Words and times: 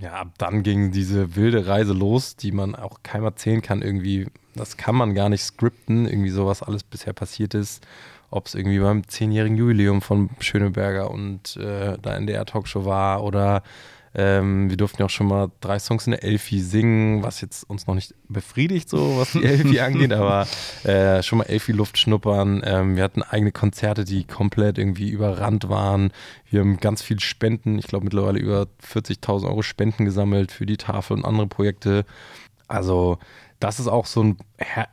Ja, 0.00 0.12
ab 0.12 0.32
dann 0.38 0.62
ging 0.62 0.92
diese 0.92 1.34
wilde 1.34 1.66
Reise 1.66 1.92
los, 1.92 2.36
die 2.36 2.52
man 2.52 2.76
auch 2.76 3.02
keinem 3.02 3.24
erzählen 3.24 3.62
kann. 3.62 3.82
Irgendwie, 3.82 4.28
das 4.54 4.76
kann 4.76 4.94
man 4.94 5.14
gar 5.14 5.28
nicht 5.28 5.42
skripten, 5.42 6.06
irgendwie 6.06 6.30
so, 6.30 6.46
was 6.46 6.62
alles 6.62 6.84
bisher 6.84 7.12
passiert 7.12 7.54
ist. 7.54 7.84
Ob 8.30 8.46
es 8.46 8.54
irgendwie 8.54 8.78
beim 8.78 9.08
zehnjährigen 9.08 9.56
Jubiläum 9.56 10.02
von 10.02 10.30
Schöneberger 10.38 11.10
und 11.10 11.56
äh, 11.56 11.96
da 12.00 12.16
in 12.16 12.26
der 12.26 12.44
Talkshow 12.44 12.84
war 12.84 13.24
oder 13.24 13.62
ähm, 14.14 14.70
wir 14.70 14.76
durften 14.76 15.02
ja 15.02 15.06
auch 15.06 15.10
schon 15.10 15.28
mal 15.28 15.50
drei 15.60 15.78
Songs 15.78 16.06
in 16.06 16.12
der 16.12 16.24
Elfi 16.24 16.60
singen, 16.60 17.22
was 17.22 17.40
jetzt 17.40 17.68
uns 17.68 17.86
noch 17.86 17.94
nicht 17.94 18.14
befriedigt, 18.28 18.88
so 18.88 19.18
was 19.18 19.32
die 19.32 19.44
Elfi 19.44 19.80
angeht, 19.80 20.12
aber 20.12 20.46
äh, 20.84 21.22
schon 21.22 21.38
mal 21.38 21.44
Elfi-Luft 21.44 21.98
schnuppern. 21.98 22.62
Ähm, 22.64 22.96
wir 22.96 23.04
hatten 23.04 23.22
eigene 23.22 23.52
Konzerte, 23.52 24.04
die 24.04 24.24
komplett 24.24 24.78
irgendwie 24.78 25.10
überrannt 25.10 25.68
waren. 25.68 26.12
Wir 26.50 26.60
haben 26.60 26.78
ganz 26.78 27.02
viel 27.02 27.20
Spenden, 27.20 27.78
ich 27.78 27.86
glaube 27.86 28.04
mittlerweile 28.04 28.38
über 28.38 28.66
40.000 28.82 29.46
Euro 29.46 29.62
Spenden 29.62 30.04
gesammelt 30.04 30.52
für 30.52 30.66
die 30.66 30.76
Tafel 30.76 31.16
und 31.16 31.24
andere 31.24 31.46
Projekte. 31.46 32.04
Also 32.66 33.18
das 33.60 33.80
ist 33.80 33.88
auch 33.88 34.06
so 34.06 34.22
ein, 34.22 34.36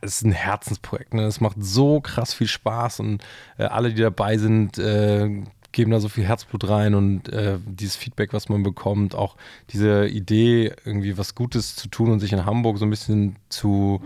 ist 0.00 0.24
ein 0.24 0.32
Herzensprojekt. 0.32 1.14
Ne? 1.14 1.22
Es 1.22 1.40
macht 1.40 1.56
so 1.60 2.00
krass 2.00 2.34
viel 2.34 2.48
Spaß 2.48 3.00
und 3.00 3.22
äh, 3.58 3.64
alle, 3.64 3.92
die 3.92 4.02
dabei 4.02 4.38
sind, 4.38 4.78
äh, 4.78 5.42
geben 5.76 5.90
da 5.90 6.00
so 6.00 6.08
viel 6.08 6.24
Herzblut 6.24 6.68
rein 6.68 6.94
und 6.94 7.28
äh, 7.28 7.58
dieses 7.66 7.96
Feedback, 7.96 8.32
was 8.32 8.48
man 8.48 8.62
bekommt, 8.62 9.14
auch 9.14 9.36
diese 9.70 10.08
Idee, 10.08 10.72
irgendwie 10.86 11.18
was 11.18 11.34
Gutes 11.34 11.76
zu 11.76 11.88
tun 11.88 12.10
und 12.10 12.18
sich 12.18 12.32
in 12.32 12.46
Hamburg 12.46 12.78
so 12.78 12.86
ein 12.86 12.90
bisschen 12.90 13.36
zu 13.50 14.00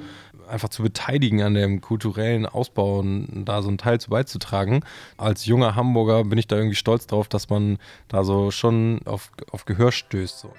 einfach 0.49 0.69
zu 0.69 0.83
beteiligen 0.83 1.43
an 1.43 1.55
dem 1.55 1.81
kulturellen 1.81 2.45
Ausbau 2.45 2.99
und 2.99 3.45
da 3.45 3.63
so 3.63 3.69
einen 3.69 3.79
Teil 3.79 4.01
zu 4.01 4.11
beizutragen. 4.11 4.81
Als 5.17 5.47
junger 5.47 5.77
Hamburger 5.77 6.25
bin 6.25 6.39
ich 6.39 6.49
da 6.49 6.57
irgendwie 6.57 6.75
stolz 6.75 7.07
drauf, 7.07 7.29
dass 7.29 7.49
man 7.51 7.79
da 8.09 8.25
so 8.25 8.51
schon 8.51 9.01
auf, 9.05 9.31
auf 9.53 9.65
Gehör 9.65 9.93
stößt. 9.93 10.41
So. 10.41 10.53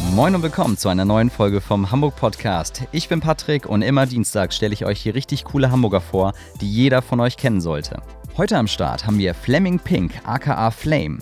Moin 0.00 0.34
und 0.34 0.42
willkommen 0.42 0.76
zu 0.76 0.90
einer 0.90 1.06
neuen 1.06 1.30
Folge 1.30 1.62
vom 1.62 1.90
Hamburg 1.90 2.16
Podcast. 2.16 2.82
Ich 2.92 3.08
bin 3.08 3.20
Patrick 3.20 3.66
und 3.66 3.80
immer 3.80 4.04
Dienstag 4.04 4.52
stelle 4.52 4.74
ich 4.74 4.84
euch 4.84 5.00
hier 5.00 5.14
richtig 5.14 5.44
coole 5.44 5.70
Hamburger 5.70 6.02
vor, 6.02 6.34
die 6.60 6.70
jeder 6.70 7.00
von 7.00 7.18
euch 7.20 7.38
kennen 7.38 7.62
sollte. 7.62 8.02
Heute 8.36 8.58
am 8.58 8.66
Start 8.66 9.06
haben 9.06 9.18
wir 9.18 9.34
Fleming 9.34 9.78
Pink, 9.78 10.12
aka 10.24 10.70
Flame. 10.70 11.18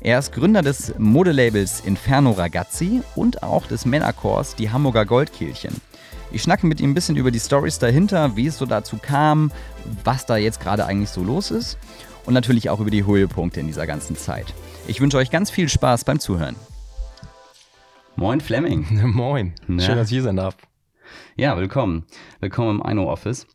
Er 0.00 0.18
ist 0.18 0.32
Gründer 0.32 0.60
des 0.60 0.94
Modelabels 0.98 1.80
Inferno 1.80 2.32
Ragazzi 2.32 3.00
und 3.16 3.42
auch 3.42 3.66
des 3.66 3.86
Männerchors 3.86 4.56
Die 4.56 4.70
Hamburger 4.70 5.06
Goldkehlchen. 5.06 5.80
Ich 6.30 6.42
schnacke 6.42 6.66
mit 6.66 6.80
ihm 6.80 6.90
ein 6.90 6.94
bisschen 6.94 7.16
über 7.16 7.30
die 7.30 7.40
Stories 7.40 7.78
dahinter, 7.78 8.36
wie 8.36 8.46
es 8.46 8.58
so 8.58 8.66
dazu 8.66 8.98
kam, 9.00 9.50
was 10.04 10.26
da 10.26 10.36
jetzt 10.36 10.60
gerade 10.60 10.84
eigentlich 10.84 11.10
so 11.10 11.22
los 11.22 11.50
ist 11.50 11.78
und 12.26 12.34
natürlich 12.34 12.68
auch 12.68 12.80
über 12.80 12.90
die 12.90 13.06
Höhepunkte 13.06 13.60
in 13.60 13.66
dieser 13.66 13.86
ganzen 13.86 14.16
Zeit. 14.16 14.52
Ich 14.86 15.00
wünsche 15.00 15.16
euch 15.16 15.30
ganz 15.30 15.50
viel 15.50 15.68
Spaß 15.68 16.04
beim 16.04 16.20
Zuhören. 16.20 16.56
Moin 18.16 18.40
Fleming. 18.40 18.86
Moin. 19.14 19.54
Na? 19.66 19.82
Schön, 19.82 19.96
dass 19.96 20.08
ich 20.08 20.12
hier 20.12 20.22
sein 20.22 20.36
darf. 20.36 20.56
Ja, 21.36 21.56
willkommen. 21.56 22.04
Willkommen 22.40 22.80
im 22.80 22.86
Eino 22.86 23.10
Office. 23.10 23.46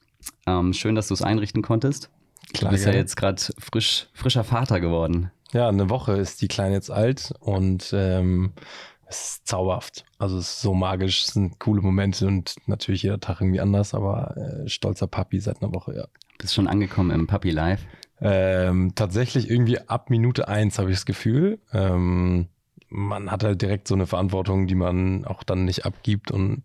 Ähm, 0.45 0.73
schön, 0.73 0.95
dass 0.95 1.07
du 1.07 1.13
es 1.13 1.21
einrichten 1.21 1.61
konntest. 1.61 2.09
Klar, 2.53 2.71
du 2.71 2.75
bist 2.75 2.85
ja, 2.85 2.91
ja 2.91 2.97
jetzt 2.97 3.15
gerade 3.15 3.41
frisch, 3.59 4.07
frischer 4.13 4.43
Vater 4.43 4.79
geworden. 4.79 5.31
Ja, 5.53 5.69
eine 5.69 5.89
Woche 5.89 6.13
ist 6.13 6.41
die 6.41 6.47
Kleine 6.47 6.75
jetzt 6.75 6.91
alt 6.91 7.33
und 7.39 7.91
ähm, 7.93 8.53
es 9.05 9.21
ist 9.21 9.47
zauberhaft. 9.47 10.05
Also 10.17 10.37
es 10.37 10.47
ist 10.47 10.61
so 10.61 10.73
magisch, 10.73 11.23
es 11.23 11.33
sind 11.33 11.59
coole 11.59 11.81
Momente 11.81 12.27
und 12.27 12.55
natürlich 12.65 13.03
jeder 13.03 13.19
Tag 13.19 13.41
irgendwie 13.41 13.61
anders, 13.61 13.93
aber 13.93 14.35
äh, 14.37 14.67
stolzer 14.67 15.07
Papi 15.07 15.39
seit 15.39 15.61
einer 15.61 15.73
Woche, 15.73 15.95
ja. 15.95 16.07
Bist 16.39 16.53
schon 16.53 16.67
angekommen 16.67 17.11
im 17.11 17.27
Papi 17.27 17.51
Live? 17.51 17.85
Ähm, 18.19 18.93
tatsächlich 18.95 19.49
irgendwie 19.49 19.79
ab 19.79 20.09
Minute 20.09 20.47
eins 20.47 20.79
habe 20.79 20.89
ich 20.89 20.97
das 20.97 21.05
Gefühl. 21.05 21.59
Ähm, 21.71 22.47
man 22.89 23.31
hat 23.31 23.43
halt 23.43 23.61
direkt 23.61 23.87
so 23.87 23.95
eine 23.95 24.07
Verantwortung, 24.07 24.67
die 24.67 24.75
man 24.75 25.25
auch 25.25 25.43
dann 25.43 25.65
nicht 25.65 25.85
abgibt 25.85 26.31
und 26.31 26.63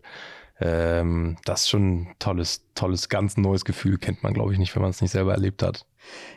ähm, 0.59 1.37
das 1.45 1.61
ist 1.61 1.69
schon 1.69 2.03
ein 2.03 2.15
tolles, 2.19 2.65
tolles, 2.75 3.09
ganz 3.09 3.37
neues 3.37 3.65
Gefühl, 3.65 3.97
kennt 3.97 4.23
man, 4.23 4.33
glaube 4.33 4.53
ich, 4.53 4.59
nicht, 4.59 4.73
wenn 4.75 4.81
man 4.81 4.91
es 4.91 5.01
nicht 5.01 5.11
selber 5.11 5.33
erlebt 5.33 5.63
hat. 5.63 5.85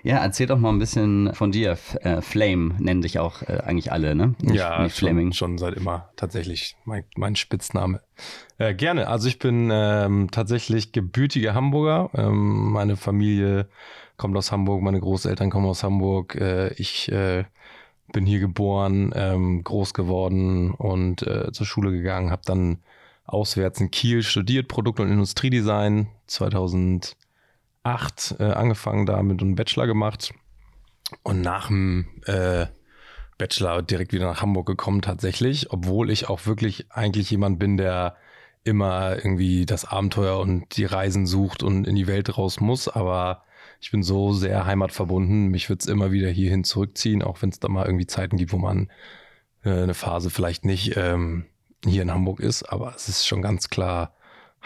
Ja, 0.02 0.19
erzähl 0.19 0.46
doch 0.46 0.58
mal 0.58 0.70
ein 0.70 0.78
bisschen 0.78 1.34
von 1.34 1.52
dir. 1.52 1.72
F 1.72 1.96
äh, 2.00 2.22
Flame 2.22 2.75
nennen 2.78 3.02
dich 3.02 3.19
auch 3.19 3.42
äh, 3.42 3.60
eigentlich 3.64 3.92
alle, 3.92 4.14
ne? 4.14 4.34
Nicht, 4.41 4.56
ja, 4.56 4.82
nicht 4.82 4.96
schon, 4.96 5.32
schon, 5.32 5.58
seit 5.58 5.75
immer 5.75 6.10
tatsächlich 6.16 6.76
mein, 6.84 7.04
mein 7.16 7.36
Spitzname. 7.36 8.00
Äh, 8.58 8.75
gerne. 8.75 9.08
Also 9.08 9.28
ich 9.28 9.38
bin 9.38 9.70
ähm, 9.72 10.28
tatsächlich 10.30 10.92
gebürtiger 10.92 11.54
Hamburger. 11.54 12.10
Ähm, 12.14 12.72
meine 12.72 12.96
Familie 12.96 13.69
kommt 14.16 14.36
aus 14.36 14.50
Hamburg, 14.50 14.82
meine 14.82 15.00
Großeltern 15.00 15.50
kommen 15.50 15.66
aus 15.66 15.82
Hamburg. 15.82 16.36
Äh, 16.36 16.72
ich 16.75 17.10
äh, 17.12 17.44
bin 18.16 18.25
hier 18.25 18.41
geboren, 18.41 19.12
ähm, 19.15 19.62
groß 19.62 19.93
geworden 19.93 20.71
und 20.71 21.21
äh, 21.21 21.53
zur 21.53 21.66
Schule 21.66 21.91
gegangen, 21.91 22.31
habe 22.31 22.41
dann 22.47 22.78
auswärts 23.27 23.78
in 23.78 23.91
Kiel 23.91 24.22
studiert, 24.22 24.69
Produkt- 24.69 25.00
und 25.00 25.12
Industriedesign, 25.12 26.09
2008 26.26 27.16
äh, 28.38 28.44
angefangen 28.44 29.05
damit 29.05 29.43
und 29.43 29.55
Bachelor 29.55 29.87
gemacht. 29.87 30.32
Und 31.25 31.43
nach 31.43 31.66
dem 31.66 32.06
äh, 32.25 32.69
Bachelor 33.37 33.82
direkt 33.82 34.15
wieder 34.15 34.28
nach 34.28 34.41
Hamburg 34.41 34.66
gekommen 34.66 35.03
tatsächlich, 35.03 35.71
obwohl 35.71 36.09
ich 36.10 36.31
auch 36.31 36.47
wirklich 36.47 36.87
eigentlich 36.91 37.31
jemand 37.31 37.59
bin, 37.59 37.76
der 37.76 38.16
immer 38.65 39.16
irgendwie 39.16 39.66
das 39.66 39.84
Abenteuer 39.84 40.38
und 40.38 40.75
die 40.78 40.87
Reisen 40.87 41.26
sucht 41.26 41.62
und 41.62 41.87
in 41.87 41.97
die 41.97 42.06
Welt 42.06 42.38
raus 42.38 42.60
muss, 42.60 42.88
aber 42.88 43.43
ich 43.86 43.92
bin 43.92 44.02
so 44.02 44.32
sehr 44.32 44.66
heimatverbunden. 44.66 45.47
Mich 45.47 45.69
wird 45.69 45.80
es 45.80 45.86
immer 45.86 46.10
wieder 46.10 46.28
hierhin 46.28 46.64
zurückziehen, 46.64 47.22
auch 47.22 47.41
wenn 47.41 47.50
es 47.50 47.60
da 47.60 47.69
mal 47.69 47.86
irgendwie 47.86 48.08
Zeiten 48.08 48.36
gibt, 48.36 48.52
wo 48.52 48.58
man 48.58 48.91
äh, 49.64 49.70
eine 49.70 49.94
Phase 49.94 50.28
vielleicht 50.28 50.64
nicht 50.64 50.97
ähm, 50.97 51.44
hier 51.84 52.02
in 52.02 52.10
Hamburg 52.10 52.41
ist. 52.41 52.64
Aber 52.64 52.92
es 52.96 53.08
ist 53.08 53.28
schon 53.28 53.42
ganz 53.42 53.70
klar 53.70 54.12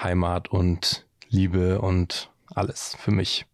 Heimat 0.02 0.48
und 0.48 1.06
Liebe 1.28 1.82
und 1.82 2.30
alles 2.46 2.96
für 2.98 3.10
mich. 3.10 3.44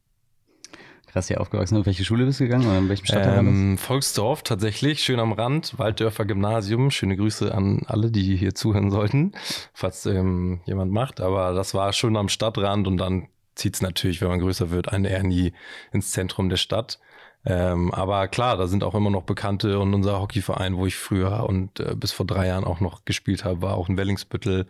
Krass 1.09 1.27
hier 1.27 1.41
aufgewachsen. 1.41 1.85
Welche 1.85 2.05
Schule 2.05 2.27
bist 2.27 2.39
du 2.39 2.45
gegangen 2.45 2.69
oder 2.69 2.79
in 2.79 2.89
welchem 2.89 3.07
Stadtteil? 3.07 3.39
Ähm, 3.41 3.77
Volksdorf 3.77 4.45
tatsächlich, 4.45 5.03
schön 5.03 5.19
am 5.19 5.33
Rand, 5.33 5.77
Walddörfer 5.81 6.27
Gymnasium. 6.27 6.93
Schöne 6.93 7.17
Grüße 7.17 7.53
an 7.53 7.83
alle, 7.89 8.13
die 8.13 8.37
hier 8.37 8.55
zuhören 8.55 8.93
sollten, 8.93 9.33
falls 9.75 10.07
ähm, 10.07 10.61
jemand 10.65 10.93
macht. 10.93 11.21
Aber 11.21 11.55
das 11.55 11.75
war 11.75 11.93
schon 11.93 12.17
am 12.17 12.29
Stadtrand 12.29 12.87
und 12.87 12.99
dann 12.99 13.27
zieht 13.57 13.75
es 13.75 13.83
natürlich, 13.83 14.21
wenn 14.21 14.29
man 14.29 14.41
größer 14.41 14.71
wird, 14.71 14.93
einen 14.93 15.05
eher 15.05 15.23
nie 15.23 15.53
ins 15.93 16.13
Zentrum 16.13 16.49
der 16.49 16.57
Stadt. 16.57 17.01
Ähm, 17.45 17.93
aber 17.95 18.29
klar, 18.29 18.57
da 18.57 18.67
sind 18.67 18.83
auch 18.83 18.95
immer 18.95 19.11
noch 19.11 19.23
Bekannte 19.23 19.79
und 19.79 19.95
unser 19.95 20.21
Hockeyverein, 20.21 20.77
wo 20.77 20.87
ich 20.87 20.97
früher 20.97 21.45
und 21.49 21.81
äh, 21.81 21.95
bis 21.95 22.13
vor 22.13 22.27
drei 22.27 22.49
Jahren 22.49 22.65
auch 22.65 22.81
noch 22.81 23.05
gespielt 23.05 23.45
habe, 23.45 23.63
war 23.63 23.77
auch 23.77 23.89
in 23.89 23.97
Wellingsbüttel, 23.97 24.67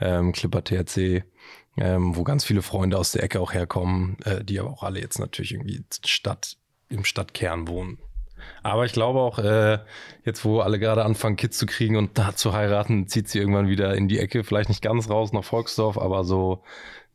ähm, 0.00 0.32
Clipper 0.32 0.64
THC, 0.64 1.24
ähm, 1.76 2.16
wo 2.16 2.24
ganz 2.24 2.44
viele 2.44 2.62
Freunde 2.62 2.98
aus 2.98 3.12
der 3.12 3.22
Ecke 3.22 3.40
auch 3.40 3.52
herkommen, 3.52 4.16
äh, 4.24 4.44
die 4.44 4.58
aber 4.58 4.70
auch 4.70 4.82
alle 4.82 5.00
jetzt 5.00 5.18
natürlich 5.18 5.52
irgendwie 5.52 5.84
Stadt, 6.04 6.56
im 6.88 7.04
Stadtkern 7.04 7.68
wohnen. 7.68 7.98
Aber 8.62 8.84
ich 8.84 8.92
glaube 8.92 9.20
auch, 9.20 9.38
äh, 9.38 9.78
jetzt 10.24 10.44
wo 10.44 10.60
alle 10.60 10.78
gerade 10.78 11.04
anfangen, 11.04 11.36
Kids 11.36 11.58
zu 11.58 11.66
kriegen 11.66 11.96
und 11.96 12.18
da 12.18 12.34
zu 12.34 12.52
heiraten, 12.52 13.08
zieht 13.08 13.28
sie 13.28 13.38
irgendwann 13.38 13.68
wieder 13.68 13.94
in 13.94 14.08
die 14.08 14.18
Ecke. 14.18 14.44
Vielleicht 14.44 14.68
nicht 14.68 14.82
ganz 14.82 15.08
raus 15.10 15.32
nach 15.32 15.44
Volksdorf, 15.44 15.98
aber 15.98 16.24
so 16.24 16.62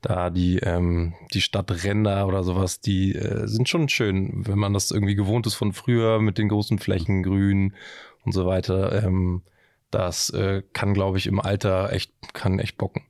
da 0.03 0.29
die, 0.29 0.59
ähm, 0.59 1.13
die 1.33 1.41
Stadtränder 1.41 2.27
oder 2.27 2.43
sowas, 2.43 2.79
die 2.81 3.15
äh, 3.15 3.47
sind 3.47 3.69
schon 3.69 3.89
schön, 3.89 4.45
wenn 4.47 4.59
man 4.59 4.73
das 4.73 4.91
irgendwie 4.91 5.15
gewohnt 5.15 5.47
ist 5.47 5.55
von 5.55 5.73
früher 5.73 6.19
mit 6.19 6.37
den 6.37 6.49
großen 6.49 6.77
Flächen, 6.77 7.23
Grün 7.23 7.73
und 8.23 8.33
so 8.33 8.45
weiter. 8.45 9.03
Ähm, 9.03 9.41
das 9.89 10.29
äh, 10.31 10.63
kann, 10.73 10.93
glaube 10.93 11.17
ich, 11.17 11.27
im 11.27 11.39
Alter 11.39 11.91
echt, 11.93 12.11
kann 12.33 12.59
echt 12.59 12.77
bocken. 12.77 13.03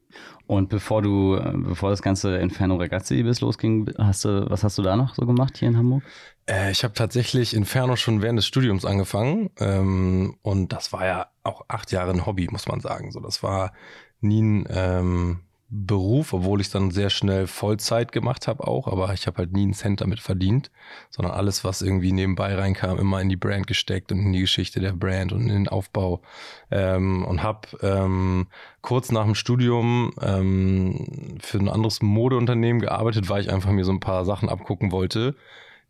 Und 0.45 0.69
bevor 0.69 1.01
du, 1.01 1.39
bevor 1.55 1.89
das 1.89 2.01
ganze 2.01 2.37
Inferno 2.37 2.75
Ragazzi 2.75 3.23
bis 3.23 3.41
losging, 3.41 3.89
hast 3.97 4.25
du, 4.25 4.49
was 4.49 4.63
hast 4.63 4.77
du 4.77 4.81
da 4.81 4.95
noch 4.95 5.15
so 5.15 5.25
gemacht 5.25 5.57
hier 5.57 5.69
in 5.69 5.77
Hamburg? 5.77 6.03
Äh, 6.47 6.71
ich 6.71 6.83
habe 6.83 6.93
tatsächlich 6.93 7.55
Inferno 7.55 7.95
schon 7.95 8.21
während 8.21 8.37
des 8.37 8.45
Studiums 8.45 8.85
angefangen. 8.85 9.49
Ähm, 9.57 10.35
und 10.41 10.73
das 10.73 10.91
war 10.93 11.05
ja 11.05 11.27
auch 11.43 11.63
acht 11.69 11.91
Jahre 11.91 12.11
ein 12.11 12.25
Hobby, 12.25 12.47
muss 12.51 12.67
man 12.67 12.81
sagen. 12.81 13.11
So, 13.11 13.19
das 13.19 13.41
war 13.41 13.71
nie 14.19 14.41
ein, 14.41 14.67
ähm, 14.69 15.39
Beruf, 15.75 16.33
obwohl 16.33 16.61
ich 16.61 16.69
dann 16.69 16.91
sehr 16.91 17.09
schnell 17.09 17.47
Vollzeit 17.47 18.11
gemacht 18.11 18.47
habe 18.47 18.67
auch, 18.67 18.87
aber 18.87 19.11
ich 19.13 19.25
habe 19.25 19.39
halt 19.39 19.53
nie 19.53 19.63
einen 19.63 19.73
Cent 19.73 20.01
damit 20.01 20.19
verdient, 20.19 20.69
sondern 21.09 21.33
alles, 21.33 21.63
was 21.63 21.81
irgendwie 21.81 22.11
nebenbei 22.11 22.53
reinkam, 22.53 22.99
immer 22.99 23.19
in 23.19 23.29
die 23.29 23.37
Brand 23.37 23.65
gesteckt 23.65 24.11
und 24.11 24.19
in 24.19 24.33
die 24.33 24.41
Geschichte 24.41 24.79
der 24.79 24.93
Brand 24.93 25.33
und 25.33 25.41
in 25.41 25.49
den 25.49 25.67
Aufbau. 25.67 26.21
Ähm, 26.69 27.25
und 27.25 27.41
habe 27.41 27.67
ähm, 27.81 28.47
kurz 28.81 29.11
nach 29.11 29.25
dem 29.25 29.33
Studium 29.33 30.13
ähm, 30.21 31.39
für 31.41 31.57
ein 31.57 31.69
anderes 31.69 32.03
Modeunternehmen 32.03 32.79
gearbeitet, 32.79 33.27
weil 33.29 33.41
ich 33.41 33.51
einfach 33.51 33.71
mir 33.71 33.83
so 33.83 33.91
ein 33.91 33.99
paar 33.99 34.25
Sachen 34.25 34.49
abgucken 34.49 34.91
wollte 34.91 35.35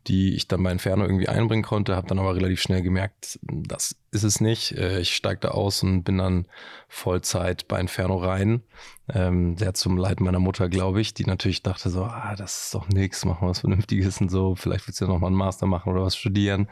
die 0.07 0.35
ich 0.35 0.47
dann 0.47 0.63
bei 0.63 0.71
Inferno 0.71 1.05
irgendwie 1.05 1.29
einbringen 1.29 1.63
konnte, 1.63 1.95
habe 1.95 2.07
dann 2.07 2.19
aber 2.19 2.35
relativ 2.35 2.61
schnell 2.61 2.81
gemerkt, 2.81 3.39
das 3.43 3.95
ist 4.11 4.23
es 4.23 4.41
nicht. 4.41 4.73
Äh, 4.73 4.99
ich 4.99 5.15
steige 5.15 5.41
da 5.41 5.47
aus 5.49 5.83
und 5.83 6.03
bin 6.03 6.17
dann 6.17 6.47
Vollzeit 6.87 7.67
bei 7.67 7.79
Inferno 7.79 8.17
rein. 8.17 8.63
Ähm, 9.13 9.57
sehr 9.57 9.73
zum 9.73 9.97
Leid 9.97 10.19
meiner 10.19 10.39
Mutter, 10.39 10.69
glaube 10.69 11.01
ich, 11.01 11.13
die 11.13 11.25
natürlich 11.25 11.63
dachte 11.63 11.89
so, 11.89 12.03
ah, 12.03 12.35
das 12.37 12.65
ist 12.65 12.75
doch 12.75 12.87
nichts, 12.89 13.25
machen 13.25 13.45
wir 13.45 13.49
was 13.49 13.59
Vernünftiges 13.59 14.21
und 14.21 14.29
so, 14.29 14.55
vielleicht 14.55 14.87
willst 14.87 15.01
du 15.01 15.05
ja 15.05 15.11
nochmal 15.11 15.29
einen 15.29 15.37
Master 15.37 15.65
machen 15.65 15.91
oder 15.91 16.03
was 16.03 16.15
studieren. 16.15 16.69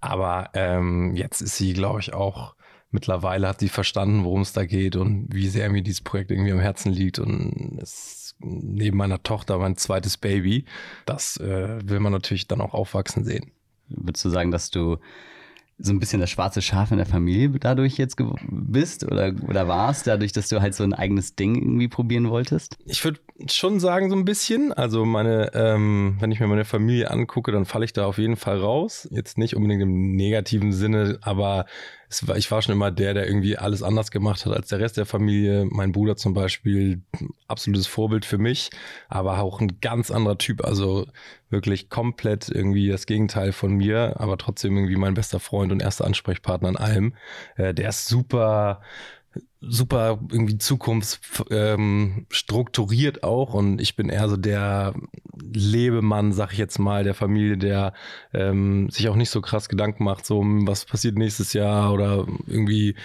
Aber 0.00 0.50
ähm, 0.54 1.16
jetzt 1.16 1.40
ist 1.40 1.56
sie, 1.56 1.72
glaube 1.72 2.00
ich, 2.00 2.12
auch 2.12 2.54
mittlerweile 2.94 3.48
hat 3.48 3.60
sie 3.60 3.68
verstanden, 3.68 4.24
worum 4.24 4.42
es 4.42 4.52
da 4.52 4.64
geht 4.64 4.96
und 4.96 5.26
wie 5.30 5.48
sehr 5.48 5.68
mir 5.68 5.82
dieses 5.82 6.00
Projekt 6.00 6.30
irgendwie 6.30 6.52
am 6.52 6.60
Herzen 6.60 6.92
liegt. 6.92 7.18
Und 7.18 7.78
es 7.82 8.23
neben 8.38 8.96
meiner 8.96 9.22
Tochter 9.22 9.58
mein 9.58 9.76
zweites 9.76 10.16
Baby. 10.16 10.64
Das 11.06 11.36
äh, 11.38 11.78
will 11.88 12.00
man 12.00 12.12
natürlich 12.12 12.48
dann 12.48 12.60
auch 12.60 12.74
aufwachsen 12.74 13.24
sehen. 13.24 13.50
Würdest 13.88 14.24
du 14.24 14.30
sagen, 14.30 14.50
dass 14.50 14.70
du 14.70 14.98
so 15.78 15.92
ein 15.92 15.98
bisschen 15.98 16.20
das 16.20 16.30
schwarze 16.30 16.62
Schaf 16.62 16.92
in 16.92 16.98
der 16.98 17.06
Familie 17.06 17.50
dadurch 17.50 17.98
jetzt 17.98 18.16
bist 18.48 19.04
oder, 19.04 19.34
oder 19.48 19.66
warst, 19.66 20.06
dadurch, 20.06 20.32
dass 20.32 20.48
du 20.48 20.60
halt 20.60 20.74
so 20.74 20.84
ein 20.84 20.94
eigenes 20.94 21.34
Ding 21.34 21.56
irgendwie 21.56 21.88
probieren 21.88 22.30
wolltest? 22.30 22.76
Ich 22.84 23.04
würde 23.04 23.20
schon 23.48 23.80
sagen, 23.80 24.10
so 24.10 24.16
ein 24.16 24.24
bisschen. 24.24 24.72
Also 24.72 25.04
meine, 25.04 25.52
ähm, 25.54 26.16
wenn 26.20 26.30
ich 26.30 26.40
mir 26.40 26.46
meine 26.46 26.64
Familie 26.64 27.10
angucke, 27.10 27.50
dann 27.50 27.64
falle 27.64 27.84
ich 27.84 27.92
da 27.92 28.06
auf 28.06 28.18
jeden 28.18 28.36
Fall 28.36 28.58
raus. 28.58 29.08
Jetzt 29.10 29.38
nicht 29.38 29.56
unbedingt 29.56 29.82
im 29.82 30.14
negativen 30.14 30.72
Sinne, 30.72 31.18
aber 31.22 31.66
war, 32.22 32.36
ich 32.36 32.50
war 32.50 32.62
schon 32.62 32.74
immer 32.74 32.92
der, 32.92 33.12
der 33.14 33.26
irgendwie 33.26 33.58
alles 33.58 33.82
anders 33.82 34.12
gemacht 34.12 34.46
hat 34.46 34.52
als 34.52 34.68
der 34.68 34.78
Rest 34.78 34.96
der 34.96 35.06
Familie. 35.06 35.66
Mein 35.68 35.90
Bruder 35.90 36.16
zum 36.16 36.32
Beispiel, 36.32 37.02
absolutes 37.48 37.88
Vorbild 37.88 38.24
für 38.24 38.38
mich, 38.38 38.70
aber 39.08 39.40
auch 39.40 39.60
ein 39.60 39.80
ganz 39.80 40.12
anderer 40.12 40.38
Typ. 40.38 40.64
Also 40.64 41.06
wirklich 41.50 41.88
komplett 41.88 42.48
irgendwie 42.48 42.88
das 42.88 43.06
Gegenteil 43.06 43.52
von 43.52 43.74
mir, 43.74 44.14
aber 44.20 44.38
trotzdem 44.38 44.76
irgendwie 44.76 44.96
mein 44.96 45.14
bester 45.14 45.40
Freund 45.40 45.72
und 45.72 45.82
erster 45.82 46.04
Ansprechpartner 46.04 46.68
in 46.68 46.76
allem. 46.76 47.14
Äh, 47.56 47.74
der 47.74 47.88
ist 47.88 48.06
super 48.06 48.80
super 49.60 50.20
irgendwie 50.30 50.58
zukunftsstrukturiert 50.58 53.16
ähm, 53.16 53.22
auch 53.22 53.54
und 53.54 53.80
ich 53.80 53.96
bin 53.96 54.10
eher 54.10 54.28
so 54.28 54.36
der 54.36 54.94
Lebemann, 55.52 56.32
sag 56.32 56.52
ich 56.52 56.58
jetzt 56.58 56.78
mal, 56.78 57.04
der 57.04 57.14
Familie, 57.14 57.56
der 57.56 57.94
ähm, 58.32 58.90
sich 58.90 59.08
auch 59.08 59.16
nicht 59.16 59.30
so 59.30 59.40
krass 59.40 59.68
Gedanken 59.68 60.04
macht, 60.04 60.26
so 60.26 60.42
was 60.44 60.84
passiert 60.84 61.16
nächstes 61.16 61.52
Jahr 61.52 61.92
oder 61.92 62.26
irgendwie, 62.46 62.96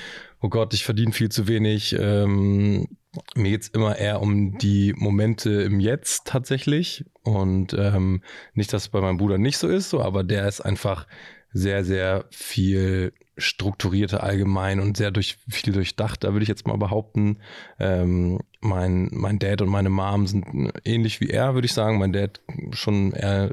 oh 0.42 0.50
Gott, 0.50 0.74
ich 0.74 0.84
verdiene 0.84 1.14
viel 1.14 1.30
zu 1.30 1.48
wenig. 1.48 1.96
Ähm, 1.98 2.88
mir 3.36 3.52
geht's 3.52 3.70
immer 3.70 3.98
eher 3.98 4.22
um 4.22 4.58
die 4.58 4.94
Momente 4.96 5.50
im 5.50 5.80
Jetzt 5.80 6.28
tatsächlich 6.28 7.06
und 7.24 7.74
ähm, 7.74 8.22
nicht, 8.54 8.72
dass 8.74 8.84
es 8.84 8.90
bei 8.90 9.02
meinem 9.02 9.18
Bruder 9.18 9.38
nicht 9.38 9.58
so 9.58 9.68
ist, 9.68 9.90
so, 9.90 10.02
aber 10.02 10.24
der 10.24 10.48
ist 10.48 10.62
einfach 10.62 11.08
sehr, 11.52 11.84
sehr 11.84 12.26
viel 12.30 13.14
strukturierter 13.40 14.24
allgemein 14.24 14.80
und 14.80 14.98
sehr 14.98 15.12
durch 15.12 15.38
viel 15.50 15.74
durchdacht. 15.74 16.24
Da 16.24 16.34
würde 16.34 16.44
ich 16.44 16.50
jetzt 16.50 16.68
mal 16.68 16.78
behaupten, 16.78 17.40
ähm, 17.80 18.40
mein, 18.62 19.10
mein 19.12 19.40
Dad 19.40 19.62
und 19.62 19.70
meine 19.70 19.90
Mom 19.90 20.28
sind 20.28 20.72
ähnlich 20.84 21.22
wie 21.22 21.30
er, 21.30 21.54
würde 21.54 21.66
ich 21.66 21.74
sagen. 21.74 21.98
Mein 21.98 22.14
Dad 22.14 22.42
schon 22.72 23.12
eher 23.12 23.52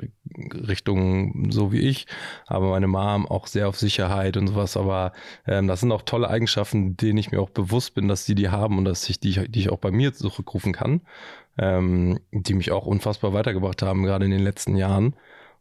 Richtung 0.53 1.51
so 1.51 1.73
wie 1.73 1.81
ich, 1.81 2.07
aber 2.47 2.71
meine 2.71 2.89
Mom 2.89 3.27
auch 3.27 3.47
sehr 3.47 3.69
auf 3.69 3.79
Sicherheit 3.79 4.37
und 4.37 4.49
sowas. 4.49 4.77
Aber 4.77 5.13
ähm, 5.47 5.69
das 5.69 5.81
sind 5.81 5.93
auch 5.93 6.03
tolle 6.03 6.29
Eigenschaften, 6.29 6.97
denen 6.97 7.19
ich 7.19 7.31
mir 7.31 7.41
auch 7.41 7.51
bewusst 7.51 7.95
bin, 7.95 8.09
dass 8.09 8.27
sie 8.27 8.35
die 8.35 8.49
haben 8.49 8.79
und 8.79 8.85
dass 8.85 9.09
ich 9.09 9.21
die, 9.21 9.49
die 9.49 9.61
ich 9.61 9.71
auch 9.71 9.79
bei 9.79 9.91
mir 9.91 10.13
zurückrufen 10.13 10.73
kann, 10.73 11.03
ähm, 11.59 12.19
die 12.33 12.55
mich 12.55 12.73
auch 12.73 12.87
unfassbar 12.87 13.33
weitergebracht 13.33 13.83
haben, 13.83 14.03
gerade 14.03 14.25
in 14.25 14.31
den 14.33 14.43
letzten 14.43 14.77
Jahren. 14.77 15.15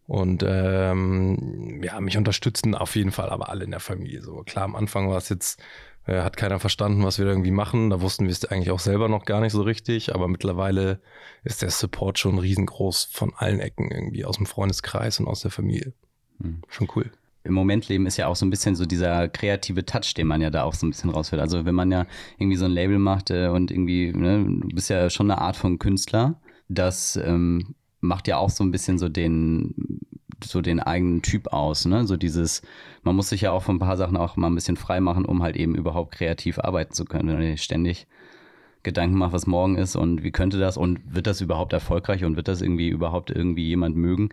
Und 0.08 0.44
ähm, 0.48 1.82
ja, 1.84 2.00
mich 2.00 2.18
unterstützen 2.18 2.76
auf 2.76 2.96
jeden 2.96 3.12
Fall 3.12 3.30
aber 3.30 3.50
alle 3.50 3.64
in 3.64 3.72
der 3.72 3.80
Familie. 3.80 4.22
So 4.22 4.44
klar, 4.44 4.66
am 4.66 4.76
Anfang 4.76 5.10
war 5.10 5.18
es 5.18 5.30
jetzt, 5.30 5.60
äh, 6.06 6.22
hat 6.22 6.38
keiner 6.38 6.60
verstanden, 6.60 7.04
was 7.04 7.18
wir 7.18 7.26
da 7.26 7.32
irgendwie 7.32 7.52
machen. 7.52 7.90
Da 7.90 8.02
wussten 8.02 8.26
wir 8.26 8.32
es 8.32 8.46
eigentlich 8.46 8.72
auch 8.72 8.80
selber 8.80 9.10
noch 9.10 9.26
gar 9.26 9.42
nicht 9.42 9.54
so 9.54 9.64
richtig. 9.64 10.14
Aber 10.14 10.28
mittlerweile 10.28 11.02
ist 11.44 11.64
der 11.64 11.72
Support 11.72 12.20
schon 12.20 12.38
riesengroß 12.38 13.10
von 13.12 13.34
allen 13.36 13.60
Ecken 13.60 13.90
irgendwie 13.90 14.26
aus 14.26 14.38
dem 14.38 14.46
Freundeskreis 14.46 15.20
und 15.20 15.28
aus 15.28 15.42
der 15.42 15.52
Familie. 15.52 15.94
Hm. 16.40 16.62
Schon 16.70 16.88
cool 16.96 17.12
im 17.46 17.54
Moment 17.54 17.88
leben 17.88 18.08
ist 18.08 18.18
ja 18.18 18.28
auch 18.28 18.36
so 18.36 18.46
ein 18.46 18.50
bisschen 18.50 18.76
so 18.76 18.86
dieser 18.86 19.30
kreative 19.30 19.86
Touch, 19.86 20.14
den 20.16 20.28
man 20.28 20.42
ja 20.42 20.50
da 20.50 20.64
auch 20.64 20.74
so 20.74 20.86
ein 20.86 20.90
bisschen 20.90 21.12
rausführt. 21.12 21.42
Also 21.42 21.64
wenn 21.64 21.76
man 21.76 21.92
ja 21.92 22.08
irgendwie 22.38 22.58
so 22.58 22.66
ein 22.66 22.72
Label 22.72 22.98
macht 22.98 23.30
äh, 23.30 23.48
und 23.48 23.72
irgendwie, 23.72 24.12
ne, 24.12 24.44
du 24.44 24.68
bist 24.70 24.90
ja 24.90 25.10
schon 25.10 25.30
eine 25.30 25.40
Art 25.40 25.56
von 25.56 25.78
Künstler, 25.78 26.42
das 26.68 27.16
ähm, 27.16 27.76
macht 28.06 28.28
ja 28.28 28.38
auch 28.38 28.50
so 28.50 28.64
ein 28.64 28.72
bisschen 28.72 28.98
so 28.98 29.10
den, 29.10 30.02
so 30.44 30.62
den 30.62 30.80
eigenen 30.80 31.22
Typ 31.22 31.48
aus, 31.48 31.86
ne? 31.86 32.06
So 32.06 32.18
dieses, 32.18 32.62
man 33.04 33.16
muss 33.16 33.30
sich 33.30 33.42
ja 33.42 33.52
auch 33.52 33.64
von 33.64 33.76
ein 33.76 33.80
paar 33.80 33.98
Sachen 33.98 34.18
auch 34.18 34.36
mal 34.36 34.48
ein 34.48 34.56
bisschen 34.56 34.78
frei 34.78 35.00
machen, 35.00 35.26
um 35.26 35.44
halt 35.44 35.56
eben 35.56 35.76
überhaupt 35.76 36.14
kreativ 36.16 36.60
arbeiten 36.60 36.94
zu 36.94 37.06
können. 37.06 37.30
Wenn 37.30 37.40
du 37.40 37.58
ständig 37.58 38.08
Gedanken 38.84 39.18
machst, 39.18 39.34
was 39.34 39.48
morgen 39.48 39.78
ist 39.78 39.96
und 39.96 40.24
wie 40.24 40.32
könnte 40.32 40.60
das 40.60 40.78
und 40.78 41.00
wird 41.14 41.28
das 41.28 41.42
überhaupt 41.42 41.74
erfolgreich 41.74 42.24
und 42.24 42.36
wird 42.36 42.48
das 42.48 42.62
irgendwie 42.62 42.90
überhaupt 42.90 43.32
irgendwie 43.32 43.68
jemand 43.68 43.96
mögen, 43.96 44.30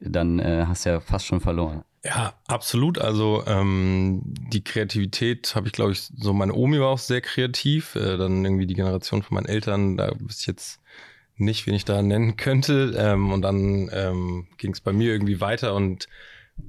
dann 0.00 0.38
äh, 0.38 0.64
hast 0.66 0.86
du 0.86 0.90
ja 0.90 1.00
fast 1.00 1.26
schon 1.26 1.40
verloren. 1.40 1.84
Ja, 2.04 2.34
absolut. 2.46 2.98
Also 2.98 3.42
ähm, 3.46 4.22
die 4.24 4.62
Kreativität 4.62 5.54
habe 5.54 5.66
ich, 5.66 5.72
glaube 5.72 5.92
ich, 5.92 6.00
so 6.00 6.32
meine 6.32 6.54
Omi 6.54 6.80
war 6.80 6.88
auch 6.88 6.98
sehr 6.98 7.20
kreativ. 7.20 7.96
Äh, 7.96 8.16
dann 8.16 8.44
irgendwie 8.44 8.66
die 8.66 8.74
Generation 8.74 9.22
von 9.22 9.34
meinen 9.34 9.46
Eltern, 9.46 9.96
da 9.96 10.12
bist 10.18 10.40
ich 10.42 10.46
jetzt 10.46 10.80
nicht, 11.36 11.66
wen 11.66 11.74
ich 11.74 11.84
da 11.84 12.02
nennen 12.02 12.36
könnte. 12.36 12.94
Ähm, 12.96 13.32
und 13.32 13.42
dann 13.42 13.90
ähm, 13.92 14.48
ging 14.58 14.72
es 14.72 14.80
bei 14.80 14.92
mir 14.92 15.12
irgendwie 15.12 15.40
weiter 15.40 15.74
und 15.74 16.08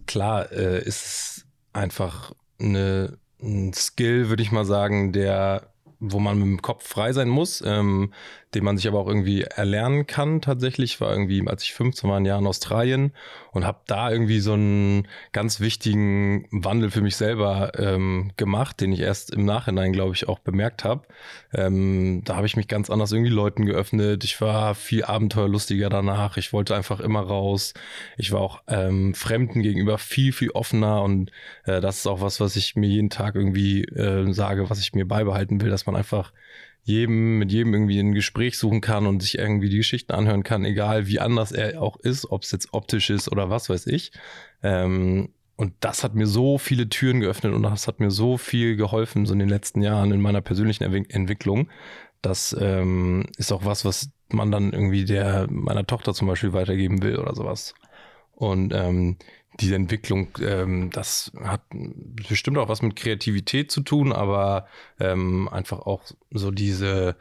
klar 0.06 0.52
äh, 0.52 0.84
ist 0.84 1.06
es 1.06 1.46
einfach 1.74 2.34
eine, 2.60 3.18
ein 3.42 3.74
Skill, 3.74 4.30
würde 4.30 4.44
ich 4.44 4.52
mal 4.52 4.66
sagen, 4.66 5.14
der 5.14 5.72
wo 6.00 6.20
man 6.20 6.38
mit 6.38 6.48
dem 6.48 6.62
Kopf 6.62 6.88
frei 6.88 7.14
sein 7.14 7.30
muss, 7.30 7.64
ähm, 7.66 8.14
den 8.56 8.64
man 8.64 8.78
sich 8.78 8.88
aber 8.88 9.00
auch 9.00 9.08
irgendwie 9.08 9.42
erlernen 9.42 10.08
kann 10.08 10.42
tatsächlich. 10.42 11.02
War 11.02 11.12
irgendwie, 11.12 11.46
als 11.48 11.64
ich 11.64 11.74
15 11.74 12.10
war, 12.10 12.18
ein 12.18 12.26
Jahr 12.26 12.40
in 12.40 12.48
Australien 12.48 13.12
und 13.52 13.66
habe 13.66 13.80
da 13.88 14.10
irgendwie 14.10 14.40
so 14.40 14.54
einen 14.54 15.08
ganz 15.34 15.60
wichtigen 15.60 16.48
Wandel 16.52 16.92
für 16.92 17.02
mich 17.02 17.18
selber 17.18 17.74
ähm, 17.78 18.32
gemacht, 18.38 18.80
den 18.80 18.94
ich 18.94 19.02
erst 19.02 19.34
im 19.34 19.46
Nachhinein, 19.46 19.92
glaube 19.92 20.14
ich, 20.14 20.30
auch 20.30 20.40
bemerkt 20.40 20.84
habe. 20.84 21.06
Ähm, 21.54 22.22
da 22.24 22.38
habe 22.38 22.46
ich 22.46 22.56
mich 22.56 22.68
ganz 22.68 22.90
anders 22.90 23.12
irgendwie 23.12 23.32
Leuten 23.32 23.66
geöffnet. 23.66 24.24
Ich 24.24 24.40
war 24.40 24.76
viel 24.76 25.04
abenteuerlustiger 25.04 25.90
danach. 25.90 26.38
Ich 26.38 26.54
wollte 26.54 26.76
einfach 26.76 27.00
immer 27.02 27.22
raus. 27.22 27.74
Ich 28.18 28.32
war 28.32 28.40
auch 28.40 28.62
ähm, 28.68 29.14
Fremden 29.14 29.62
gegenüber 29.62 29.98
viel, 29.98 30.32
viel 30.32 30.52
offener 30.52 31.02
und 31.02 31.32
äh, 31.66 31.82
das 31.82 31.98
ist 31.98 32.08
auch 32.08 32.22
was, 32.22 32.40
was 32.40 32.56
ich 32.56 32.76
mir 32.76 32.88
jeden 32.88 33.10
Tag 33.10 33.36
irgendwie 33.36 33.84
äh, 33.84 34.32
sage, 34.32 34.70
was 34.70 34.80
ich 34.80 34.94
mir 34.94 35.06
beibehalten 35.06 35.60
will, 35.60 35.70
dass 35.70 35.86
man 35.86 35.96
einfach 35.96 36.32
jedem, 36.88 37.38
mit 37.38 37.52
jedem 37.52 37.74
irgendwie 37.74 38.00
ein 38.00 38.14
Gespräch 38.14 38.58
suchen 38.58 38.80
kann 38.80 39.08
und 39.08 39.22
sich 39.22 39.38
irgendwie 39.38 39.70
die 39.70 39.78
Geschichten 39.78 40.14
anhören 40.14 40.44
kann, 40.44 40.64
egal 40.64 41.08
wie 41.08 41.20
anders 41.20 41.52
er 41.52 41.82
auch 41.82 41.98
ist, 41.98 42.32
ob 42.32 42.44
es 42.44 42.52
jetzt 42.52 42.74
optisch 42.74 43.10
ist 43.10 43.30
oder 43.30 43.50
was 43.50 43.70
weiß 43.70 43.88
ich. 43.88 44.14
Ähm, 44.64 45.30
und 45.58 45.74
das 45.82 46.04
hat 46.04 46.16
mir 46.16 46.28
so 46.28 46.58
viele 46.58 46.88
Türen 46.88 47.20
geöffnet 47.20 47.54
und 47.54 47.64
das 47.64 47.88
hat 47.88 48.00
mir 48.00 48.10
so 48.10 48.38
viel 48.38 48.78
geholfen, 48.78 49.26
so 49.26 49.34
in 49.34 49.40
den 49.40 49.50
letzten 49.50 49.82
Jahren 49.82 50.14
in 50.14 50.22
meiner 50.22 50.42
persönlichen 50.42 50.84
Entwicklung. 50.84 51.70
Das 52.22 52.56
ähm, 52.60 53.26
ist 53.38 53.52
auch 53.52 53.66
was, 53.66 53.84
was 53.84 54.10
man 54.30 54.50
dann 54.52 54.72
irgendwie 54.72 55.04
der 55.04 55.48
meiner 55.50 55.86
Tochter 55.86 56.14
zum 56.14 56.28
Beispiel 56.28 56.54
weitergeben 56.54 57.02
will 57.04 57.18
oder 57.18 57.36
sowas. 57.36 57.74
Und 58.32 58.74
ähm, 58.74 59.18
diese 59.60 59.76
Entwicklung, 59.76 60.30
ähm, 60.42 60.90
das 60.92 61.32
hat 61.42 61.62
bestimmt 61.72 62.58
auch 62.58 62.70
was 62.70 62.82
mit 62.82 62.96
Kreativität 62.96 63.72
zu 63.72 63.82
tun, 63.82 64.12
aber 64.14 64.68
ähm, 65.00 65.48
einfach 65.50 65.80
auch 65.80 66.04
so 66.32 66.52
diese 66.52 67.16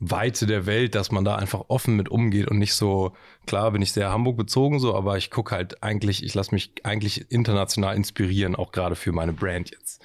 Weite 0.00 0.46
der 0.46 0.66
Welt, 0.66 0.94
dass 0.94 1.10
man 1.10 1.24
da 1.24 1.36
einfach 1.36 1.64
offen 1.68 1.96
mit 1.96 2.08
umgeht 2.08 2.48
und 2.48 2.58
nicht 2.58 2.74
so, 2.74 3.12
klar 3.46 3.72
bin 3.72 3.82
ich 3.82 3.92
sehr 3.92 4.10
Hamburg 4.10 4.36
bezogen 4.36 4.78
so, 4.78 4.94
aber 4.94 5.16
ich 5.16 5.30
gucke 5.30 5.54
halt 5.54 5.82
eigentlich, 5.82 6.22
ich 6.22 6.34
lasse 6.34 6.54
mich 6.54 6.72
eigentlich 6.84 7.30
international 7.30 7.96
inspirieren, 7.96 8.54
auch 8.54 8.70
gerade 8.70 8.94
für 8.94 9.12
meine 9.12 9.32
Brand 9.32 9.70
jetzt. 9.70 10.04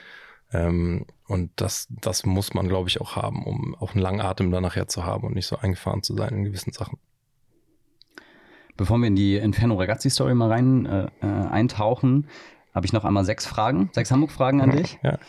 Ähm, 0.51 1.05
und 1.27 1.51
das, 1.57 1.87
das 1.89 2.25
muss 2.25 2.53
man, 2.53 2.67
glaube 2.67 2.89
ich, 2.89 3.01
auch 3.01 3.15
haben, 3.15 3.45
um 3.45 3.75
auch 3.75 3.93
einen 3.93 4.01
langen 4.01 4.21
Atem 4.21 4.51
da 4.51 4.61
nachher 4.61 4.87
zu 4.87 5.03
haben 5.03 5.27
und 5.27 5.35
nicht 5.35 5.47
so 5.47 5.57
eingefahren 5.57 6.03
zu 6.03 6.15
sein 6.15 6.33
in 6.33 6.43
gewissen 6.43 6.73
Sachen. 6.73 6.97
Bevor 8.75 8.97
wir 8.97 9.07
in 9.07 9.15
die 9.15 9.35
Inferno 9.35 9.75
Ragazzi 9.75 10.09
Story 10.09 10.33
mal 10.33 10.49
rein 10.49 10.85
äh, 10.85 11.07
äh, 11.21 11.25
eintauchen, 11.25 12.27
habe 12.73 12.85
ich 12.85 12.93
noch 12.93 13.05
einmal 13.05 13.23
sechs 13.23 13.45
Fragen, 13.45 13.89
sechs 13.93 14.09
Hamburg-Fragen 14.09 14.61
an 14.61 14.71
dich, 14.71 14.97
ja. 15.03 15.19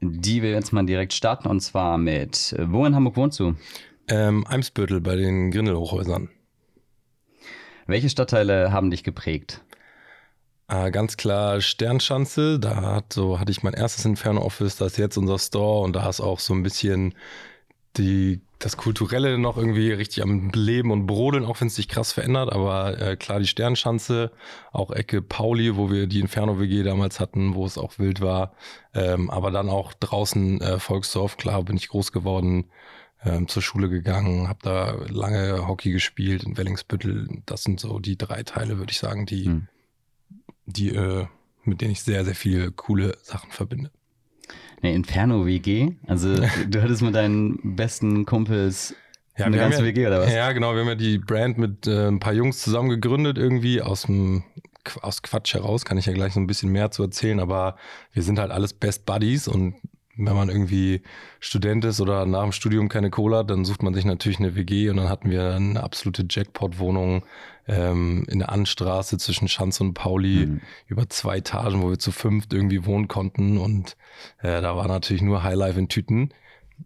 die 0.00 0.42
wir 0.42 0.50
jetzt 0.50 0.72
mal 0.72 0.86
direkt 0.86 1.12
starten. 1.12 1.48
Und 1.48 1.60
zwar 1.60 1.98
mit, 1.98 2.54
äh, 2.54 2.70
wo 2.70 2.86
in 2.86 2.94
Hamburg 2.94 3.16
wohnst 3.16 3.38
du? 3.38 3.54
Ähm, 4.08 4.46
Eimsbüttel 4.46 5.00
bei 5.00 5.16
den 5.16 5.50
Grindelhochhäusern. 5.50 6.30
Welche 7.86 8.08
Stadtteile 8.08 8.72
haben 8.72 8.90
dich 8.90 9.04
geprägt? 9.04 9.62
Äh, 10.68 10.90
ganz 10.90 11.16
klar 11.16 11.60
Sternschanze, 11.60 12.58
da 12.58 12.82
hat, 12.82 13.12
so, 13.12 13.38
hatte 13.38 13.52
ich 13.52 13.62
mein 13.62 13.74
erstes 13.74 14.04
Inferno-Office, 14.04 14.76
da 14.76 14.86
ist 14.86 14.98
jetzt 14.98 15.16
unser 15.16 15.38
Store 15.38 15.82
und 15.82 15.94
da 15.94 16.08
ist 16.08 16.20
auch 16.20 16.40
so 16.40 16.54
ein 16.54 16.64
bisschen 16.64 17.14
die 17.98 18.40
das 18.58 18.76
Kulturelle 18.78 19.36
noch 19.36 19.58
irgendwie 19.58 19.92
richtig 19.92 20.22
am 20.22 20.50
Leben 20.50 20.90
und 20.90 21.06
Brodeln, 21.06 21.44
auch 21.44 21.60
wenn 21.60 21.68
es 21.68 21.74
sich 21.74 21.88
krass 21.88 22.12
verändert. 22.12 22.52
Aber 22.52 22.98
äh, 22.98 23.16
klar, 23.16 23.38
die 23.38 23.46
Sternschanze, 23.46 24.32
auch 24.72 24.90
Ecke 24.90 25.20
Pauli, 25.20 25.76
wo 25.76 25.90
wir 25.90 26.06
die 26.06 26.20
Inferno-WG 26.20 26.82
damals 26.82 27.20
hatten, 27.20 27.54
wo 27.54 27.66
es 27.66 27.76
auch 27.76 27.98
wild 27.98 28.20
war. 28.20 28.54
Ähm, 28.94 29.28
aber 29.30 29.50
dann 29.50 29.68
auch 29.68 29.92
draußen 29.92 30.60
äh, 30.62 30.78
Volksdorf, 30.78 31.36
klar, 31.36 31.62
bin 31.64 31.76
ich 31.76 31.88
groß 31.88 32.12
geworden, 32.12 32.70
ähm, 33.24 33.46
zur 33.46 33.62
Schule 33.62 33.90
gegangen, 33.90 34.48
habe 34.48 34.60
da 34.62 34.92
lange 35.08 35.66
Hockey 35.66 35.92
gespielt 35.92 36.44
in 36.44 36.56
Wellingsbüttel. 36.56 37.28
Das 37.44 37.62
sind 37.62 37.78
so 37.78 37.98
die 37.98 38.16
drei 38.16 38.42
Teile, 38.42 38.78
würde 38.78 38.92
ich 38.92 38.98
sagen, 38.98 39.26
die, 39.26 39.46
hm. 39.46 39.68
die 40.64 40.94
äh, 40.94 41.26
mit 41.64 41.80
denen 41.80 41.92
ich 41.92 42.02
sehr, 42.02 42.24
sehr 42.24 42.34
viele 42.34 42.72
coole 42.72 43.18
Sachen 43.22 43.50
verbinde. 43.50 43.90
Eine 44.86 44.94
Inferno 44.94 45.44
WG, 45.44 45.94
also 46.06 46.32
du 46.68 46.80
hattest 46.80 47.02
mit 47.02 47.12
deinen 47.12 47.74
besten 47.74 48.24
Kumpels 48.24 48.94
Ja, 49.36 49.46
eine 49.46 49.56
ganze 49.56 49.80
ja, 49.80 49.84
WG 49.84 50.06
oder 50.06 50.20
was? 50.20 50.32
Ja, 50.32 50.52
genau. 50.52 50.74
Wir 50.74 50.82
haben 50.82 50.88
ja 50.88 50.94
die 50.94 51.18
Brand 51.18 51.58
mit 51.58 51.88
äh, 51.88 52.06
ein 52.06 52.20
paar 52.20 52.32
Jungs 52.32 52.62
zusammen 52.62 52.88
gegründet 52.88 53.36
irgendwie 53.36 53.82
aus 53.82 54.02
dem 54.02 54.44
aus 55.02 55.22
Quatsch 55.22 55.54
heraus. 55.54 55.84
Kann 55.84 55.98
ich 55.98 56.06
ja 56.06 56.12
gleich 56.12 56.34
so 56.34 56.40
ein 56.40 56.46
bisschen 56.46 56.70
mehr 56.70 56.92
zu 56.92 57.02
erzählen. 57.02 57.40
Aber 57.40 57.74
wir 58.12 58.22
sind 58.22 58.38
halt 58.38 58.52
alles 58.52 58.74
Best 58.74 59.06
Buddies 59.06 59.48
und 59.48 59.74
wenn 60.16 60.34
man 60.34 60.48
irgendwie 60.48 61.02
Student 61.40 61.84
ist 61.84 62.00
oder 62.00 62.26
nach 62.26 62.42
dem 62.42 62.52
Studium 62.52 62.88
keine 62.88 63.10
Cola 63.10 63.38
hat, 63.38 63.50
dann 63.50 63.64
sucht 63.64 63.82
man 63.82 63.94
sich 63.94 64.04
natürlich 64.04 64.38
eine 64.38 64.54
WG 64.56 64.90
und 64.90 64.96
dann 64.96 65.08
hatten 65.08 65.30
wir 65.30 65.54
eine 65.54 65.82
absolute 65.82 66.26
Jackpot-Wohnung 66.28 67.24
ähm, 67.68 68.24
in 68.28 68.38
der 68.38 68.50
Anstraße 68.50 69.18
zwischen 69.18 69.48
Schanze 69.48 69.82
und 69.84 69.94
Pauli 69.94 70.46
Mhm. 70.46 70.60
über 70.86 71.08
zwei 71.08 71.38
Etagen, 71.38 71.82
wo 71.82 71.90
wir 71.90 71.98
zu 71.98 72.12
fünft 72.12 72.52
irgendwie 72.52 72.84
wohnen 72.86 73.08
konnten 73.08 73.58
und 73.58 73.96
äh, 74.38 74.60
da 74.62 74.76
war 74.76 74.88
natürlich 74.88 75.22
nur 75.22 75.42
Highlife 75.42 75.78
in 75.78 75.88
Tüten. 75.88 76.30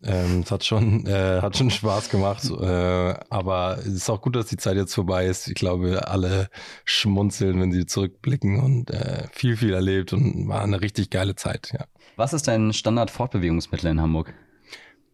Ähm, 0.04 0.42
es 0.44 0.52
hat 0.52 0.64
schon, 0.64 1.04
äh, 1.06 1.40
hat 1.42 1.56
schon 1.56 1.68
Spaß 1.70 2.10
gemacht, 2.10 2.44
äh, 2.48 3.14
aber 3.28 3.78
es 3.80 3.88
ist 3.88 4.08
auch 4.10 4.20
gut, 4.22 4.36
dass 4.36 4.46
die 4.46 4.56
Zeit 4.56 4.76
jetzt 4.76 4.94
vorbei 4.94 5.26
ist. 5.26 5.48
Ich 5.48 5.54
glaube, 5.54 6.06
alle 6.06 6.48
schmunzeln, 6.84 7.60
wenn 7.60 7.72
sie 7.72 7.86
zurückblicken 7.86 8.60
und 8.60 8.90
äh, 8.90 9.26
viel, 9.32 9.56
viel 9.56 9.74
erlebt 9.74 10.12
und 10.12 10.46
war 10.48 10.62
eine 10.62 10.80
richtig 10.80 11.10
geile 11.10 11.34
Zeit, 11.34 11.72
ja. 11.74 11.86
Was 12.16 12.32
ist 12.32 12.48
dein 12.48 12.72
Standard-Fortbewegungsmittel 12.72 13.90
in 13.90 14.00
Hamburg? 14.00 14.34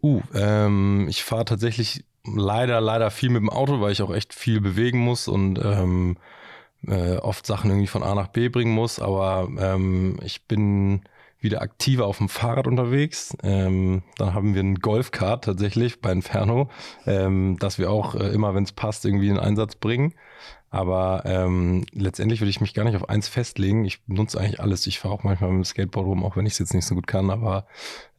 Uh, 0.02 0.20
ähm, 0.34 1.06
ich 1.08 1.24
fahre 1.24 1.44
tatsächlich 1.44 2.04
leider, 2.24 2.80
leider 2.80 3.10
viel 3.10 3.30
mit 3.30 3.40
dem 3.40 3.50
Auto, 3.50 3.80
weil 3.80 3.92
ich 3.92 4.02
auch 4.02 4.14
echt 4.14 4.34
viel 4.34 4.60
bewegen 4.60 4.98
muss 4.98 5.28
und 5.28 5.58
ähm, 5.62 6.16
äh, 6.86 7.16
oft 7.16 7.46
Sachen 7.46 7.70
irgendwie 7.70 7.86
von 7.86 8.02
A 8.02 8.14
nach 8.14 8.28
B 8.28 8.48
bringen 8.48 8.72
muss. 8.72 8.98
Aber 8.98 9.48
ähm, 9.58 10.18
ich 10.22 10.46
bin 10.46 11.02
wieder 11.38 11.62
aktiver 11.62 12.06
auf 12.06 12.18
dem 12.18 12.28
Fahrrad 12.28 12.66
unterwegs. 12.66 13.36
Ähm, 13.42 14.02
dann 14.16 14.34
haben 14.34 14.54
wir 14.54 14.62
ein 14.62 14.76
Golfkart 14.76 15.44
tatsächlich 15.44 16.00
bei 16.00 16.12
Inferno, 16.12 16.70
ähm, 17.06 17.56
dass 17.58 17.78
wir 17.78 17.90
auch 17.90 18.14
äh, 18.14 18.28
immer, 18.28 18.54
wenn 18.54 18.64
es 18.64 18.72
passt, 18.72 19.04
irgendwie 19.04 19.28
in 19.28 19.38
Einsatz 19.38 19.76
bringen. 19.76 20.14
Aber 20.70 21.22
ähm, 21.24 21.86
letztendlich 21.92 22.40
würde 22.40 22.50
ich 22.50 22.60
mich 22.60 22.74
gar 22.74 22.84
nicht 22.84 22.96
auf 22.96 23.08
eins 23.08 23.28
festlegen. 23.28 23.84
Ich 23.84 24.00
nutze 24.08 24.38
eigentlich 24.38 24.60
alles. 24.60 24.86
Ich 24.86 24.98
fahre 24.98 25.14
auch 25.14 25.22
manchmal 25.22 25.50
mit 25.50 25.58
dem 25.58 25.64
Skateboard 25.64 26.06
rum, 26.06 26.24
auch 26.24 26.36
wenn 26.36 26.44
ich 26.44 26.54
es 26.54 26.58
jetzt 26.58 26.74
nicht 26.74 26.84
so 26.84 26.94
gut 26.94 27.06
kann. 27.06 27.30
Aber 27.30 27.66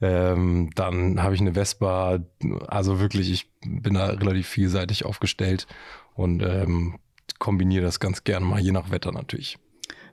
ähm, 0.01 0.69
dann 0.75 1.21
habe 1.21 1.35
ich 1.35 1.41
eine 1.41 1.53
Vespa. 1.53 2.19
Also 2.67 2.99
wirklich, 2.99 3.31
ich 3.31 3.51
bin 3.61 3.95
da 3.95 4.07
relativ 4.07 4.47
vielseitig 4.47 5.05
aufgestellt 5.05 5.67
und 6.15 6.41
ähm, 6.41 6.99
kombiniere 7.37 7.83
das 7.83 7.99
ganz 7.99 8.23
gerne 8.23 8.45
mal, 8.45 8.61
je 8.61 8.71
nach 8.71 8.91
Wetter 8.91 9.11
natürlich. 9.11 9.59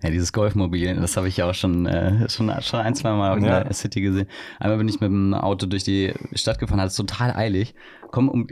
Ja, 0.04 0.10
dieses 0.10 0.32
Golfmobil, 0.34 0.94
das 0.96 1.16
habe 1.16 1.28
ich 1.28 1.36
ja 1.38 1.48
auch 1.48 1.54
schon, 1.54 1.86
äh, 1.86 2.28
schon, 2.28 2.52
schon 2.60 2.80
ein, 2.80 2.94
zwei 2.94 3.12
Mal 3.12 3.38
in 3.38 3.44
Ja. 3.44 3.64
der 3.64 3.72
City 3.72 4.02
gesehen. 4.02 4.26
Einmal 4.60 4.76
bin 4.78 4.86
ich 4.88 5.00
mit 5.00 5.08
dem 5.10 5.32
Auto 5.34 5.64
durch 5.66 5.82
die 5.84 6.12
Stadt 6.34 6.58
gefahren, 6.58 6.78
hatte 6.80 6.88
es 6.88 6.96
total 6.96 7.32
eilig. 7.34 7.74
Komm 8.10 8.28
um, 8.28 8.46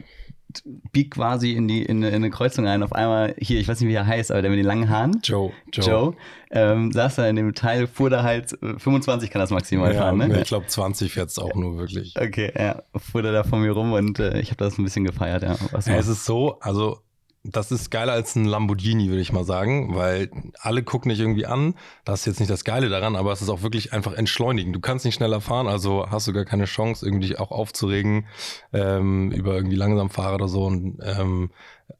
bieg 0.92 1.12
quasi 1.12 1.52
in 1.52 1.66
die 1.68 1.82
in, 1.82 1.98
eine- 1.98 2.08
in 2.08 2.14
eine 2.16 2.30
Kreuzung 2.30 2.66
ein. 2.66 2.82
Auf 2.82 2.92
einmal 2.92 3.34
hier, 3.38 3.58
ich 3.58 3.68
weiß 3.68 3.80
nicht, 3.80 3.88
wie 3.88 3.94
er 3.94 4.06
heißt, 4.06 4.30
aber 4.30 4.42
der 4.42 4.50
mit 4.50 4.58
den 4.58 4.66
langen 4.66 4.88
Haaren. 4.90 5.20
Joe, 5.22 5.50
Joe. 5.72 5.84
Joe, 5.86 6.14
ähm, 6.50 6.92
saß 6.92 7.16
da 7.16 7.26
in 7.26 7.36
dem 7.36 7.54
Teil, 7.54 7.86
fuhr 7.86 8.10
da 8.10 8.22
halt, 8.22 8.52
äh, 8.62 8.78
25 8.78 9.30
kann 9.30 9.40
das 9.40 9.50
maximal 9.50 9.92
ja, 9.94 10.00
fahren, 10.00 10.18
ne? 10.18 10.40
Ich 10.42 10.48
glaube, 10.48 10.66
20 10.66 11.12
fährt 11.12 11.30
es 11.30 11.38
auch 11.38 11.54
nur 11.54 11.78
wirklich. 11.78 12.14
Okay, 12.20 12.52
ja, 12.56 12.82
fuhr 12.96 13.22
der 13.22 13.32
da 13.32 13.44
von 13.44 13.62
mir 13.62 13.72
rum 13.72 13.92
und 13.92 14.18
äh, 14.18 14.40
ich 14.40 14.50
habe 14.50 14.58
das 14.62 14.78
ein 14.78 14.84
bisschen 14.84 15.04
gefeiert, 15.04 15.42
ja. 15.42 15.56
Ja, 15.86 15.96
es 15.96 16.06
ist 16.08 16.24
so, 16.26 16.58
also 16.60 16.98
das 17.44 17.72
ist 17.72 17.90
geiler 17.90 18.12
als 18.12 18.36
ein 18.36 18.44
Lamborghini, 18.44 19.08
würde 19.08 19.20
ich 19.20 19.32
mal 19.32 19.44
sagen, 19.44 19.96
weil 19.96 20.30
alle 20.60 20.84
gucken 20.84 21.08
dich 21.08 21.18
irgendwie 21.18 21.46
an. 21.46 21.74
Das 22.04 22.20
ist 22.20 22.26
jetzt 22.26 22.40
nicht 22.40 22.50
das 22.50 22.62
Geile 22.62 22.88
daran, 22.88 23.16
aber 23.16 23.32
es 23.32 23.42
ist 23.42 23.48
auch 23.48 23.62
wirklich 23.62 23.92
einfach 23.92 24.12
entschleunigen. 24.12 24.72
Du 24.72 24.78
kannst 24.78 25.04
nicht 25.04 25.16
schneller 25.16 25.40
fahren, 25.40 25.66
also 25.66 26.06
hast 26.08 26.28
du 26.28 26.32
gar 26.32 26.44
keine 26.44 26.66
Chance, 26.66 27.04
irgendwie 27.04 27.28
dich 27.28 27.40
auch 27.40 27.50
aufzuregen 27.50 28.26
ähm, 28.72 29.32
über 29.32 29.56
irgendwie 29.56 29.74
langsam 29.74 30.08
Fahrer 30.08 30.36
oder 30.36 30.46
so. 30.48 30.64
Und 30.64 31.00
ähm, 31.02 31.50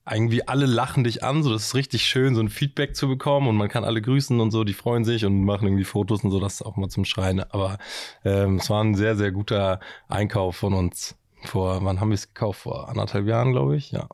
irgendwie 0.08 0.46
alle 0.46 0.66
lachen 0.66 1.02
dich 1.02 1.25
an, 1.25 1.42
so 1.42 1.52
das 1.52 1.66
ist 1.66 1.75
richtig 1.75 2.04
schön, 2.04 2.37
so 2.37 2.40
ein 2.40 2.49
Feedback 2.49 2.94
zu 2.94 3.08
bekommen 3.08 3.49
und 3.49 3.56
man 3.56 3.68
kann 3.68 3.84
alle 3.84 4.00
grüßen 4.00 4.38
und 4.40 4.52
so, 4.52 4.62
die 4.62 4.75
freuen 4.75 5.04
sich 5.04 5.25
und 5.25 5.44
machen 5.44 5.66
irgendwie 5.66 5.84
Fotos 5.84 6.22
und 6.22 6.30
so, 6.30 6.38
das 6.38 6.54
ist 6.54 6.62
auch 6.62 6.76
mal 6.76 6.88
zum 6.88 7.04
Schreien. 7.04 7.40
Aber 7.40 7.78
ähm, 8.25 8.56
es 8.56 8.70
war 8.70 8.82
ein 8.82 8.94
sehr, 8.94 9.16
sehr 9.16 9.32
guter 9.32 9.80
Einkauf 10.08 10.54
von 10.54 10.72
uns. 10.72 11.16
Vor, 11.44 11.84
wann 11.84 12.00
haben 12.00 12.11
wir 12.11 12.14
es 12.14 12.32
gekauft? 12.32 12.61
Vor 12.61 12.88
anderthalb 12.88 13.26
Jahren, 13.26 13.50
glaube 13.50 13.76
ich, 13.76 13.90
ja. 13.90 14.06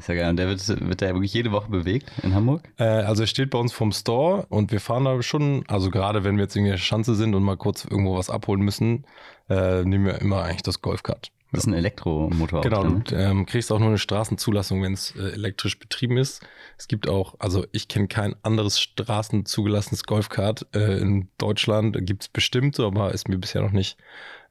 Ist 0.00 0.08
ja 0.08 0.14
geil. 0.14 0.30
Und 0.30 0.36
der 0.38 0.48
wird, 0.48 0.66
wird 0.66 1.00
der 1.02 1.12
wirklich 1.12 1.34
jede 1.34 1.52
Woche 1.52 1.70
bewegt 1.70 2.10
in 2.22 2.34
Hamburg? 2.34 2.62
Äh, 2.78 2.84
also 2.84 3.22
er 3.22 3.26
steht 3.26 3.50
bei 3.50 3.58
uns 3.58 3.70
vom 3.70 3.92
Store 3.92 4.46
und 4.48 4.72
wir 4.72 4.80
fahren 4.80 5.04
da 5.04 5.22
schon, 5.22 5.62
also 5.68 5.90
gerade 5.90 6.24
wenn 6.24 6.36
wir 6.36 6.44
jetzt 6.44 6.56
in 6.56 6.64
der 6.64 6.78
Schanze 6.78 7.14
sind 7.14 7.34
und 7.34 7.42
mal 7.42 7.58
kurz 7.58 7.84
irgendwo 7.84 8.16
was 8.16 8.30
abholen 8.30 8.62
müssen, 8.62 9.04
äh, 9.50 9.84
nehmen 9.84 10.06
wir 10.06 10.18
immer 10.22 10.42
eigentlich 10.42 10.62
das 10.62 10.80
Golfkart. 10.80 11.30
Das 11.52 11.64
ist 11.64 11.66
ein 11.66 11.74
Elektromotor. 11.74 12.62
Genau, 12.62 12.82
drin, 12.82 12.94
ne? 12.94 13.04
du 13.04 13.16
ähm, 13.16 13.44
kriegst 13.44 13.70
auch 13.72 13.78
nur 13.78 13.88
eine 13.88 13.98
Straßenzulassung, 13.98 14.82
wenn 14.82 14.94
es 14.94 15.14
äh, 15.16 15.32
elektrisch 15.32 15.78
betrieben 15.78 16.16
ist. 16.16 16.40
Es 16.78 16.88
gibt 16.88 17.08
auch, 17.08 17.34
also 17.40 17.66
ich 17.72 17.88
kenne 17.88 18.08
kein 18.08 18.36
anderes 18.42 18.80
straßenzugelassenes 18.80 20.04
Golfkart 20.04 20.66
äh, 20.74 20.98
in 20.98 21.28
Deutschland. 21.36 21.98
Gibt 22.06 22.22
es 22.22 22.28
bestimmt, 22.28 22.80
aber 22.80 23.12
ist 23.12 23.28
mir 23.28 23.36
bisher 23.36 23.60
noch 23.60 23.72
nicht 23.72 23.98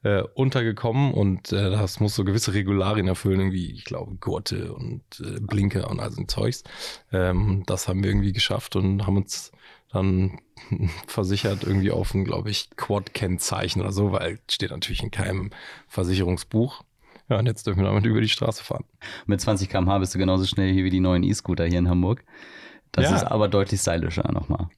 äh, 0.02 0.22
untergekommen 0.34 1.12
und 1.12 1.52
äh, 1.52 1.70
das 1.70 2.00
muss 2.00 2.14
so 2.14 2.24
gewisse 2.24 2.54
Regularien 2.54 3.06
erfüllen, 3.06 3.40
irgendwie, 3.40 3.70
ich 3.72 3.84
glaube, 3.84 4.14
Gurte 4.16 4.72
und 4.72 5.02
äh, 5.20 5.40
Blinker 5.40 5.90
und 5.90 6.00
all 6.00 6.10
so 6.10 6.20
ein 6.22 6.28
Zeugs. 6.28 6.64
Ähm, 7.12 7.64
das 7.66 7.86
haben 7.88 8.02
wir 8.02 8.10
irgendwie 8.10 8.32
geschafft 8.32 8.76
und 8.76 9.06
haben 9.06 9.18
uns 9.18 9.52
dann 9.92 10.40
versichert 11.06 11.64
irgendwie 11.64 11.90
auf 11.90 12.14
ein, 12.14 12.24
glaube 12.24 12.50
ich, 12.50 12.70
Quad-Kennzeichen 12.76 13.82
oder 13.82 13.92
so, 13.92 14.12
weil 14.12 14.38
steht 14.50 14.70
natürlich 14.70 15.02
in 15.02 15.10
keinem 15.10 15.50
Versicherungsbuch. 15.88 16.82
Ja, 17.28 17.38
und 17.38 17.46
jetzt 17.46 17.66
dürfen 17.66 17.80
wir 17.80 17.86
damit 17.88 18.06
über 18.06 18.20
die 18.20 18.28
Straße 18.28 18.64
fahren. 18.64 18.84
Mit 19.26 19.40
20 19.40 19.68
km/h 19.68 19.98
bist 19.98 20.14
du 20.14 20.18
genauso 20.18 20.46
schnell 20.46 20.72
hier 20.72 20.84
wie 20.84 20.90
die 20.90 21.00
neuen 21.00 21.22
E-Scooter 21.22 21.64
hier 21.66 21.78
in 21.78 21.88
Hamburg. 21.88 22.24
Das 22.90 23.04
Ja. 23.04 23.16
ist 23.16 23.24
aber 23.24 23.48
deutlich 23.48 23.80
stylischer 23.80 24.30
nochmal. 24.32 24.68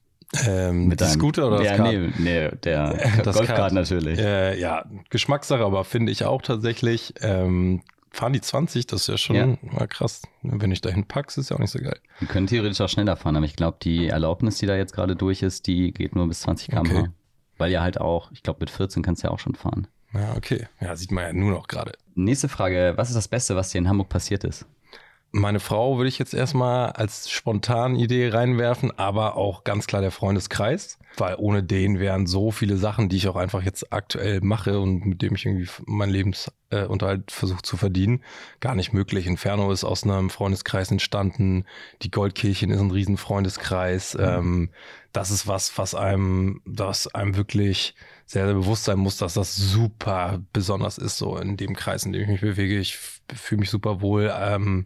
Ähm, 0.47 0.87
Mit 0.87 0.99
deinem- 1.01 1.09
Scooter 1.11 1.47
oder 1.47 1.57
das 1.57 1.67
ja, 1.67 1.75
Kart? 1.77 1.91
Nee, 1.91 2.09
nee, 2.17 2.49
der 2.63 2.93
Das 3.23 3.35
Golfkart 3.35 3.57
Kart. 3.57 3.73
natürlich. 3.73 4.19
Äh, 4.19 4.59
ja, 4.59 4.85
Geschmackssache, 5.09 5.63
aber 5.63 5.83
finde 5.83 6.11
ich 6.11 6.25
auch 6.25 6.41
tatsächlich. 6.41 7.13
Ähm, 7.21 7.81
fahren 8.11 8.33
die 8.33 8.41
20, 8.41 8.85
das 8.87 9.01
ist 9.01 9.07
ja 9.07 9.17
schon 9.17 9.35
Ja. 9.35 9.47
mal 9.71 9.87
krass. 9.87 10.21
Wenn 10.41 10.71
ich 10.71 10.81
dahin 10.81 11.05
pack's, 11.05 11.37
ist 11.37 11.49
ja 11.49 11.55
auch 11.55 11.59
nicht 11.59 11.71
so 11.71 11.79
geil. 11.79 11.97
Die 12.21 12.25
können 12.27 12.47
theoretisch 12.47 12.79
auch 12.81 12.89
schneller 12.89 13.15
fahren, 13.15 13.35
aber 13.35 13.45
ich 13.45 13.55
glaube, 13.55 13.77
die 13.81 14.07
Erlaubnis, 14.07 14.57
die 14.57 14.65
da 14.67 14.75
jetzt 14.75 14.93
gerade 14.93 15.15
durch 15.15 15.41
ist, 15.41 15.67
die 15.67 15.91
geht 15.93 16.15
nur 16.15 16.27
bis 16.27 16.41
20 16.41 16.69
km/h. 16.69 16.99
Okay. 16.99 17.09
Weil 17.57 17.71
ja 17.71 17.81
halt 17.81 17.99
auch, 18.01 18.31
ich 18.31 18.41
glaube, 18.43 18.59
mit 18.61 18.69
14 18.69 19.03
kannst 19.03 19.23
du 19.23 19.27
ja 19.27 19.33
auch 19.33 19.39
schon 19.39 19.55
fahren. 19.55 19.87
Ja, 20.13 20.33
okay. 20.37 20.67
Ja, 20.79 20.95
sieht 20.95 21.11
man 21.11 21.23
ja 21.23 21.33
nur 21.33 21.51
noch 21.51 21.67
gerade. 21.67 21.93
Nächste 22.15 22.49
Frage: 22.49 22.93
Was 22.97 23.09
ist 23.09 23.15
das 23.15 23.27
Beste, 23.27 23.55
was 23.55 23.69
dir 23.71 23.79
in 23.79 23.87
Hamburg 23.89 24.09
passiert 24.09 24.43
ist? 24.43 24.65
Meine 25.35 25.59
Frau 25.59 25.97
würde 25.97 26.09
ich 26.09 26.19
jetzt 26.19 26.35
erstmal 26.35 26.91
als 26.91 27.27
spontane 27.27 27.97
Idee 27.97 28.29
reinwerfen, 28.29 28.95
aber 28.99 29.35
auch 29.35 29.63
ganz 29.63 29.87
klar 29.87 30.03
der 30.03 30.11
Freundeskreis, 30.11 30.99
weil 31.17 31.37
ohne 31.39 31.63
den 31.63 31.97
wären 31.99 32.27
so 32.27 32.51
viele 32.51 32.77
Sachen, 32.77 33.09
die 33.09 33.17
ich 33.17 33.27
auch 33.27 33.35
einfach 33.35 33.63
jetzt 33.63 33.91
aktuell 33.91 34.41
mache 34.41 34.79
und 34.79 35.07
mit 35.07 35.23
dem 35.23 35.33
ich 35.33 35.47
irgendwie 35.47 35.67
meinen 35.87 36.11
Lebensunterhalt 36.11 37.31
versuche 37.31 37.63
zu 37.63 37.77
verdienen, 37.77 38.23
gar 38.59 38.75
nicht 38.75 38.93
möglich. 38.93 39.25
Inferno 39.25 39.71
ist 39.71 39.83
aus 39.83 40.03
einem 40.03 40.29
Freundeskreis 40.29 40.91
entstanden, 40.91 41.65
die 42.03 42.11
Goldkirchen 42.11 42.69
ist 42.69 42.79
ein 42.79 42.91
riesen 42.91 43.17
Freundeskreis. 43.17 44.15
Ähm, 44.19 44.69
das 45.13 45.31
ist 45.31 45.47
was, 45.47 45.75
was 45.79 45.95
einem, 45.95 46.61
das 46.67 47.07
einem 47.07 47.35
wirklich 47.35 47.95
sehr, 48.27 48.45
sehr 48.45 48.53
bewusst 48.53 48.83
sein 48.83 48.99
muss, 48.99 49.17
dass 49.17 49.33
das 49.33 49.55
super 49.55 50.43
besonders 50.53 50.99
ist, 50.99 51.17
so 51.17 51.37
in 51.37 51.57
dem 51.57 51.75
Kreis, 51.75 52.05
in 52.05 52.13
dem 52.13 52.21
ich 52.21 52.27
mich 52.27 52.41
bewege. 52.41 52.77
Ich 52.77 52.99
fühle 53.35 53.59
mich 53.59 53.69
super 53.69 54.01
wohl. 54.01 54.33
Ähm, 54.35 54.85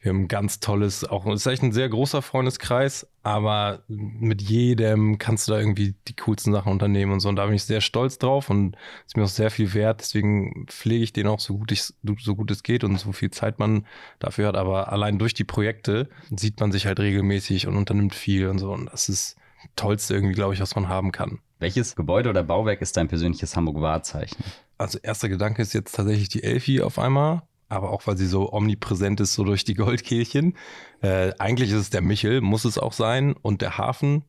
wir 0.00 0.10
haben 0.10 0.22
ein 0.22 0.28
ganz 0.28 0.60
tolles, 0.60 1.04
auch 1.04 1.26
es 1.26 1.42
ist 1.42 1.46
echt 1.46 1.62
ein 1.62 1.72
sehr 1.72 1.90
großer 1.90 2.22
Freundeskreis, 2.22 3.06
aber 3.22 3.82
mit 3.86 4.40
jedem 4.40 5.18
kannst 5.18 5.46
du 5.46 5.52
da 5.52 5.58
irgendwie 5.58 5.94
die 6.08 6.16
coolsten 6.16 6.52
Sachen 6.52 6.72
unternehmen 6.72 7.12
und 7.12 7.20
so. 7.20 7.28
Und 7.28 7.36
da 7.36 7.44
bin 7.44 7.54
ich 7.54 7.64
sehr 7.64 7.82
stolz 7.82 8.16
drauf 8.16 8.48
und 8.48 8.76
ist 9.06 9.18
mir 9.18 9.24
auch 9.24 9.28
sehr 9.28 9.50
viel 9.50 9.74
wert. 9.74 10.00
Deswegen 10.00 10.66
pflege 10.68 11.04
ich 11.04 11.12
den 11.12 11.26
auch 11.26 11.38
so 11.38 11.58
gut, 11.58 11.70
ich, 11.70 11.92
so 12.18 12.34
gut 12.34 12.50
es 12.50 12.62
geht 12.62 12.82
und 12.82 12.98
so 12.98 13.12
viel 13.12 13.30
Zeit 13.30 13.58
man 13.58 13.86
dafür 14.20 14.48
hat. 14.48 14.56
Aber 14.56 14.90
allein 14.90 15.18
durch 15.18 15.34
die 15.34 15.44
Projekte 15.44 16.08
sieht 16.34 16.60
man 16.60 16.72
sich 16.72 16.86
halt 16.86 16.98
regelmäßig 16.98 17.66
und 17.66 17.76
unternimmt 17.76 18.14
viel 18.14 18.48
und 18.48 18.58
so. 18.58 18.72
Und 18.72 18.90
das 18.90 19.10
ist 19.10 19.36
das 19.36 19.70
Tollste 19.76 20.14
irgendwie, 20.14 20.34
glaube 20.34 20.54
ich, 20.54 20.60
was 20.60 20.74
man 20.74 20.88
haben 20.88 21.12
kann. 21.12 21.40
Welches 21.58 21.94
Gebäude 21.94 22.30
oder 22.30 22.42
Bauwerk 22.42 22.80
ist 22.80 22.96
dein 22.96 23.08
persönliches 23.08 23.54
Hamburg-Wahrzeichen? 23.54 24.42
Also 24.78 24.98
erster 25.02 25.28
Gedanke 25.28 25.60
ist 25.60 25.74
jetzt 25.74 25.94
tatsächlich 25.94 26.30
die 26.30 26.42
Elfi 26.42 26.80
auf 26.80 26.98
einmal, 26.98 27.42
aber 27.70 27.90
auch 27.90 28.06
weil 28.06 28.18
sie 28.18 28.26
so 28.26 28.52
omnipräsent 28.52 29.20
ist, 29.20 29.34
so 29.34 29.44
durch 29.44 29.64
die 29.64 29.74
Goldkehlchen. 29.74 30.56
Äh, 31.00 31.32
eigentlich 31.38 31.70
ist 31.70 31.76
es 31.76 31.90
der 31.90 32.02
Michel, 32.02 32.40
muss 32.40 32.64
es 32.64 32.78
auch 32.78 32.92
sein, 32.92 33.34
und 33.40 33.62
der 33.62 33.78
Hafen. 33.78 34.24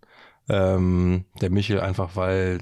Ähm, 0.47 1.25
der 1.41 1.49
Michel 1.49 1.79
einfach, 1.81 2.15
weil 2.15 2.59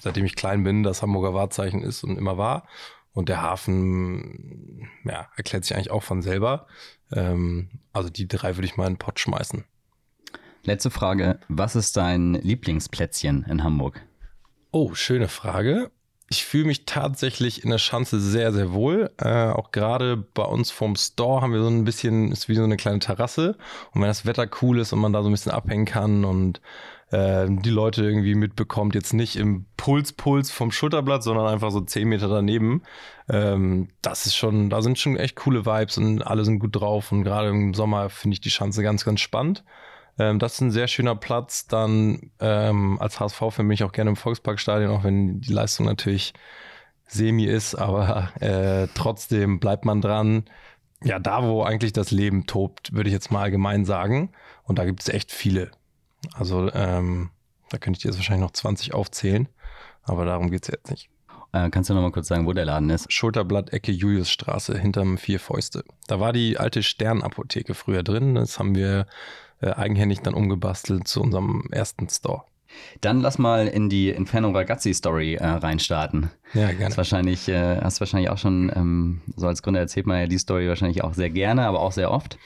seitdem 0.00 0.24
ich 0.24 0.36
klein 0.36 0.64
bin, 0.64 0.82
das 0.82 1.02
Hamburger 1.02 1.34
Wahrzeichen 1.34 1.82
ist 1.82 2.04
und 2.04 2.16
immer 2.16 2.38
war. 2.38 2.66
Und 3.12 3.28
der 3.28 3.42
Hafen, 3.42 4.88
ja, 5.04 5.28
erklärt 5.36 5.64
sich 5.64 5.76
eigentlich 5.76 5.90
auch 5.90 6.02
von 6.02 6.22
selber. 6.22 6.66
Ähm, 7.12 7.68
also 7.92 8.08
die 8.08 8.26
drei 8.26 8.56
würde 8.56 8.66
ich 8.66 8.76
mal 8.76 8.86
in 8.86 8.94
den 8.94 8.98
Pott 8.98 9.20
schmeißen. 9.20 9.64
Letzte 10.64 10.90
Frage. 10.90 11.40
Was 11.48 11.76
ist 11.76 11.96
dein 11.96 12.34
Lieblingsplätzchen 12.34 13.44
in 13.48 13.64
Hamburg? 13.64 14.00
Oh, 14.70 14.94
schöne 14.94 15.28
Frage. 15.28 15.90
Ich 16.32 16.46
fühle 16.46 16.64
mich 16.64 16.86
tatsächlich 16.86 17.62
in 17.62 17.68
der 17.68 17.76
Schanze 17.76 18.18
sehr, 18.18 18.54
sehr 18.54 18.72
wohl. 18.72 19.10
Äh, 19.18 19.50
auch 19.50 19.70
gerade 19.70 20.16
bei 20.16 20.44
uns 20.44 20.70
vom 20.70 20.96
Store 20.96 21.42
haben 21.42 21.52
wir 21.52 21.60
so 21.60 21.68
ein 21.68 21.84
bisschen, 21.84 22.32
ist 22.32 22.48
wie 22.48 22.54
so 22.54 22.64
eine 22.64 22.78
kleine 22.78 23.00
Terrasse. 23.00 23.58
Und 23.92 24.00
wenn 24.00 24.08
das 24.08 24.24
Wetter 24.24 24.48
cool 24.62 24.80
ist 24.80 24.94
und 24.94 25.00
man 25.00 25.12
da 25.12 25.22
so 25.22 25.28
ein 25.28 25.32
bisschen 25.32 25.52
abhängen 25.52 25.84
kann 25.84 26.24
und 26.24 26.62
äh, 27.10 27.48
die 27.50 27.68
Leute 27.68 28.02
irgendwie 28.02 28.34
mitbekommt, 28.34 28.94
jetzt 28.94 29.12
nicht 29.12 29.36
im 29.36 29.66
Puls-Puls 29.76 30.50
vom 30.50 30.72
Schulterblatt, 30.72 31.22
sondern 31.22 31.48
einfach 31.48 31.70
so 31.70 31.82
zehn 31.82 32.08
Meter 32.08 32.28
daneben, 32.28 32.80
ähm, 33.28 33.88
das 34.00 34.24
ist 34.24 34.34
schon, 34.34 34.70
da 34.70 34.80
sind 34.80 34.98
schon 34.98 35.18
echt 35.18 35.36
coole 35.36 35.66
Vibes 35.66 35.98
und 35.98 36.26
alle 36.26 36.46
sind 36.46 36.60
gut 36.60 36.74
drauf. 36.74 37.12
Und 37.12 37.24
gerade 37.24 37.50
im 37.50 37.74
Sommer 37.74 38.08
finde 38.08 38.36
ich 38.36 38.40
die 38.40 38.50
Schanze 38.50 38.82
ganz, 38.82 39.04
ganz 39.04 39.20
spannend. 39.20 39.64
Ähm, 40.18 40.38
das 40.38 40.54
ist 40.54 40.60
ein 40.60 40.70
sehr 40.70 40.88
schöner 40.88 41.16
Platz. 41.16 41.66
Dann 41.66 42.30
ähm, 42.40 42.98
als 43.00 43.20
HSV-Fan 43.20 43.66
bin 43.66 43.72
ich 43.72 43.84
auch 43.84 43.92
gerne 43.92 44.10
im 44.10 44.16
Volksparkstadion, 44.16 44.90
auch 44.90 45.04
wenn 45.04 45.40
die 45.40 45.52
Leistung 45.52 45.86
natürlich 45.86 46.34
semi 47.06 47.44
ist, 47.44 47.74
aber 47.74 48.32
äh, 48.40 48.88
trotzdem 48.94 49.60
bleibt 49.60 49.84
man 49.84 50.00
dran. 50.00 50.44
Ja, 51.04 51.18
da, 51.18 51.42
wo 51.44 51.62
eigentlich 51.62 51.92
das 51.92 52.10
Leben 52.10 52.46
tobt, 52.46 52.92
würde 52.92 53.08
ich 53.08 53.14
jetzt 53.14 53.30
mal 53.30 53.42
allgemein 53.42 53.84
sagen. 53.84 54.30
Und 54.64 54.78
da 54.78 54.84
gibt 54.84 55.02
es 55.02 55.08
echt 55.08 55.32
viele. 55.32 55.70
Also 56.32 56.72
ähm, 56.72 57.30
da 57.70 57.78
könnte 57.78 57.98
ich 57.98 58.02
dir 58.02 58.08
jetzt 58.08 58.18
wahrscheinlich 58.18 58.44
noch 58.44 58.52
20 58.52 58.94
aufzählen, 58.94 59.48
aber 60.04 60.24
darum 60.24 60.50
geht 60.50 60.62
es 60.62 60.68
jetzt 60.68 60.90
nicht. 60.90 61.10
Äh, 61.52 61.68
kannst 61.70 61.90
du 61.90 61.94
noch 61.94 62.02
mal 62.02 62.12
kurz 62.12 62.28
sagen, 62.28 62.46
wo 62.46 62.52
der 62.52 62.64
Laden 62.64 62.88
ist? 62.88 63.12
Schulterblatt, 63.12 63.72
Ecke 63.72 63.92
Juliusstraße, 63.92 64.78
hinterm 64.78 65.18
Vier 65.18 65.40
Fäuste. 65.40 65.84
Da 66.06 66.18
war 66.18 66.32
die 66.32 66.56
alte 66.58 66.82
Sternapotheke 66.82 67.74
früher 67.74 68.02
drin. 68.02 68.36
Das 68.36 68.58
haben 68.58 68.74
wir 68.74 69.06
eigenhändig 69.70 70.20
dann 70.20 70.34
umgebastelt 70.34 71.06
zu 71.06 71.22
unserem 71.22 71.68
ersten 71.70 72.08
Store. 72.08 72.42
Dann 73.00 73.20
lass 73.20 73.38
mal 73.38 73.68
in 73.68 73.88
die 73.88 74.10
Inferno 74.10 74.50
Ragazzi 74.50 74.94
Story 74.94 75.34
äh, 75.34 75.46
reinstarten. 75.46 76.30
Ja, 76.54 76.68
gerne. 76.68 76.86
Das 76.86 76.96
wahrscheinlich, 76.96 77.48
äh, 77.48 77.80
hast 77.80 78.00
wahrscheinlich 78.00 78.30
auch 78.30 78.38
schon, 78.38 78.72
ähm, 78.74 79.20
so 79.36 79.46
als 79.46 79.62
Gründer 79.62 79.80
erzählt 79.80 80.06
man 80.06 80.20
ja 80.20 80.26
die 80.26 80.38
Story 80.38 80.68
wahrscheinlich 80.68 81.04
auch 81.04 81.14
sehr 81.14 81.30
gerne, 81.30 81.66
aber 81.66 81.80
auch 81.80 81.92
sehr 81.92 82.10
oft. 82.10 82.38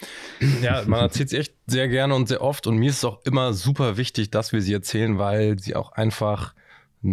Ja, 0.62 0.82
man 0.86 1.00
erzählt 1.00 1.30
sie 1.30 1.38
echt 1.38 1.54
sehr 1.66 1.88
gerne 1.88 2.14
und 2.14 2.28
sehr 2.28 2.42
oft 2.42 2.66
und 2.66 2.76
mir 2.76 2.90
ist 2.90 2.98
es 2.98 3.04
auch 3.04 3.20
immer 3.24 3.52
super 3.52 3.96
wichtig, 3.96 4.30
dass 4.30 4.52
wir 4.52 4.62
sie 4.62 4.72
erzählen, 4.72 5.18
weil 5.18 5.58
sie 5.58 5.76
auch 5.76 5.92
einfach 5.92 6.54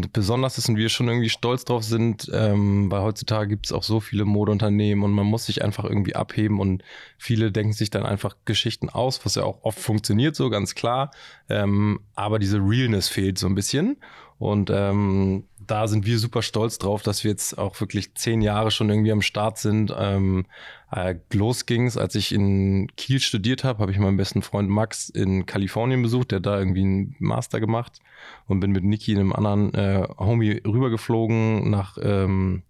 besonders 0.02 0.58
ist 0.58 0.70
und 0.70 0.78
wir 0.78 0.90
schon 0.90 1.08
irgendwie 1.08 1.30
stolz 1.30 1.66
drauf 1.66 1.84
sind, 1.84 2.30
ähm, 2.34 2.90
weil 2.92 3.02
heutzutage 3.02 3.50
gibt 3.50 3.68
es 3.68 3.72
auch 3.72 3.84
so 3.84 4.00
viele 4.00 4.26
Modeunternehmen 4.26 5.04
und 5.04 5.12
man 5.12 5.26
muss 5.26 5.46
sich 5.46 5.64
einfach 5.64 5.84
irgendwie 5.86 6.16
abheben 6.16 6.60
und 6.60 6.84
viele 7.18 7.52
denken 7.52 7.74
sich 7.74 7.90
dann 7.90 8.06
einfach 8.06 8.36
Geschichten 8.46 8.90
aus, 8.90 9.26
was 9.26 9.36
ja 9.36 9.44
auch 9.44 9.64
oft 9.64 9.80
funktioniert, 9.80 10.36
so 10.36 10.50
ganz 10.50 10.76
klar. 10.76 11.12
Ähm, 11.50 12.00
aber 12.16 12.40
diese 12.40 12.58
Realness 12.58 13.08
fehlt 13.08 13.38
so 13.38 13.48
ein 13.48 13.56
bisschen. 13.56 13.98
Und 14.44 14.70
ähm, 14.74 15.46
da 15.66 15.88
sind 15.88 16.06
wir 16.06 16.20
super 16.20 16.42
stolz 16.42 16.78
drauf, 16.78 17.02
dass 17.02 17.24
wir 17.24 17.32
jetzt 17.32 17.58
auch 17.58 17.80
wirklich 17.80 18.14
zehn 18.16 18.42
Jahre 18.42 18.72
schon 18.72 18.90
irgendwie 18.90 19.14
am 19.14 19.22
Start 19.22 19.58
sind. 19.58 19.96
Ähm, 19.98 20.48
äh, 20.92 21.16
los 21.32 21.66
ging's, 21.66 21.96
als 21.96 22.16
ich 22.16 22.34
in 22.34 22.88
Kiel 22.98 23.22
studiert 23.22 23.64
habe, 23.64 23.80
habe 23.80 23.94
ich 23.94 24.00
meinen 24.00 24.18
besten 24.18 24.42
Freund 24.42 24.68
Max 24.68 25.08
in 25.08 25.46
Kalifornien 25.46 26.02
besucht, 26.02 26.32
der 26.32 26.42
da 26.42 26.60
irgendwie 26.60 26.82
einen 26.82 27.16
Master 27.20 27.62
gemacht 27.62 28.00
und 28.46 28.60
bin 28.60 28.72
mit 28.72 28.84
Niki, 28.84 29.16
einem 29.16 29.32
anderen 29.32 29.74
äh, 29.76 30.06
Homie, 30.18 30.62
rübergeflogen 30.68 31.70
nach 31.70 31.98
ähm, 32.02 32.64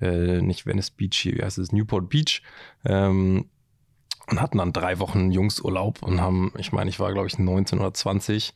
äh, 0.00 0.42
nicht 0.42 0.66
Venice 0.66 0.90
Beach, 0.90 1.26
wie 1.26 1.44
heißt 1.44 1.58
es, 1.58 1.70
Newport 1.70 2.08
Beach. 2.08 2.42
Ähm, 2.84 3.44
und 4.26 4.40
hatten 4.40 4.58
dann 4.58 4.72
drei 4.72 4.98
Wochen 4.98 5.30
Jungsurlaub 5.30 6.02
und 6.02 6.20
haben, 6.20 6.52
ich 6.58 6.72
meine, 6.72 6.90
ich 6.90 6.98
war 6.98 7.12
glaube 7.12 7.28
ich 7.28 7.38
19 7.38 7.78
oder 7.78 7.94
20 7.94 8.52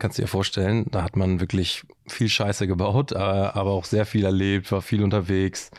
kannst 0.00 0.18
du 0.18 0.22
dir 0.22 0.28
vorstellen, 0.28 0.86
da 0.90 1.04
hat 1.04 1.16
man 1.16 1.40
wirklich 1.40 1.84
viel 2.08 2.28
Scheiße 2.28 2.66
gebaut, 2.66 3.12
äh, 3.12 3.16
aber 3.16 3.70
auch 3.70 3.84
sehr 3.84 4.06
viel 4.06 4.24
erlebt, 4.24 4.72
war 4.72 4.82
viel 4.82 5.04
unterwegs. 5.04 5.70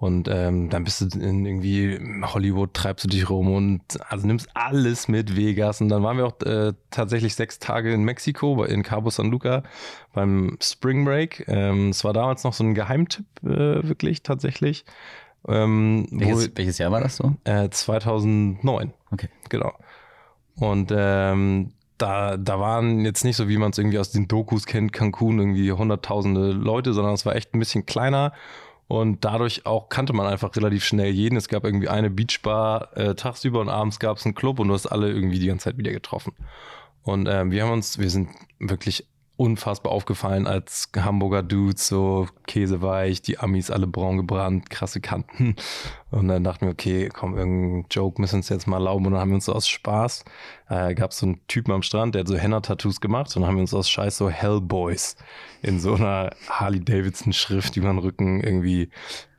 Und 0.00 0.28
ähm, 0.28 0.70
dann 0.70 0.84
bist 0.84 1.02
du 1.02 1.18
in 1.18 1.44
irgendwie 1.44 2.00
Hollywood, 2.22 2.72
treibst 2.72 3.04
du 3.04 3.08
dich 3.08 3.28
rum 3.28 3.52
und 3.52 3.82
also 4.10 4.26
nimmst 4.26 4.48
alles 4.54 5.08
mit 5.08 5.36
Vegas. 5.36 5.82
Und 5.82 5.90
dann 5.90 6.02
waren 6.02 6.16
wir 6.16 6.26
auch 6.26 6.40
äh, 6.40 6.72
tatsächlich 6.90 7.34
sechs 7.34 7.58
Tage 7.58 7.92
in 7.92 8.02
Mexiko, 8.04 8.64
in 8.64 8.82
Cabo 8.82 9.10
San 9.10 9.30
Luca 9.30 9.62
beim 10.14 10.56
Spring 10.62 11.04
Break. 11.04 11.44
Ähm, 11.48 11.90
es 11.90 12.02
war 12.02 12.14
damals 12.14 12.44
noch 12.44 12.54
so 12.54 12.64
ein 12.64 12.72
Geheimtipp, 12.72 13.26
äh, 13.44 13.86
wirklich 13.86 14.22
tatsächlich. 14.22 14.86
Ähm, 15.46 16.06
welches, 16.10 16.50
wo, 16.50 16.56
welches 16.56 16.78
Jahr 16.78 16.92
war 16.92 17.02
das 17.02 17.16
so? 17.16 17.34
Äh, 17.44 17.68
2009. 17.68 18.94
Okay. 19.10 19.28
Genau. 19.50 19.74
Und 20.56 20.92
ähm, 20.96 21.72
da, 22.00 22.36
da 22.36 22.58
waren 22.60 23.04
jetzt 23.04 23.24
nicht 23.24 23.36
so, 23.36 23.48
wie 23.48 23.58
man 23.58 23.70
es 23.70 23.78
irgendwie 23.78 23.98
aus 23.98 24.10
den 24.10 24.28
Dokus 24.28 24.66
kennt, 24.66 24.92
Cancun 24.92 25.38
irgendwie 25.38 25.70
hunderttausende 25.72 26.52
Leute, 26.52 26.92
sondern 26.92 27.14
es 27.14 27.26
war 27.26 27.36
echt 27.36 27.54
ein 27.54 27.58
bisschen 27.58 27.86
kleiner 27.86 28.32
und 28.90 29.24
dadurch 29.24 29.66
auch 29.66 29.88
kannte 29.88 30.12
man 30.12 30.26
einfach 30.26 30.56
relativ 30.56 30.84
schnell 30.84 31.12
jeden. 31.12 31.36
Es 31.36 31.48
gab 31.48 31.64
irgendwie 31.64 31.88
eine 31.88 32.10
Beachbar 32.10 32.96
äh, 32.96 33.14
tagsüber 33.14 33.60
und 33.60 33.68
abends 33.68 34.00
gab 34.00 34.16
es 34.16 34.24
einen 34.24 34.34
Club 34.34 34.58
und 34.58 34.66
du 34.66 34.74
hast 34.74 34.86
alle 34.86 35.12
irgendwie 35.12 35.38
die 35.38 35.46
ganze 35.46 35.64
Zeit 35.64 35.78
wieder 35.78 35.92
getroffen. 35.92 36.32
Und 37.02 37.28
ähm, 37.28 37.52
wir 37.52 37.62
haben 37.62 37.70
uns, 37.70 38.00
wir 38.00 38.10
sind 38.10 38.30
wirklich 38.58 39.06
unfassbar 39.36 39.92
aufgefallen 39.92 40.46
als 40.46 40.90
Hamburger 40.94 41.42
Dudes, 41.42 41.86
so 41.86 42.26
käseweich, 42.46 43.22
die 43.22 43.38
Amis 43.38 43.70
alle 43.70 43.86
braun 43.86 44.16
gebrannt, 44.16 44.68
krasse 44.68 45.00
Kanten. 45.00 45.54
Und 46.10 46.28
dann 46.28 46.42
dachten 46.44 46.66
wir, 46.66 46.72
okay, 46.72 47.08
komm, 47.10 47.38
irgendein 47.38 47.86
Joke 47.90 48.20
müssen 48.20 48.34
wir 48.34 48.38
uns 48.38 48.48
jetzt 48.48 48.66
mal 48.66 48.78
erlauben. 48.78 49.06
Und 49.06 49.12
dann 49.12 49.20
haben 49.20 49.30
wir 49.30 49.36
uns 49.36 49.46
so 49.46 49.54
aus 49.54 49.68
Spaß, 49.68 50.24
äh, 50.70 50.94
gab 50.94 51.10
es 51.10 51.18
so 51.18 51.26
einen 51.26 51.40
Typen 51.48 51.72
am 51.72 51.82
Strand, 51.82 52.14
der 52.14 52.20
hat 52.20 52.28
so 52.28 52.36
Henna-Tattoos 52.36 53.00
gemacht 53.00 53.34
und 53.34 53.42
dann 53.42 53.48
haben 53.48 53.56
wir 53.56 53.62
uns 53.62 53.74
aus 53.74 53.90
Scheiß 53.90 54.16
so 54.16 54.30
Hellboys 54.30 55.16
in 55.62 55.80
so 55.80 55.94
einer 55.94 56.30
Harley-Davidson-Schrift 56.48 57.76
über 57.76 57.88
den 57.88 57.98
Rücken 57.98 58.40
irgendwie 58.40 58.88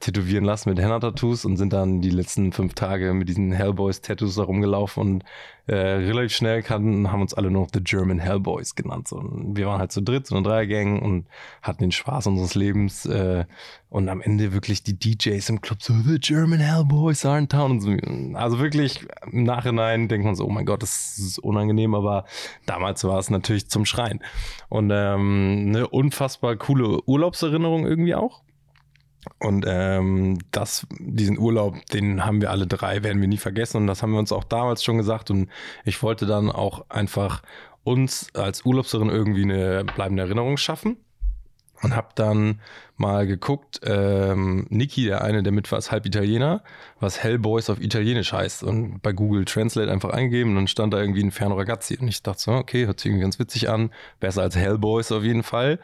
tätowieren 0.01 0.43
lassen 0.43 0.69
mit 0.69 0.79
Henna-Tattoos 0.79 1.45
und 1.45 1.57
sind 1.57 1.73
dann 1.73 2.01
die 2.01 2.09
letzten 2.09 2.51
fünf 2.51 2.73
Tage 2.73 3.13
mit 3.13 3.29
diesen 3.29 3.51
Hellboys-Tattoos 3.53 4.35
da 4.35 4.43
rumgelaufen 4.43 5.01
und 5.01 5.23
äh, 5.67 5.75
relativ 5.75 6.35
schnell 6.35 6.63
kannten, 6.63 7.11
haben 7.11 7.21
uns 7.21 7.33
alle 7.33 7.49
noch 7.49 7.69
The 7.71 7.83
German 7.83 8.19
Hellboys 8.19 8.75
genannt. 8.75 9.07
So, 9.07 9.17
und 9.17 9.55
wir 9.55 9.67
waren 9.67 9.79
halt 9.79 9.91
zu 9.91 10.01
dritt, 10.01 10.27
so 10.27 10.35
eine 10.35 10.43
Dreiergang 10.43 11.01
und 11.01 11.27
hatten 11.61 11.83
den 11.83 11.91
Spaß 11.91 12.27
unseres 12.27 12.55
Lebens 12.55 13.05
äh, 13.05 13.45
und 13.89 14.09
am 14.09 14.21
Ende 14.21 14.53
wirklich 14.53 14.83
die 14.83 14.97
DJs 14.97 15.49
im 15.49 15.61
Club 15.61 15.81
so 15.81 15.93
The 15.93 16.19
German 16.19 16.59
Hellboys 16.59 17.25
are 17.25 17.37
in 17.37 17.47
town 17.47 17.71
und 17.71 17.81
so. 17.81 17.91
Also 18.37 18.59
wirklich 18.59 19.05
im 19.31 19.43
Nachhinein 19.43 20.07
denkt 20.07 20.25
man 20.25 20.35
so, 20.35 20.45
oh 20.45 20.49
mein 20.49 20.65
Gott, 20.65 20.81
das 20.81 21.17
ist 21.17 21.20
unangenehm, 21.39 21.95
aber 21.95 22.25
damals 22.65 23.03
war 23.03 23.19
es 23.19 23.29
natürlich 23.29 23.69
zum 23.69 23.85
Schreien. 23.85 24.21
Und 24.69 24.91
ähm, 24.93 25.65
eine 25.67 25.87
unfassbar 25.87 26.55
coole 26.55 27.01
Urlaubserinnerung 27.05 27.85
irgendwie 27.85 28.15
auch. 28.15 28.43
Und 29.39 29.65
ähm, 29.67 30.39
das, 30.51 30.87
diesen 30.99 31.37
Urlaub, 31.37 31.85
den 31.87 32.25
haben 32.25 32.41
wir 32.41 32.49
alle 32.49 32.65
drei, 32.65 33.03
werden 33.03 33.21
wir 33.21 33.27
nie 33.27 33.37
vergessen. 33.37 33.77
Und 33.77 33.87
das 33.87 34.01
haben 34.01 34.11
wir 34.11 34.19
uns 34.19 34.31
auch 34.31 34.43
damals 34.43 34.83
schon 34.83 34.97
gesagt. 34.97 35.29
Und 35.29 35.49
ich 35.85 36.01
wollte 36.01 36.25
dann 36.25 36.49
auch 36.49 36.89
einfach 36.89 37.43
uns 37.83 38.33
als 38.33 38.65
Urlaubserin 38.65 39.09
irgendwie 39.09 39.43
eine 39.43 39.83
bleibende 39.83 40.23
Erinnerung 40.23 40.57
schaffen. 40.57 40.97
Und 41.83 41.95
habe 41.95 42.09
dann 42.13 42.61
mal 42.95 43.25
geguckt, 43.25 43.81
ähm, 43.83 44.67
Niki, 44.69 45.05
der 45.05 45.23
eine, 45.23 45.41
der 45.41 45.51
mit 45.51 45.71
war, 45.71 45.79
ist 45.79 45.91
halb 45.91 46.05
Italiener, 46.05 46.63
was 46.99 47.23
Hellboys 47.23 47.71
auf 47.71 47.81
Italienisch 47.81 48.33
heißt. 48.33 48.63
Und 48.63 49.01
bei 49.01 49.13
Google 49.13 49.45
Translate 49.45 49.91
einfach 49.91 50.11
eingegeben 50.11 50.51
und 50.51 50.57
dann 50.57 50.67
stand 50.67 50.93
da 50.93 50.99
irgendwie 50.99 51.23
ein 51.23 51.31
Ferno 51.31 51.55
Ragazzi. 51.55 51.97
Und 51.99 52.07
ich 52.07 52.21
dachte 52.21 52.41
so, 52.41 52.51
okay, 52.51 52.85
hört 52.85 52.99
sich 52.99 53.07
irgendwie 53.07 53.23
ganz 53.23 53.39
witzig 53.39 53.69
an. 53.69 53.89
Besser 54.19 54.43
als 54.43 54.55
Hellboys 54.55 55.11
auf 55.11 55.23
jeden 55.23 55.43
Fall 55.43 55.79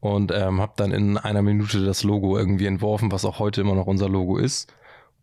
und 0.00 0.32
ähm, 0.32 0.60
habe 0.60 0.72
dann 0.76 0.92
in 0.92 1.18
einer 1.18 1.42
Minute 1.42 1.84
das 1.84 2.02
Logo 2.02 2.38
irgendwie 2.38 2.66
entworfen, 2.66 3.10
was 3.10 3.24
auch 3.24 3.38
heute 3.38 3.60
immer 3.62 3.74
noch 3.74 3.86
unser 3.86 4.08
Logo 4.08 4.38
ist. 4.38 4.72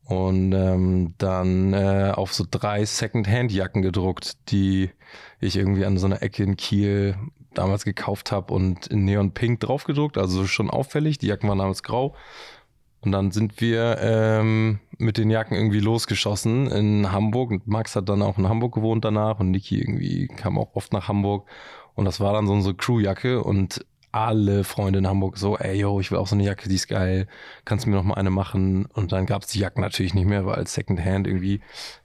Und 0.04 0.54
ähm, 0.54 1.16
dann 1.18 1.74
äh, 1.74 2.12
auf 2.14 2.34
so 2.34 2.46
drei 2.50 2.86
Second-Hand-Jacken 2.86 3.82
gedruckt, 3.82 4.38
die 4.52 4.92
ich 5.40 5.56
irgendwie 5.56 5.86
an 5.86 5.98
so 5.98 6.06
einer 6.06 6.22
Ecke 6.22 6.44
in 6.44 6.58
Kiel 6.58 7.16
damals 7.58 7.86
gekauft 7.86 8.32
habe 8.32 8.54
und 8.54 8.88
in 8.88 9.06
Neon 9.06 9.32
Pink 9.32 9.60
draufgedruckt, 9.60 10.18
also 10.18 10.48
schon 10.48 10.70
auffällig. 10.70 11.18
Die 11.18 11.28
Jacken 11.28 11.50
waren 11.50 11.60
damals 11.60 11.84
grau. 11.84 12.16
Und 13.02 13.12
dann 13.12 13.32
sind 13.32 13.62
wir 13.62 14.00
ähm, 14.02 14.80
mit 14.98 15.18
den 15.18 15.30
Jacken 15.30 15.56
irgendwie 15.56 15.80
losgeschossen 15.80 16.68
in 16.72 17.12
Hamburg. 17.12 17.52
Und 17.52 17.68
Max 17.68 17.96
hat 17.96 18.10
dann 18.10 18.24
auch 18.24 18.40
in 18.40 18.50
Hamburg 18.50 18.74
gewohnt 18.74 19.06
danach 19.06 19.40
und 19.40 19.52
Niki 19.52 19.80
irgendwie 19.80 20.28
kam 20.28 20.58
auch 20.58 20.76
oft 20.76 20.92
nach 20.92 21.08
Hamburg. 21.08 21.48
Und 21.94 22.06
das 22.06 22.20
war 22.20 22.34
dann 22.34 22.48
so 22.48 22.54
unsere 22.54 22.74
Crewjacke 22.74 23.44
und 23.44 23.86
alle 24.16 24.64
Freunde 24.64 25.00
in 25.00 25.08
Hamburg 25.08 25.38
so, 25.38 25.58
ey, 25.58 25.78
yo, 25.78 26.00
ich 26.00 26.10
will 26.10 26.18
auch 26.18 26.28
so 26.28 26.36
eine 26.36 26.46
Jacke, 26.46 26.70
die 26.70 26.76
ist 26.76 26.88
geil, 26.88 27.28
kannst 27.66 27.86
du 27.86 27.90
mir 27.90 27.98
noch 27.98 28.04
mal 28.04 28.14
eine 28.14 28.30
machen? 28.30 28.86
Und 28.86 29.12
dann 29.12 29.26
gab 29.26 29.42
es 29.42 29.50
die 29.50 29.60
Jacken 29.60 29.82
natürlich 29.82 30.14
nicht 30.14 30.26
mehr, 30.26 30.46
weil 30.46 30.56
als 30.56 30.74
Secondhand 30.74 31.28
irgendwie, 31.28 31.56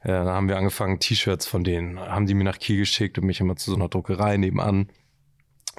äh, 0.00 0.08
dann 0.08 0.26
haben 0.26 0.48
wir 0.48 0.56
angefangen, 0.56 0.98
T-Shirts 0.98 1.46
von 1.46 1.62
denen, 1.62 2.00
haben 2.00 2.26
die 2.26 2.34
mir 2.34 2.42
nach 2.42 2.58
Kiel 2.58 2.78
geschickt 2.78 3.16
und 3.16 3.26
mich 3.26 3.40
immer 3.40 3.54
zu 3.54 3.70
so 3.70 3.76
einer 3.76 3.88
Druckerei 3.88 4.36
nebenan 4.38 4.88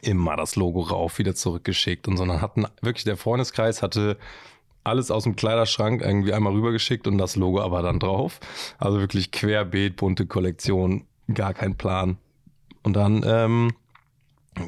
immer 0.02 0.36
das 0.36 0.56
Logo 0.56 0.82
rauf, 0.82 1.18
wieder 1.18 1.36
zurückgeschickt 1.36 2.08
und 2.08 2.18
so. 2.18 2.26
dann 2.26 2.42
hatten 2.42 2.66
wirklich 2.82 3.04
der 3.04 3.18
Freundeskreis 3.18 3.82
hatte 3.82 4.18
alles 4.84 5.12
aus 5.12 5.24
dem 5.24 5.36
Kleiderschrank 5.36 6.02
irgendwie 6.02 6.34
einmal 6.34 6.54
rübergeschickt 6.54 7.08
und 7.08 7.18
das 7.18 7.36
Logo 7.36 7.62
aber 7.62 7.82
dann 7.82 8.00
drauf. 8.00 8.40
Also 8.80 9.00
wirklich 9.00 9.32
querbeet, 9.32 9.96
bunte 9.96 10.26
Kollektion, 10.26 11.06
gar 11.34 11.54
kein 11.54 11.76
Plan. 11.76 12.18
Und 12.84 12.96
dann 12.96 13.24
ähm, 13.26 13.72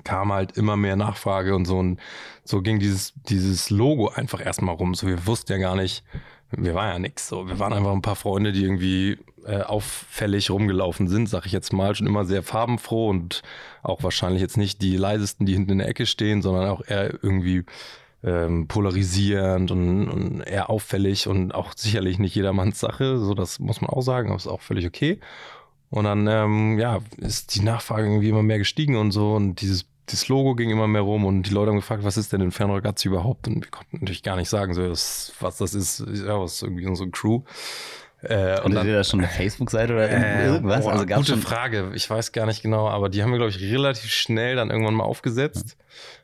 kam 0.03 0.31
halt 0.31 0.57
immer 0.57 0.77
mehr 0.77 0.95
Nachfrage 0.95 1.55
und 1.55 1.65
so. 1.65 1.77
Und 1.79 1.99
so 2.43 2.61
ging 2.61 2.79
dieses, 2.79 3.13
dieses 3.27 3.69
Logo 3.69 4.09
einfach 4.09 4.43
erstmal 4.43 4.75
rum. 4.75 4.93
So, 4.93 5.07
wir 5.07 5.25
wussten 5.25 5.51
ja 5.51 5.57
gar 5.57 5.75
nicht, 5.75 6.03
wir 6.51 6.75
waren 6.75 6.89
ja 6.89 6.99
nix. 6.99 7.27
So, 7.27 7.47
wir 7.47 7.57
waren 7.59 7.73
einfach 7.73 7.91
ein 7.91 8.01
paar 8.01 8.15
Freunde, 8.15 8.51
die 8.51 8.63
irgendwie 8.63 9.17
äh, 9.45 9.62
auffällig 9.62 10.49
rumgelaufen 10.49 11.08
sind, 11.08 11.27
sag 11.27 11.45
ich 11.45 11.51
jetzt 11.51 11.73
mal, 11.73 11.95
schon 11.95 12.08
immer 12.08 12.25
sehr 12.25 12.43
farbenfroh 12.43 13.10
und 13.10 13.41
auch 13.82 14.03
wahrscheinlich 14.03 14.41
jetzt 14.41 14.58
nicht 14.58 14.82
die 14.82 14.97
leisesten, 14.97 15.45
die 15.45 15.53
hinten 15.53 15.71
in 15.71 15.77
der 15.79 15.88
Ecke 15.88 16.06
stehen, 16.06 16.41
sondern 16.41 16.69
auch 16.69 16.82
eher 16.86 17.13
irgendwie 17.23 17.63
ähm, 18.23 18.67
polarisierend 18.67 19.71
und, 19.71 20.10
und 20.10 20.41
eher 20.41 20.69
auffällig 20.69 21.27
und 21.27 21.53
auch 21.53 21.73
sicherlich 21.75 22.19
nicht 22.19 22.36
jedermanns 22.36 22.79
Sache. 22.79 23.17
So, 23.19 23.34
das 23.34 23.60
muss 23.60 23.82
man 23.82 23.89
auch 23.89 24.01
sagen, 24.01 24.29
aber 24.29 24.38
ist 24.38 24.47
auch 24.47 24.62
völlig 24.62 24.88
okay. 24.88 25.19
Und 25.89 26.06
dann, 26.06 26.27
ähm, 26.27 26.79
ja, 26.79 26.99
ist 27.17 27.56
die 27.56 27.62
Nachfrage 27.62 28.08
irgendwie 28.08 28.29
immer 28.29 28.43
mehr 28.43 28.58
gestiegen 28.58 28.95
und 28.95 29.12
so 29.12 29.36
und 29.36 29.62
dieses 29.62 29.86
das 30.08 30.27
Logo 30.27 30.56
ging 30.56 30.69
immer 30.69 30.88
mehr 30.88 31.01
rum 31.01 31.25
und 31.25 31.43
die 31.43 31.51
Leute 31.51 31.69
haben 31.69 31.77
gefragt, 31.77 32.03
was 32.03 32.17
ist 32.17 32.34
denn 32.34 32.41
Inferno 32.41 32.73
Ragazzi 32.73 33.08
überhaupt? 33.08 33.47
Und 33.47 33.63
wir 33.63 33.71
konnten 33.71 33.99
natürlich 33.99 34.23
gar 34.23 34.36
nicht 34.36 34.49
sagen, 34.49 34.73
so, 34.73 34.82
was 34.82 35.58
das 35.58 35.73
ist. 35.73 36.03
Ja, 36.25 36.39
was 36.39 36.62
irgendwie 36.62 36.86
unsere 36.86 37.10
Crew. 37.10 37.43
Äh, 38.23 38.62
und 38.62 38.73
dann, 38.73 38.88
ihr 38.88 38.95
da 38.95 39.03
schon 39.03 39.19
eine 39.19 39.27
Facebook-Seite 39.29 39.93
oder 39.93 40.09
äh, 40.09 40.47
irgendwas? 40.47 40.83
Boah, 40.83 40.93
also 40.93 41.05
gab's 41.05 41.27
gute 41.27 41.39
Frage. 41.39 41.91
Ich 41.93 42.09
weiß 42.09 42.31
gar 42.31 42.45
nicht 42.45 42.62
genau, 42.62 42.88
aber 42.88 43.09
die 43.09 43.21
haben 43.21 43.31
wir, 43.31 43.38
glaube 43.38 43.51
ich, 43.51 43.62
relativ 43.62 44.12
schnell 44.12 44.55
dann 44.55 44.69
irgendwann 44.69 44.95
mal 44.95 45.03
aufgesetzt. 45.03 45.77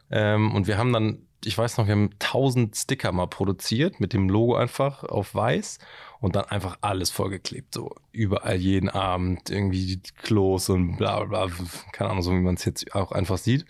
Ja. 0.09 0.35
Ähm, 0.35 0.55
und 0.55 0.67
wir 0.67 0.77
haben 0.77 0.93
dann, 0.93 1.19
ich 1.43 1.57
weiß 1.57 1.77
noch, 1.77 1.88
wir 1.88 1.93
haben 1.93 2.12
1000 2.19 2.75
Sticker 2.75 3.12
mal 3.12 3.27
produziert 3.27 3.99
mit 3.99 4.13
dem 4.13 4.29
Logo 4.29 4.55
einfach 4.55 5.03
auf 5.03 5.35
weiß 5.35 5.79
und 6.19 6.35
dann 6.35 6.45
einfach 6.45 6.77
alles 6.81 7.09
vollgeklebt, 7.09 7.73
so 7.73 7.95
überall 8.12 8.57
jeden 8.57 8.89
Abend 8.89 9.49
irgendwie 9.49 9.97
die 9.97 10.12
Klos 10.21 10.69
und 10.69 10.97
bla 10.97 11.23
bla 11.23 11.45
bla, 11.45 11.55
keine 11.91 12.09
Ahnung, 12.12 12.23
so 12.23 12.31
wie 12.31 12.39
man 12.39 12.55
es 12.55 12.65
jetzt 12.65 12.95
auch 12.95 13.12
einfach 13.12 13.38
sieht. 13.38 13.65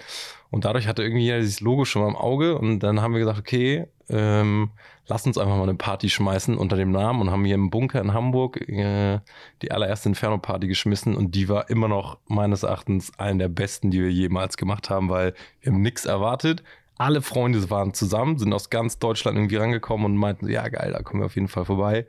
Und 0.52 0.66
dadurch 0.66 0.88
hatte 0.88 1.04
irgendwie 1.04 1.24
jeder 1.24 1.40
dieses 1.40 1.62
Logo 1.62 1.86
schon 1.86 2.02
mal 2.02 2.10
im 2.10 2.16
Auge. 2.16 2.58
Und 2.58 2.80
dann 2.80 3.02
haben 3.02 3.14
wir 3.14 3.20
gesagt, 3.20 3.40
okay, 3.40 3.86
ähm, 4.10 4.72
lass 5.08 5.26
uns 5.26 5.38
einfach 5.38 5.56
mal 5.56 5.64
eine 5.64 5.76
Party 5.76 6.10
schmeißen 6.10 6.58
unter 6.58 6.76
dem 6.76 6.92
Namen 6.92 7.22
und 7.22 7.32
haben 7.32 7.46
hier 7.46 7.56
im 7.56 7.70
Bunker 7.70 8.02
in 8.02 8.14
Hamburg 8.14 8.60
äh, 8.68 9.20
die 9.62 9.72
allererste 9.72 10.10
Inferno-Party 10.10 10.68
geschmissen. 10.68 11.16
Und 11.16 11.36
die 11.36 11.50
war 11.50 11.70
immer 11.70 11.88
noch 11.88 12.18
meines 12.28 12.64
Erachtens 12.64 13.12
eine 13.20 13.40
der 13.40 13.50
besten, 13.50 13.92
die 13.92 14.02
wir 14.02 14.12
jemals 14.12 14.58
gemacht 14.58 14.90
haben, 14.90 15.10
weil 15.10 15.34
wir 15.62 15.72
haben 15.72 15.82
nichts 15.82 16.06
erwartet 16.06 16.64
alle 17.00 17.22
Freunde 17.22 17.70
waren 17.70 17.94
zusammen, 17.94 18.38
sind 18.38 18.54
aus 18.54 18.70
ganz 18.70 19.00
Deutschland 19.00 19.38
irgendwie 19.38 19.56
rangekommen 19.56 20.06
und 20.06 20.18
meinten, 20.18 20.50
ja 20.50 20.68
geil, 20.68 20.92
da 20.92 21.02
kommen 21.02 21.22
wir 21.22 21.28
auf 21.28 21.36
jeden 21.36 21.48
Fall 21.48 21.64
vorbei. 21.64 22.06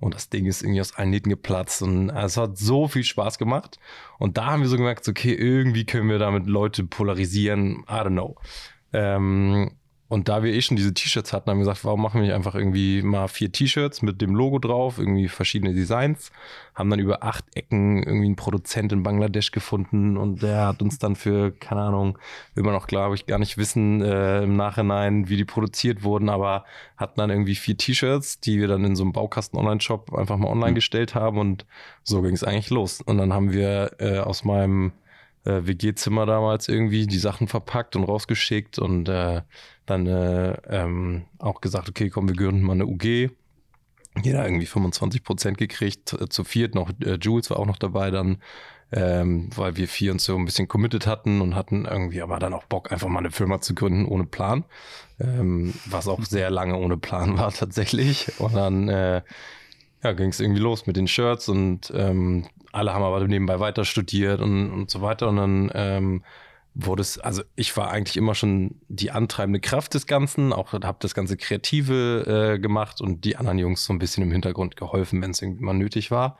Und 0.00 0.14
das 0.14 0.30
Ding 0.30 0.46
ist 0.46 0.62
irgendwie 0.62 0.80
aus 0.80 0.96
allen 0.96 1.10
Nähten 1.10 1.30
geplatzt 1.30 1.80
und 1.80 2.10
es 2.10 2.36
hat 2.36 2.58
so 2.58 2.88
viel 2.88 3.04
Spaß 3.04 3.38
gemacht. 3.38 3.78
Und 4.18 4.36
da 4.36 4.46
haben 4.46 4.62
wir 4.62 4.68
so 4.68 4.76
gemerkt, 4.76 5.06
okay, 5.08 5.32
irgendwie 5.32 5.86
können 5.86 6.08
wir 6.08 6.18
damit 6.18 6.46
Leute 6.46 6.82
polarisieren, 6.82 7.84
I 7.88 7.92
don't 7.92 8.08
know. 8.10 8.36
Ähm, 8.92 9.70
und 10.12 10.28
da 10.28 10.42
wir 10.42 10.52
eh 10.52 10.60
schon 10.60 10.76
diese 10.76 10.92
T-Shirts 10.92 11.32
hatten, 11.32 11.48
haben 11.50 11.56
wir 11.56 11.64
gesagt, 11.64 11.86
warum 11.86 12.02
machen 12.02 12.20
wir 12.20 12.26
nicht 12.26 12.34
einfach 12.34 12.54
irgendwie 12.54 13.00
mal 13.00 13.28
vier 13.28 13.50
T-Shirts 13.50 14.02
mit 14.02 14.20
dem 14.20 14.34
Logo 14.34 14.58
drauf, 14.58 14.98
irgendwie 14.98 15.26
verschiedene 15.26 15.72
Designs. 15.72 16.32
Haben 16.74 16.90
dann 16.90 16.98
über 16.98 17.24
acht 17.24 17.46
Ecken 17.54 18.02
irgendwie 18.02 18.26
einen 18.26 18.36
Produzent 18.36 18.92
in 18.92 19.02
Bangladesch 19.02 19.52
gefunden 19.52 20.18
und 20.18 20.42
der 20.42 20.66
hat 20.66 20.82
uns 20.82 20.98
dann 20.98 21.16
für, 21.16 21.50
keine 21.50 21.80
Ahnung, 21.80 22.18
man 22.54 22.74
auch, 22.74 22.88
glaube 22.88 23.14
ich, 23.14 23.24
gar 23.24 23.38
nicht 23.38 23.56
wissen 23.56 24.02
äh, 24.02 24.42
im 24.42 24.54
Nachhinein, 24.54 25.30
wie 25.30 25.38
die 25.38 25.46
produziert 25.46 26.02
wurden, 26.02 26.28
aber 26.28 26.66
hatten 26.98 27.18
dann 27.18 27.30
irgendwie 27.30 27.54
vier 27.54 27.78
T-Shirts, 27.78 28.38
die 28.38 28.60
wir 28.60 28.68
dann 28.68 28.84
in 28.84 28.94
so 28.94 29.04
einem 29.04 29.12
Baukasten-Online-Shop 29.14 30.12
einfach 30.12 30.36
mal 30.36 30.48
online 30.48 30.72
mhm. 30.72 30.74
gestellt 30.74 31.14
haben 31.14 31.38
und 31.38 31.64
so 32.02 32.20
ging 32.20 32.34
es 32.34 32.44
eigentlich 32.44 32.68
los. 32.68 33.00
Und 33.00 33.16
dann 33.16 33.32
haben 33.32 33.54
wir 33.54 33.92
äh, 33.98 34.18
aus 34.18 34.44
meinem 34.44 34.92
äh, 35.44 35.66
WG-Zimmer 35.66 36.26
damals 36.26 36.68
irgendwie 36.68 37.06
die 37.06 37.18
Sachen 37.18 37.48
verpackt 37.48 37.96
und 37.96 38.04
rausgeschickt 38.04 38.78
und 38.78 39.08
äh, 39.08 39.42
dann 39.86 40.06
äh, 40.06 40.52
ähm, 40.68 41.24
auch 41.38 41.60
gesagt, 41.60 41.88
okay, 41.88 42.10
komm, 42.10 42.28
wir 42.28 42.36
gründen 42.36 42.62
mal 42.62 42.72
eine 42.72 42.86
UG. 42.86 43.30
Jeder 44.22 44.44
irgendwie 44.44 44.66
25 44.66 45.24
Prozent 45.24 45.58
gekriegt, 45.58 46.12
äh, 46.12 46.28
zu 46.28 46.44
viert 46.44 46.74
noch, 46.74 46.90
äh, 47.00 47.18
Jules 47.20 47.50
war 47.50 47.58
auch 47.58 47.66
noch 47.66 47.78
dabei 47.78 48.10
dann, 48.10 48.42
ähm, 48.92 49.48
weil 49.56 49.76
wir 49.76 49.88
vier 49.88 50.12
uns 50.12 50.24
so 50.24 50.36
ein 50.36 50.44
bisschen 50.44 50.68
committed 50.68 51.06
hatten 51.06 51.40
und 51.40 51.54
hatten 51.54 51.86
irgendwie 51.86 52.20
aber 52.20 52.38
dann 52.38 52.52
auch 52.52 52.64
Bock, 52.64 52.92
einfach 52.92 53.08
mal 53.08 53.20
eine 53.20 53.30
Firma 53.30 53.60
zu 53.60 53.74
gründen 53.74 54.04
ohne 54.04 54.24
Plan, 54.24 54.64
ähm, 55.18 55.72
was 55.86 56.08
auch 56.08 56.22
sehr 56.24 56.50
lange 56.50 56.76
ohne 56.76 56.98
Plan 56.98 57.38
war 57.38 57.52
tatsächlich. 57.52 58.38
Und 58.38 58.54
dann 58.54 58.88
äh, 58.88 59.22
ja, 60.02 60.12
ging 60.12 60.28
es 60.28 60.40
irgendwie 60.40 60.60
los 60.60 60.86
mit 60.86 60.96
den 60.96 61.08
Shirts 61.08 61.48
und 61.48 61.92
ähm, 61.94 62.46
alle 62.72 62.92
haben 62.92 63.02
aber 63.02 63.26
nebenbei 63.26 63.60
weiter 63.60 63.84
studiert 63.84 64.40
und, 64.40 64.70
und 64.70 64.90
so 64.90 65.00
weiter. 65.00 65.28
Und 65.28 65.36
dann 65.36 65.70
ähm, 65.74 66.24
wurde 66.74 67.02
es, 67.02 67.18
also 67.18 67.42
ich 67.54 67.76
war 67.76 67.90
eigentlich 67.90 68.16
immer 68.16 68.34
schon 68.34 68.76
die 68.88 69.10
antreibende 69.10 69.60
Kraft 69.60 69.94
des 69.94 70.06
Ganzen, 70.06 70.52
auch 70.52 70.72
habe 70.72 70.96
das 71.00 71.14
ganze 71.14 71.36
Kreative 71.36 72.54
äh, 72.54 72.58
gemacht 72.58 73.00
und 73.00 73.24
die 73.24 73.36
anderen 73.36 73.58
Jungs 73.58 73.84
so 73.84 73.92
ein 73.92 73.98
bisschen 73.98 74.22
im 74.22 74.32
Hintergrund 74.32 74.76
geholfen, 74.76 75.20
wenn 75.20 75.32
es 75.32 75.42
irgendwie 75.42 75.64
mal 75.64 75.74
nötig 75.74 76.10
war. 76.10 76.38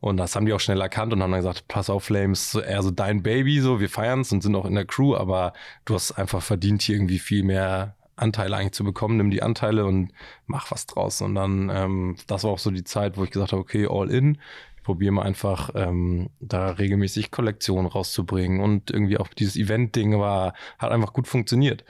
Und 0.00 0.16
das 0.16 0.34
haben 0.34 0.46
die 0.46 0.52
auch 0.52 0.60
schnell 0.60 0.80
erkannt 0.80 1.12
und 1.12 1.22
haben 1.22 1.30
dann 1.30 1.40
gesagt, 1.40 1.68
pass 1.68 1.88
auf, 1.88 2.04
Flames, 2.04 2.54
eher 2.56 2.82
so 2.82 2.90
dein 2.90 3.22
Baby, 3.22 3.60
so 3.60 3.80
wir 3.80 3.88
feiern 3.88 4.20
es 4.20 4.32
und 4.32 4.42
sind 4.42 4.56
auch 4.56 4.64
in 4.66 4.74
der 4.74 4.84
Crew, 4.84 5.14
aber 5.14 5.52
du 5.84 5.94
hast 5.94 6.12
einfach 6.12 6.42
verdient, 6.42 6.82
hier 6.82 6.96
irgendwie 6.96 7.20
viel 7.20 7.44
mehr 7.44 7.94
Anteile 8.16 8.56
eigentlich 8.56 8.72
zu 8.72 8.84
bekommen, 8.84 9.16
nimm 9.16 9.30
die 9.30 9.42
Anteile 9.42 9.84
und 9.84 10.12
mach 10.46 10.70
was 10.70 10.86
draus. 10.86 11.20
Und 11.22 11.34
dann, 11.34 11.70
ähm, 11.72 12.16
das 12.26 12.44
war 12.44 12.50
auch 12.50 12.58
so 12.58 12.70
die 12.70 12.84
Zeit, 12.84 13.16
wo 13.16 13.24
ich 13.24 13.30
gesagt 13.30 13.52
habe, 13.52 13.62
okay, 13.62 13.86
all 13.88 14.10
in 14.10 14.38
probiere 14.82 15.12
mal 15.12 15.22
einfach 15.22 15.70
ähm, 15.74 16.30
da 16.40 16.70
regelmäßig 16.70 17.30
Kollektionen 17.30 17.86
rauszubringen 17.86 18.60
und 18.60 18.90
irgendwie 18.90 19.18
auch 19.18 19.28
dieses 19.28 19.56
Event-Ding 19.56 20.18
war, 20.18 20.54
hat 20.78 20.92
einfach 20.92 21.12
gut 21.12 21.28
funktioniert. 21.28 21.84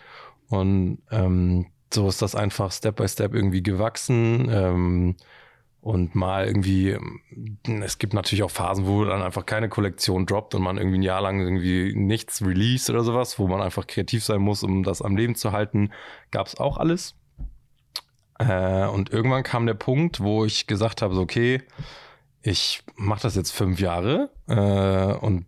Und 0.49 0.99
ähm, 1.11 1.67
so 1.93 2.09
ist 2.09 2.23
das 2.23 2.35
einfach 2.35 2.73
Step 2.73 2.97
by 2.97 3.09
Step 3.09 3.35
irgendwie 3.35 3.63
gewachsen. 3.63 4.49
Ähm, 4.51 5.17
und 5.83 6.15
mal 6.15 6.47
irgendwie, 6.47 6.97
es 7.83 7.99
gibt 7.99 8.15
natürlich 8.15 8.45
auch 8.45 8.53
Phasen, 8.53 8.87
wo 8.87 9.05
dann 9.05 9.21
einfach 9.21 9.45
keine 9.45 9.69
Kollektion 9.69 10.27
droppt 10.27 10.55
und 10.55 10.63
man 10.63 10.77
irgendwie 10.77 10.99
ein 10.99 11.03
Jahr 11.03 11.21
lang 11.21 11.41
irgendwie 11.41 11.93
nichts 11.97 12.41
release 12.41 12.91
oder 12.93 13.03
sowas, 13.03 13.41
wo 13.41 13.49
man 13.49 13.61
einfach 13.61 13.89
kreativ 13.89 14.23
sein 14.23 14.41
muss, 14.41 14.63
um 14.63 14.85
das 14.85 15.03
am 15.03 15.17
Leben 15.17 15.35
zu 15.35 15.51
halten. 15.51 15.91
Gab 16.31 16.47
es 16.47 16.57
auch 16.57 16.79
alles. 16.79 17.17
Äh, 18.39 18.87
und 18.87 19.11
irgendwann 19.11 19.43
kam 19.43 19.67
der 19.67 19.75
Punkt, 19.75 20.21
wo 20.21 20.45
ich 20.45 20.69
gesagt 20.69 21.03
habe, 21.03 21.17
so, 21.17 21.23
okay, 21.23 21.63
ich 22.43 22.83
mache 22.97 23.23
das 23.23 23.37
jetzt 23.37 23.53
fünf 23.53 23.81
Jahre 23.81 24.31
äh, 24.49 25.15
und 25.25 25.47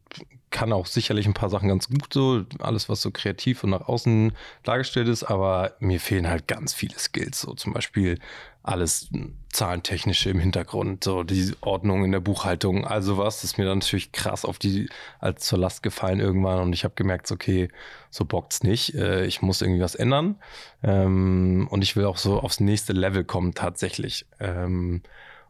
kann 0.55 0.73
auch 0.73 0.87
sicherlich 0.87 1.27
ein 1.27 1.35
paar 1.35 1.51
Sachen 1.51 1.69
ganz 1.69 1.89
gut 1.89 2.13
so, 2.13 2.45
alles 2.61 2.89
was 2.89 3.03
so 3.03 3.11
kreativ 3.11 3.65
und 3.65 3.71
nach 3.71 3.89
außen 3.89 4.33
dargestellt 4.63 5.09
ist, 5.09 5.25
aber 5.25 5.73
mir 5.81 5.99
fehlen 5.99 6.29
halt 6.29 6.47
ganz 6.47 6.73
viele 6.73 6.97
Skills, 6.97 7.41
so 7.41 7.55
zum 7.55 7.73
Beispiel 7.73 8.21
alles 8.63 9.11
zahlentechnische 9.53 10.31
im 10.31 10.39
Hintergrund, 10.39 11.03
so 11.03 11.25
die 11.25 11.53
Ordnung 11.61 12.05
in 12.05 12.13
der 12.13 12.21
Buchhaltung, 12.21 12.87
also 12.87 13.19
was, 13.19 13.43
ist 13.43 13.59
mir 13.59 13.65
dann 13.65 13.79
natürlich 13.79 14.13
krass 14.13 14.45
auf 14.45 14.61
die 14.61 14.89
als 15.19 15.45
zur 15.45 15.59
Last 15.59 15.83
gefallen 15.83 16.21
irgendwann 16.21 16.61
und 16.61 16.73
ich 16.73 16.85
habe 16.85 16.95
gemerkt, 16.95 17.33
okay, 17.33 17.69
so 18.11 18.25
bockt's 18.25 18.63
nicht, 18.63 18.95
äh, 18.95 19.27
ich 19.27 19.43
muss 19.43 19.61
irgendwie 19.61 19.83
was 19.83 19.97
ändern 19.97 20.37
ähm, 20.85 21.67
und 21.69 21.83
ich 21.83 21.97
will 21.97 22.05
auch 22.05 22.17
so 22.17 22.39
aufs 22.39 22.61
nächste 22.61 22.93
Level 22.93 23.25
kommen 23.25 23.55
tatsächlich. 23.55 24.25
Ähm, 24.39 25.03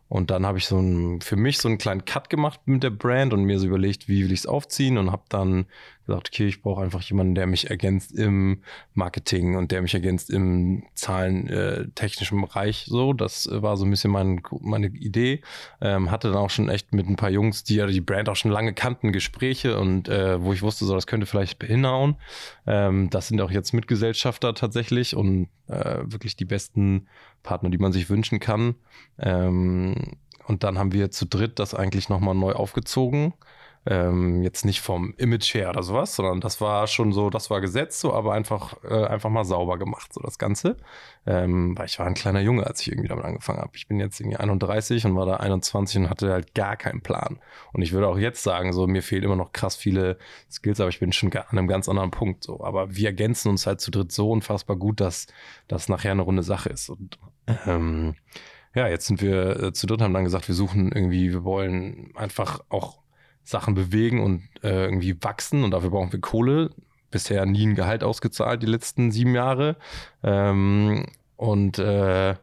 und 0.08 0.30
dann 0.30 0.44
habe 0.46 0.58
ich 0.58 0.66
so 0.66 0.78
ein, 0.78 1.20
für 1.20 1.36
mich 1.36 1.58
so 1.58 1.68
einen 1.68 1.78
kleinen 1.78 2.04
Cut 2.04 2.30
gemacht 2.30 2.60
mit 2.66 2.82
der 2.82 2.90
Brand 2.90 3.32
und 3.32 3.44
mir 3.44 3.58
so 3.58 3.66
überlegt, 3.66 4.06
wie 4.08 4.24
will 4.24 4.32
ich 4.32 4.40
es 4.40 4.46
aufziehen 4.46 4.98
und 4.98 5.10
habe 5.10 5.22
dann 5.28 5.66
gesagt, 6.06 6.28
okay, 6.28 6.46
ich 6.46 6.60
brauche 6.60 6.82
einfach 6.82 7.02
jemanden, 7.02 7.34
der 7.34 7.46
mich 7.46 7.70
ergänzt 7.70 8.12
im 8.12 8.62
Marketing 8.92 9.56
und 9.56 9.72
der 9.72 9.80
mich 9.80 9.94
ergänzt 9.94 10.30
im 10.30 10.84
zahlentechnischen 10.94 12.38
äh, 12.38 12.42
Bereich. 12.42 12.84
So, 12.86 13.12
das 13.12 13.48
war 13.50 13.76
so 13.76 13.84
ein 13.86 13.90
bisschen 13.90 14.10
mein, 14.10 14.42
meine 14.60 14.88
Idee. 14.88 15.40
Ähm, 15.80 16.10
hatte 16.10 16.28
dann 16.28 16.36
auch 16.36 16.50
schon 16.50 16.68
echt 16.68 16.92
mit 16.92 17.08
ein 17.08 17.16
paar 17.16 17.30
Jungs, 17.30 17.64
die 17.64 17.76
ja 17.76 17.86
die 17.86 18.02
Brand 18.02 18.28
auch 18.28 18.36
schon 18.36 18.50
lange 18.50 18.74
kannten, 18.74 19.12
Gespräche 19.12 19.78
und 19.78 20.08
äh, 20.08 20.42
wo 20.42 20.52
ich 20.52 20.62
wusste, 20.62 20.84
so 20.84 20.94
das 20.94 21.06
könnte 21.06 21.26
vielleicht 21.26 21.62
hinhauen. 21.62 22.16
Ähm, 22.66 23.08
das 23.10 23.28
sind 23.28 23.40
auch 23.40 23.50
jetzt 23.50 23.72
Mitgesellschafter 23.72 24.54
tatsächlich 24.54 25.16
und 25.16 25.48
äh, 25.68 26.00
wirklich 26.04 26.36
die 26.36 26.44
besten 26.44 27.08
Partner, 27.44 27.70
die 27.70 27.78
man 27.78 27.92
sich 27.92 28.11
wünschen 28.11 28.40
kann. 28.40 28.74
Ähm, 29.20 30.16
und 30.46 30.64
dann 30.64 30.78
haben 30.78 30.92
wir 30.92 31.12
zu 31.12 31.26
dritt 31.26 31.61
das 31.61 31.74
eigentlich 31.74 32.09
nochmal 32.09 32.35
neu 32.35 32.52
aufgezogen. 32.52 33.35
Ähm, 33.87 34.42
jetzt 34.42 34.64
nicht 34.64 34.80
vom 34.80 35.12
Image 35.18 35.52
her 35.52 35.68
oder 35.68 35.83
sowas, 35.83 36.16
sondern 36.16 36.40
das 36.40 36.62
war 36.62 36.87
schon 36.87 37.12
so, 37.12 37.28
das 37.28 37.50
war 37.50 37.61
gesetzt, 37.61 38.00
so, 38.00 38.14
aber 38.14 38.33
einfach, 38.33 38.83
äh, 38.83 39.04
einfach 39.04 39.28
mal 39.28 39.44
sauber 39.44 39.76
gemacht, 39.76 40.11
so 40.14 40.22
das 40.22 40.38
Ganze. 40.38 40.78
Ähm, 41.26 41.76
weil 41.76 41.85
ich 41.85 41.98
war 41.98 42.07
ein 42.07 42.14
kleiner 42.14 42.40
Junge, 42.40 42.66
als 42.66 42.80
ich 42.80 42.88
irgendwie 42.88 43.09
damit 43.09 43.26
angefangen 43.26 43.59
habe. 43.61 43.72
Ich 43.74 43.87
bin 43.87 44.00
jetzt 44.00 44.18
irgendwie 44.20 44.38
31 44.38 45.04
und 45.04 45.16
war 45.16 45.26
da 45.26 45.37
21 45.37 45.98
und 45.98 46.11
hatte 46.11 46.33
halt 46.33 46.54
gar 46.54 46.76
keinen 46.78 47.02
Plan. 47.02 47.38
Und 47.74 47.83
ich 47.83 47.92
würde 47.92 48.09
auch 48.09 48.16
jetzt 48.16 48.42
sagen, 48.42 48.72
so, 48.72 48.87
mir 48.87 49.02
fehlen 49.02 49.22
immer 49.22 49.37
noch 49.37 49.52
krass 49.52 49.76
viele 49.76 50.16
Skills, 50.50 50.80
aber 50.80 50.88
ich 50.88 51.00
bin 51.00 51.12
schon 51.12 51.30
an 51.33 51.44
einem 51.50 51.68
ganz 51.68 51.87
anderen 51.87 52.11
Punkt, 52.11 52.42
so. 52.42 52.64
Aber 52.64 52.96
wir 52.96 53.09
ergänzen 53.09 53.50
uns 53.50 53.66
halt 53.66 53.83
zu 53.83 53.90
dritt 53.90 54.12
so 54.12 54.30
unfassbar 54.30 54.76
gut, 54.76 55.00
dass 55.00 55.26
das 55.68 55.90
nachher 55.90 56.12
eine 56.12 56.22
runde 56.22 56.42
Sache 56.42 56.70
ist. 56.70 56.88
Und, 56.88 57.18
ähm, 57.66 58.14
ja, 58.74 58.88
jetzt 58.88 59.07
sind 59.07 59.22
wir 59.22 59.62
äh, 59.62 59.72
zu 59.72 59.87
dritt, 59.87 60.00
haben 60.00 60.14
dann 60.14 60.24
gesagt, 60.24 60.48
wir 60.48 60.54
suchen 60.54 60.90
irgendwie, 60.92 61.30
wir 61.30 61.44
wollen 61.44 62.11
einfach 62.16 62.61
auch 62.68 62.98
Sachen 63.44 63.74
bewegen 63.74 64.20
und 64.20 64.42
äh, 64.62 64.85
irgendwie 64.85 65.16
wachsen 65.22 65.64
und 65.64 65.70
dafür 65.70 65.90
brauchen 65.90 66.12
wir 66.12 66.20
Kohle. 66.20 66.70
Bisher 67.11 67.46
nie 67.46 67.66
ein 67.66 67.74
Gehalt 67.76 68.02
ausgezahlt 68.02 68.62
die 68.62 68.66
letzten 68.66 69.12
sieben 69.12 69.35
Jahre. 69.35 69.76
Ähm, 70.24 71.07
und 71.37 71.78
äh, 71.78 72.35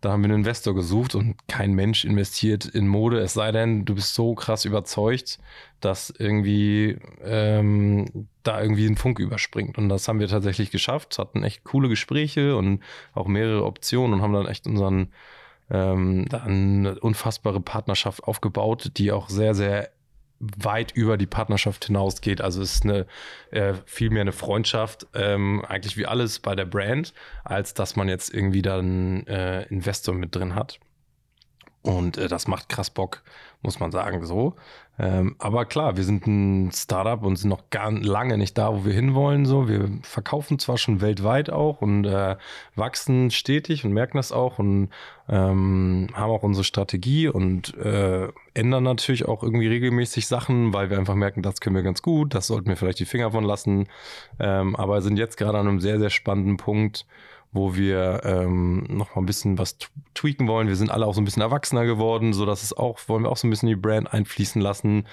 da 0.00 0.12
haben 0.12 0.22
wir 0.22 0.26
einen 0.26 0.38
Investor 0.38 0.74
gesucht 0.74 1.14
und 1.14 1.36
kein 1.48 1.74
Mensch 1.74 2.04
investiert 2.04 2.64
in 2.64 2.86
Mode, 2.86 3.18
es 3.18 3.34
sei 3.34 3.50
denn, 3.50 3.84
du 3.84 3.94
bist 3.94 4.14
so 4.14 4.34
krass 4.34 4.64
überzeugt, 4.64 5.38
dass 5.80 6.10
irgendwie 6.10 6.98
ähm, 7.24 8.28
da 8.44 8.62
irgendwie 8.62 8.86
ein 8.86 8.96
Funk 8.96 9.18
überspringt. 9.18 9.76
Und 9.76 9.88
das 9.88 10.06
haben 10.06 10.20
wir 10.20 10.28
tatsächlich 10.28 10.70
geschafft, 10.70 11.18
hatten 11.18 11.42
echt 11.42 11.64
coole 11.64 11.88
Gespräche 11.88 12.56
und 12.56 12.82
auch 13.14 13.26
mehrere 13.26 13.64
Optionen 13.64 14.14
und 14.14 14.22
haben 14.22 14.32
dann 14.32 14.46
echt 14.46 14.66
unseren 14.66 15.12
ähm, 15.70 16.26
da 16.28 16.44
eine 16.44 16.98
unfassbare 17.00 17.60
Partnerschaft 17.60 18.24
aufgebaut, 18.24 18.92
die 18.96 19.12
auch 19.12 19.28
sehr, 19.28 19.54
sehr 19.54 19.90
weit 20.40 20.92
über 20.92 21.16
die 21.16 21.26
Partnerschaft 21.26 21.86
hinausgeht. 21.86 22.40
Also 22.40 22.62
es 22.62 22.74
ist 22.76 22.84
eine 22.84 23.06
äh, 23.50 23.74
viel 23.86 24.10
mehr 24.10 24.22
eine 24.22 24.32
Freundschaft, 24.32 25.06
ähm, 25.14 25.64
eigentlich 25.66 25.96
wie 25.96 26.06
alles 26.06 26.38
bei 26.38 26.54
der 26.54 26.64
Brand, 26.64 27.12
als 27.44 27.74
dass 27.74 27.96
man 27.96 28.08
jetzt 28.08 28.32
irgendwie 28.32 28.62
dann 28.62 29.26
äh, 29.26 29.64
Investor 29.64 30.14
mit 30.14 30.34
drin 30.34 30.54
hat. 30.54 30.78
Und 31.82 32.18
äh, 32.18 32.28
das 32.28 32.48
macht 32.48 32.68
krass 32.68 32.90
Bock, 32.90 33.22
muss 33.62 33.80
man 33.80 33.92
sagen, 33.92 34.24
so. 34.24 34.54
Ähm, 35.00 35.36
aber 35.38 35.64
klar, 35.64 35.96
wir 35.96 36.02
sind 36.02 36.26
ein 36.26 36.72
Startup 36.72 37.22
und 37.22 37.36
sind 37.36 37.50
noch 37.50 37.70
gar 37.70 37.92
lange 37.92 38.36
nicht 38.36 38.58
da, 38.58 38.74
wo 38.74 38.84
wir 38.84 38.92
hinwollen. 38.92 39.46
So, 39.46 39.68
wir 39.68 39.88
verkaufen 40.02 40.58
zwar 40.58 40.76
schon 40.76 41.00
weltweit 41.00 41.50
auch 41.50 41.80
und 41.80 42.04
äh, 42.04 42.36
wachsen 42.74 43.30
stetig 43.30 43.84
und 43.84 43.92
merken 43.92 44.16
das 44.16 44.32
auch 44.32 44.58
und 44.58 44.88
ähm, 45.28 46.08
haben 46.14 46.30
auch 46.32 46.42
unsere 46.42 46.64
Strategie 46.64 47.28
und 47.28 47.76
äh, 47.76 48.28
ändern 48.54 48.82
natürlich 48.82 49.26
auch 49.28 49.44
irgendwie 49.44 49.68
regelmäßig 49.68 50.26
Sachen, 50.26 50.72
weil 50.72 50.90
wir 50.90 50.98
einfach 50.98 51.14
merken, 51.14 51.42
das 51.42 51.60
können 51.60 51.76
wir 51.76 51.84
ganz 51.84 52.02
gut, 52.02 52.34
das 52.34 52.48
sollten 52.48 52.68
wir 52.68 52.76
vielleicht 52.76 52.98
die 52.98 53.04
Finger 53.04 53.30
von 53.30 53.44
lassen. 53.44 53.86
Ähm, 54.40 54.74
aber 54.74 55.00
sind 55.00 55.16
jetzt 55.16 55.36
gerade 55.36 55.58
an 55.58 55.68
einem 55.68 55.80
sehr, 55.80 56.00
sehr 56.00 56.10
spannenden 56.10 56.56
Punkt, 56.56 57.06
wo 57.52 57.74
wir 57.74 58.22
ähm, 58.24 58.84
noch 58.88 59.14
mal 59.14 59.22
ein 59.22 59.26
bisschen 59.26 59.58
was 59.58 59.78
tweaken 60.14 60.48
wollen. 60.48 60.68
Wir 60.68 60.76
sind 60.76 60.90
alle 60.90 61.06
auch 61.06 61.14
so 61.14 61.20
ein 61.20 61.24
bisschen 61.24 61.42
erwachsener 61.42 61.86
geworden, 61.86 62.32
so 62.32 62.46
dass 62.46 62.62
es 62.62 62.76
auch 62.76 63.00
wollen 63.08 63.24
wir 63.24 63.30
auch 63.30 63.36
so 63.36 63.46
ein 63.46 63.50
bisschen 63.50 63.68
die 63.68 63.76
Brand 63.76 64.12
einfließen 64.12 64.60
lassen. 64.60 65.06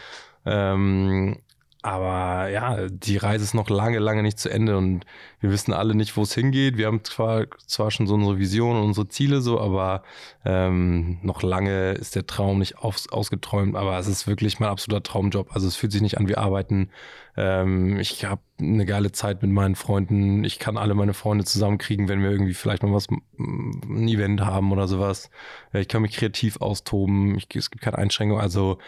Ähm, 0.46 1.38
aber 1.86 2.50
ja, 2.50 2.88
die 2.90 3.18
Reise 3.18 3.44
ist 3.44 3.54
noch 3.54 3.70
lange, 3.70 4.00
lange 4.00 4.24
nicht 4.24 4.40
zu 4.40 4.50
Ende 4.50 4.76
und 4.76 5.06
wir 5.40 5.52
wissen 5.52 5.72
alle 5.72 5.94
nicht, 5.94 6.18
wo 6.18 6.24
es 6.24 6.34
hingeht. 6.34 6.78
Wir 6.78 6.88
haben 6.88 7.04
zwar, 7.04 7.46
zwar 7.68 7.92
schon 7.92 8.08
so 8.08 8.16
unsere 8.16 8.40
Vision 8.40 8.76
und 8.76 8.86
unsere 8.86 9.08
Ziele 9.08 9.40
so, 9.40 9.62
aber 9.62 10.02
ähm, 10.46 11.20
noch 11.22 11.44
lange 11.44 11.92
ist 11.92 12.16
der 12.16 12.26
Traum 12.26 12.58
nicht 12.58 12.80
aus, 12.80 13.08
ausgeträumt. 13.10 13.76
Aber 13.76 14.00
es 14.00 14.08
ist 14.08 14.26
wirklich 14.26 14.60
mein 14.60 14.70
absoluter 14.70 15.04
Traumjob. 15.04 15.54
Also 15.54 15.68
es 15.68 15.76
fühlt 15.76 15.92
sich 15.92 16.02
nicht 16.02 16.18
an 16.18 16.28
wie 16.28 16.38
Arbeiten. 16.38 16.90
Ähm, 17.38 18.00
ich 18.00 18.26
habe 18.26 18.42
eine 18.60 18.88
geile 18.88 19.12
Zeit 19.12 19.44
mit 19.44 19.52
meinen 19.52 19.76
Freunden. 19.76 20.44
Ich 20.44 20.58
kann 20.58 20.78
alle 20.78 20.96
meine 20.96 21.14
Freunde 21.14 21.46
zusammenkriegen, 21.46 22.08
wenn 22.08 22.24
wir 22.24 22.32
irgendwie 22.32 22.56
vielleicht 22.56 22.82
mal 22.82 22.94
was, 22.94 23.08
ein 23.38 24.08
Event 24.08 24.42
haben 24.42 24.72
oder 24.72 24.88
sowas. 24.88 25.30
Ich 25.72 25.88
kann 25.88 26.02
mich 26.02 26.18
kreativ 26.18 26.62
austoben. 26.62 27.36
Ich, 27.36 27.48
es 27.56 27.70
gibt 27.70 27.84
keine 27.84 28.00
Einschränkung. 28.00 28.40
Also 28.40 28.80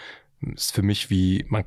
ist 0.42 0.74
für 0.74 0.82
mich 0.82 1.12
wie, 1.12 1.46
man 1.50 1.64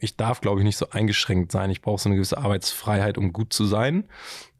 ich 0.00 0.16
darf, 0.16 0.40
glaube 0.40 0.60
ich, 0.60 0.64
nicht 0.64 0.76
so 0.76 0.90
eingeschränkt 0.90 1.52
sein. 1.52 1.70
Ich 1.70 1.82
brauche 1.82 2.00
so 2.00 2.08
eine 2.08 2.16
gewisse 2.16 2.38
Arbeitsfreiheit, 2.38 3.18
um 3.18 3.32
gut 3.32 3.52
zu 3.52 3.64
sein. 3.64 4.04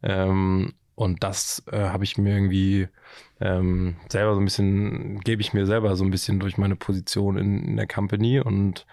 Ähm, 0.02 0.74
und 0.94 1.22
das 1.22 1.62
äh, 1.70 1.78
habe 1.78 2.04
ich 2.04 2.18
mir 2.18 2.34
irgendwie 2.34 2.88
ähm, 3.40 3.96
selber 4.08 4.34
so 4.34 4.40
ein 4.40 4.44
bisschen, 4.44 5.20
gebe 5.20 5.40
ich 5.40 5.52
mir 5.52 5.64
selber 5.64 5.94
so 5.94 6.04
ein 6.04 6.10
bisschen 6.10 6.40
durch 6.40 6.58
meine 6.58 6.74
Position 6.74 7.38
in, 7.38 7.64
in 7.64 7.76
der 7.76 7.86
Company. 7.86 8.40
Und 8.40 8.84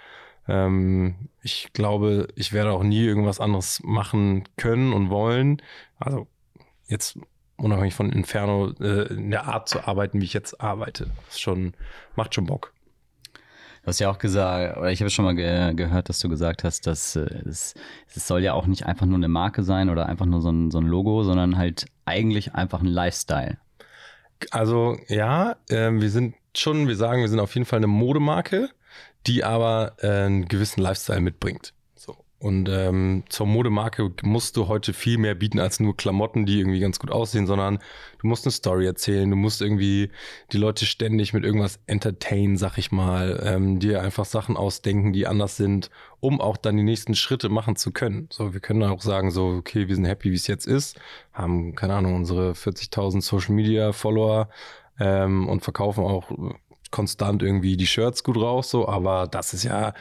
ähm, 0.48 1.30
ich 1.42 1.74
glaube, 1.74 2.28
ich 2.36 2.54
werde 2.54 2.74
auch 2.74 2.84
nie 2.84 3.04
irgendwas 3.04 3.40
anderes 3.40 3.82
machen 3.84 4.44
können 4.58 4.94
und 4.94 5.10
wollen. 5.10 5.62
Also 5.98 6.28
jetzt 6.88 7.18
unabhängig 7.58 7.96
von 7.96 8.12
Inferno, 8.12 8.72
äh, 8.80 9.08
in 9.14 9.32
der 9.32 9.46
Art 9.46 9.68
zu 9.70 9.88
arbeiten, 9.88 10.22
wie 10.22 10.26
ich 10.26 10.34
jetzt 10.34 10.62
arbeite. 10.62 11.10
Das 11.26 11.40
schon, 11.40 11.74
macht 12.16 12.36
schon 12.36 12.46
Bock. 12.46 12.74
Du 13.86 13.90
hast 13.90 14.00
ja 14.00 14.10
auch 14.10 14.18
gesagt, 14.18 14.78
oder 14.78 14.92
ich 14.92 15.00
habe 15.02 15.12
schon 15.12 15.26
mal 15.26 15.36
ge 15.36 15.76
gehört, 15.76 16.10
dass 16.10 16.18
du 16.18 16.28
gesagt 16.28 16.64
hast, 16.64 16.88
dass 16.88 17.16
äh, 17.16 17.28
es, 17.48 17.76
es 18.16 18.28
soll 18.28 18.42
ja 18.42 18.54
auch 18.54 18.66
nicht 18.66 18.88
einfach 18.88 19.06
nur 19.06 19.18
eine 19.18 19.28
Marke 19.28 19.62
sein 19.62 19.92
oder 19.92 20.08
einfach 20.08 20.26
nur 20.26 20.42
so 20.42 20.50
ein, 20.50 20.72
so 20.72 20.80
ein 20.80 20.88
Logo, 20.88 21.22
sondern 21.22 21.56
halt 21.56 21.86
eigentlich 22.04 22.56
einfach 22.56 22.82
ein 22.82 22.88
Lifestyle. 22.88 23.60
Also 24.50 24.98
ja, 25.08 25.58
äh, 25.70 25.92
wir 25.92 26.10
sind 26.10 26.34
schon, 26.56 26.88
wir 26.88 26.96
sagen, 26.96 27.22
wir 27.22 27.30
sind 27.30 27.40
auf 27.40 27.54
jeden 27.54 27.68
Fall 27.68 27.78
eine 27.78 27.86
Modemarke, 27.86 28.70
die 29.28 29.44
aber 29.44 29.94
äh, 30.00 30.08
einen 30.08 30.48
gewissen 30.48 30.82
Lifestyle 30.82 31.22
mitbringt. 31.22 31.72
Und 32.38 32.68
ähm, 32.70 33.24
zur 33.30 33.48
Modemarke 33.48 34.12
musst 34.22 34.58
du 34.58 34.68
heute 34.68 34.94
viel 34.94 35.18
mehr 35.18 35.36
bieten 35.36 35.58
als 35.58 35.80
nur 35.80 35.96
Klamotten, 35.96 36.46
die 36.46 36.60
irgendwie 36.60 36.82
ganz 36.82 37.00
gut 37.00 37.10
aussehen, 37.10 37.48
sondern 37.48 37.80
du 38.20 38.28
musst 38.28 38.46
eine 38.46 38.52
Story 38.52 38.86
erzählen, 38.86 39.30
du 39.30 39.38
musst 39.38 39.62
irgendwie 39.62 40.12
die 40.52 40.58
Leute 40.58 40.86
ständig 40.86 41.34
mit 41.34 41.46
irgendwas 41.46 41.80
entertainen, 41.88 42.58
sag 42.58 42.78
ich 42.78 42.92
mal, 42.92 43.42
ähm, 43.44 43.80
dir 43.80 44.02
einfach 44.02 44.26
Sachen 44.26 44.58
ausdenken, 44.58 45.14
die 45.14 45.28
anders 45.28 45.56
sind, 45.56 45.90
um 46.20 46.42
auch 46.42 46.58
dann 46.58 46.76
die 46.76 46.84
nächsten 46.84 47.16
Schritte 47.16 47.48
machen 47.48 47.78
zu 47.78 47.92
können. 47.92 48.28
So, 48.30 48.54
wir 48.54 48.60
können 48.60 48.84
auch 48.84 49.02
sagen, 49.02 49.32
so, 49.32 49.48
okay, 49.48 49.88
wir 49.88 49.96
sind 49.96 50.06
happy, 50.06 50.32
wie 50.32 50.36
es 50.36 50.48
jetzt 50.48 50.68
ist, 50.68 51.00
haben, 51.32 51.74
keine 51.74 51.96
Ahnung, 51.96 52.16
unsere 52.16 52.52
40.000 52.52 53.22
Social 53.22 53.56
Media 53.56 53.94
Follower 53.94 54.50
ähm, 55.00 55.48
und 55.48 55.62
verkaufen 55.62 56.04
auch 56.04 56.30
konstant 56.92 57.44
irgendwie 57.44 57.78
die 57.78 57.88
Shirts 57.88 58.24
gut 58.24 58.38
raus, 58.38 58.70
so, 58.70 58.88
aber 58.88 59.28
das 59.28 59.54
ist 59.54 59.64
ja 59.64 59.94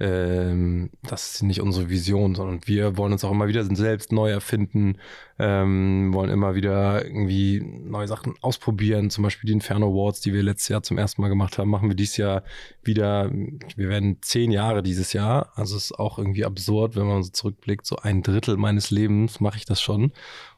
ähm, 0.00 0.90
das 1.02 1.34
ist 1.34 1.42
nicht 1.42 1.60
unsere 1.60 1.90
Vision, 1.90 2.36
sondern 2.36 2.60
wir 2.66 2.96
wollen 2.96 3.12
uns 3.12 3.24
auch 3.24 3.32
immer 3.32 3.48
wieder 3.48 3.64
selbst 3.64 4.12
neu 4.12 4.30
erfinden, 4.30 4.98
ähm, 5.40 6.14
wollen 6.14 6.30
immer 6.30 6.54
wieder 6.54 7.04
irgendwie 7.04 7.60
neue 7.60 8.06
Sachen 8.06 8.34
ausprobieren. 8.40 9.10
Zum 9.10 9.24
Beispiel 9.24 9.48
die 9.48 9.54
Inferno 9.54 9.88
Awards, 9.88 10.20
die 10.20 10.32
wir 10.32 10.42
letztes 10.42 10.68
Jahr 10.68 10.82
zum 10.84 10.98
ersten 10.98 11.20
Mal 11.20 11.28
gemacht 11.28 11.58
haben, 11.58 11.68
machen 11.68 11.88
wir 11.88 11.96
dieses 11.96 12.16
Jahr 12.16 12.44
wieder. 12.82 13.30
Wir 13.32 13.88
werden 13.88 14.18
zehn 14.20 14.52
Jahre 14.52 14.84
dieses 14.84 15.12
Jahr. 15.12 15.52
Also 15.56 15.76
es 15.76 15.86
ist 15.86 15.98
auch 15.98 16.18
irgendwie 16.18 16.44
absurd, 16.44 16.94
wenn 16.94 17.06
man 17.06 17.24
so 17.24 17.30
zurückblickt. 17.30 17.84
So 17.84 17.96
ein 17.96 18.22
Drittel 18.22 18.56
meines 18.56 18.90
Lebens 18.92 19.40
mache 19.40 19.58
ich 19.58 19.64
das 19.64 19.80
schon. 19.80 20.12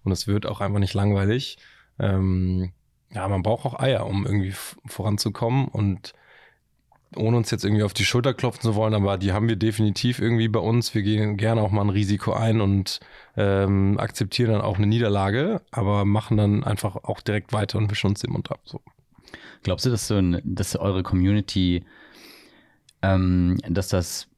Und 0.04 0.12
es 0.12 0.26
wird 0.26 0.44
auch 0.44 0.60
einfach 0.60 0.80
nicht 0.80 0.94
langweilig. 0.94 1.56
Ähm, 1.98 2.72
ja, 3.12 3.26
man 3.26 3.42
braucht 3.42 3.64
auch 3.64 3.80
Eier, 3.80 4.06
um 4.06 4.26
irgendwie 4.26 4.54
voranzukommen 4.86 5.66
und 5.66 6.12
ohne 7.16 7.36
uns 7.36 7.50
jetzt 7.50 7.64
irgendwie 7.64 7.82
auf 7.82 7.94
die 7.94 8.04
Schulter 8.04 8.34
klopfen 8.34 8.62
zu 8.62 8.74
wollen, 8.74 8.94
aber 8.94 9.18
die 9.18 9.32
haben 9.32 9.48
wir 9.48 9.56
definitiv 9.56 10.20
irgendwie 10.20 10.48
bei 10.48 10.60
uns. 10.60 10.94
Wir 10.94 11.02
gehen 11.02 11.36
gerne 11.36 11.60
auch 11.60 11.70
mal 11.70 11.82
ein 11.82 11.90
Risiko 11.90 12.32
ein 12.32 12.60
und 12.60 13.00
ähm, 13.36 13.98
akzeptieren 13.98 14.52
dann 14.52 14.60
auch 14.60 14.76
eine 14.76 14.86
Niederlage, 14.86 15.60
aber 15.72 16.04
machen 16.04 16.36
dann 16.36 16.62
einfach 16.62 16.96
auch 16.96 17.20
direkt 17.20 17.52
weiter 17.52 17.78
und 17.78 17.90
wischen 17.90 18.08
uns 18.08 18.20
den 18.20 18.32
Mund 18.32 18.50
ab. 18.50 18.60
So. 18.64 18.80
Glaubst 19.62 19.86
du, 19.86 19.90
dass, 19.90 20.06
so 20.06 20.16
ein, 20.16 20.40
dass 20.44 20.76
eure 20.76 21.02
Community, 21.02 21.84
ähm, 23.02 23.58
dass 23.68 23.88
das 23.88 24.28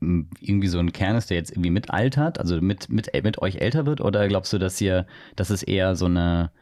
irgendwie 0.00 0.68
so 0.68 0.78
ein 0.78 0.92
Kern 0.92 1.16
ist, 1.16 1.28
der 1.28 1.36
jetzt 1.36 1.50
irgendwie 1.50 1.70
mitaltert, 1.70 2.38
also 2.38 2.60
mit, 2.60 2.88
mit, 2.88 3.10
mit 3.12 3.38
euch 3.42 3.56
älter 3.56 3.86
wird? 3.86 4.00
Oder 4.00 4.28
glaubst 4.28 4.52
du, 4.52 4.58
dass 4.58 4.80
ihr, 4.80 5.06
dass 5.36 5.50
es 5.50 5.62
eher 5.62 5.96
so 5.96 6.06
eine 6.06 6.52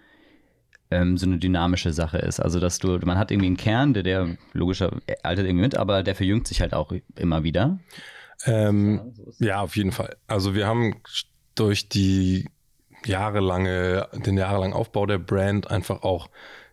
ähm, 0.91 1.17
so 1.17 1.27
eine 1.27 1.39
dynamische 1.39 1.93
Sache 1.93 2.19
ist. 2.19 2.41
Also, 2.41 2.61
dass 2.61 2.79
du, 2.79 2.99
man 3.05 3.19
hat 3.19 3.31
irgendwie 3.31 3.47
einen 3.47 3.57
Kern, 3.57 3.95
der, 3.95 4.03
der 4.03 4.37
logischer 4.53 4.93
altert 5.23 5.47
irgendwie 5.47 5.65
mit, 5.65 5.77
aber 5.77 6.03
der 6.03 6.15
verjüngt 6.15 6.47
sich 6.47 6.61
halt 6.61 6.75
auch 6.75 6.93
immer 7.17 7.43
wieder. 7.43 7.79
Ähm, 8.47 9.15
ja, 9.39 9.61
auf 9.61 9.77
jeden 9.77 9.93
Fall. 9.93 10.17
Also 10.27 10.55
wir 10.55 10.67
haben 10.67 11.03
durch 11.55 11.89
die 11.89 12.49
jahrelange, 13.05 14.09
den 14.13 14.37
jahrelangen 14.37 14.75
Aufbau 14.75 15.07
der 15.07 15.19
Brand 15.19 15.71
einfach 15.71 16.03
auch 16.03 16.29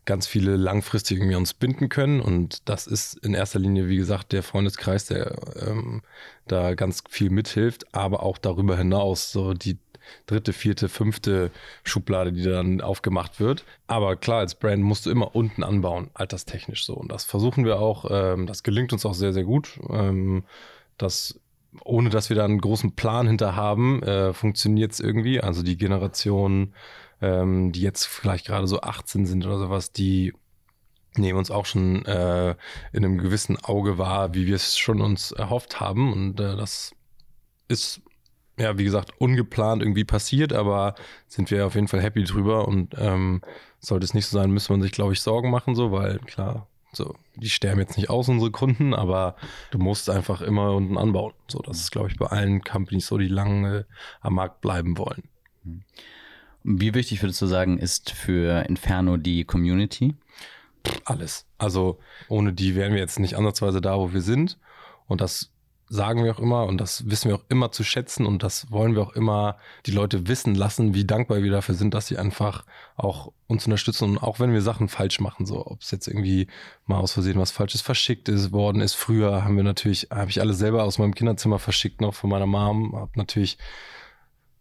ganz 0.05 0.27
viele 0.27 0.55
langfristig 0.55 1.17
irgendwie 1.17 1.35
uns 1.35 1.53
binden 1.53 1.89
können. 1.89 2.21
Und 2.21 2.69
das 2.69 2.87
ist 2.87 3.15
in 3.25 3.33
erster 3.33 3.59
Linie, 3.59 3.87
wie 3.87 3.97
gesagt, 3.97 4.31
der 4.31 4.43
Freundeskreis, 4.43 5.05
der 5.05 5.35
ähm, 5.59 6.03
da 6.47 6.75
ganz 6.75 7.03
viel 7.09 7.31
mithilft, 7.31 7.93
aber 7.95 8.21
auch 8.21 8.37
darüber 8.37 8.77
hinaus 8.77 9.31
so 9.31 9.53
die 9.53 9.79
dritte, 10.25 10.53
vierte, 10.53 10.89
fünfte 10.89 11.51
Schublade, 11.83 12.31
die 12.31 12.43
dann 12.43 12.81
aufgemacht 12.81 13.39
wird. 13.39 13.65
Aber 13.87 14.15
klar, 14.15 14.39
als 14.39 14.55
Brand 14.55 14.83
musst 14.83 15.05
du 15.05 15.11
immer 15.11 15.35
unten 15.35 15.63
anbauen, 15.63 16.09
alterstechnisch 16.13 16.85
so. 16.85 16.93
Und 16.95 17.11
das 17.11 17.25
versuchen 17.25 17.65
wir 17.65 17.79
auch. 17.79 18.05
Ähm, 18.09 18.47
das 18.47 18.63
gelingt 18.63 18.93
uns 18.93 19.05
auch 19.05 19.13
sehr, 19.13 19.33
sehr 19.33 19.43
gut. 19.43 19.79
Ähm, 19.89 20.43
das 20.97 21.39
ohne 21.83 22.09
dass 22.09 22.29
wir 22.29 22.35
da 22.35 22.45
einen 22.45 22.61
großen 22.61 22.95
Plan 22.95 23.27
hinter 23.27 23.55
haben, 23.55 24.01
äh, 24.03 24.33
funktioniert 24.33 24.93
es 24.93 24.99
irgendwie. 24.99 25.41
Also 25.41 25.63
die 25.63 25.77
Generation, 25.77 26.73
ähm, 27.21 27.71
die 27.71 27.81
jetzt 27.81 28.05
vielleicht 28.05 28.45
gerade 28.45 28.67
so 28.67 28.81
18 28.81 29.25
sind 29.25 29.45
oder 29.45 29.59
sowas, 29.59 29.91
die 29.91 30.33
nehmen 31.17 31.39
uns 31.39 31.51
auch 31.51 31.65
schon 31.65 32.05
äh, 32.05 32.55
in 32.91 33.05
einem 33.05 33.17
gewissen 33.17 33.57
Auge 33.63 33.97
wahr, 33.97 34.33
wie 34.33 34.47
wir 34.47 34.55
es 34.55 34.77
schon 34.77 35.01
uns 35.01 35.31
erhofft 35.31 35.79
haben. 35.79 36.11
Und 36.11 36.39
äh, 36.39 36.55
das 36.55 36.93
ist 37.67 38.01
ja, 38.57 38.77
wie 38.77 38.83
gesagt, 38.83 39.11
ungeplant 39.19 39.81
irgendwie 39.81 40.05
passiert, 40.05 40.53
aber 40.53 40.95
sind 41.27 41.51
wir 41.51 41.65
auf 41.67 41.75
jeden 41.75 41.87
Fall 41.87 42.01
happy 42.01 42.23
drüber 42.23 42.67
und 42.67 42.95
ähm, 42.97 43.41
sollte 43.79 44.05
es 44.05 44.13
nicht 44.13 44.27
so 44.27 44.37
sein, 44.37 44.51
müssen 44.51 44.75
wir 44.75 44.81
sich, 44.81 44.91
glaube 44.91 45.13
ich, 45.13 45.21
Sorgen 45.21 45.51
machen, 45.51 45.75
so, 45.75 45.91
weil 45.91 46.19
klar, 46.19 46.67
So, 46.95 47.15
die 47.35 47.49
sterben 47.49 47.79
jetzt 47.81 47.97
nicht 47.97 48.09
aus, 48.09 48.29
unsere 48.29 48.51
Kunden, 48.51 48.93
aber 48.93 49.35
du 49.71 49.77
musst 49.77 50.09
einfach 50.09 50.41
immer 50.41 50.73
unten 50.73 50.97
anbauen. 50.97 51.33
So, 51.47 51.59
das 51.59 51.79
ist, 51.79 51.91
glaube 51.91 52.09
ich, 52.09 52.17
bei 52.17 52.27
allen 52.27 52.61
Companies 52.61 53.07
so, 53.07 53.17
die 53.17 53.27
lange 53.27 53.85
am 54.21 54.35
Markt 54.35 54.61
bleiben 54.61 54.97
wollen. 54.97 55.23
Wie 56.63 56.93
wichtig 56.93 57.21
würdest 57.21 57.41
du 57.41 57.47
sagen, 57.47 57.77
ist 57.77 58.11
für 58.11 58.65
Inferno 58.67 59.17
die 59.17 59.43
Community? 59.43 60.15
Alles. 61.03 61.45
Also 61.57 61.99
ohne 62.29 62.53
die 62.53 62.75
wären 62.75 62.93
wir 62.93 62.99
jetzt 62.99 63.19
nicht 63.19 63.35
ansatzweise 63.35 63.81
da, 63.81 63.97
wo 63.97 64.13
wir 64.13 64.21
sind. 64.21 64.57
Und 65.07 65.21
das 65.21 65.51
sagen 65.87 66.23
wir 66.23 66.31
auch 66.31 66.39
immer 66.39 66.65
und 66.65 66.79
das 66.79 67.09
wissen 67.09 67.29
wir 67.29 67.35
auch 67.35 67.43
immer 67.49 67.71
zu 67.71 67.83
schätzen 67.83 68.25
und 68.25 68.41
das 68.41 68.71
wollen 68.71 68.95
wir 68.95 69.03
auch 69.03 69.13
immer 69.13 69.57
die 69.85 69.91
Leute 69.91 70.27
wissen 70.27 70.55
lassen, 70.55 70.93
wie 70.93 71.05
dankbar 71.05 71.43
wir 71.43 71.51
dafür 71.51 71.75
sind, 71.75 71.93
dass 71.93 72.07
sie 72.07 72.17
einfach 72.17 72.65
auch 72.95 73.31
uns 73.47 73.65
unterstützen 73.65 74.09
und 74.09 74.17
auch 74.17 74.39
wenn 74.39 74.51
wir 74.51 74.61
Sachen 74.61 74.89
falsch 74.89 75.19
machen, 75.19 75.45
so 75.45 75.65
ob 75.65 75.81
es 75.81 75.91
jetzt 75.91 76.07
irgendwie 76.07 76.47
mal 76.87 76.97
aus 76.97 77.11
Versehen 77.11 77.39
was 77.39 77.51
Falsches 77.51 77.81
verschickt 77.81 78.29
ist 78.29 78.51
worden 78.51 78.81
ist. 78.81 78.95
Früher 78.95 79.43
haben 79.43 79.57
wir 79.57 79.63
natürlich, 79.63 80.07
habe 80.11 80.31
ich 80.31 80.41
alles 80.41 80.57
selber 80.57 80.83
aus 80.83 80.97
meinem 80.97 81.13
Kinderzimmer 81.13 81.59
verschickt 81.59 82.01
noch 82.01 82.15
von 82.15 82.29
meiner 82.29 82.47
Mom, 82.47 82.95
habe 82.95 83.11
natürlich 83.15 83.57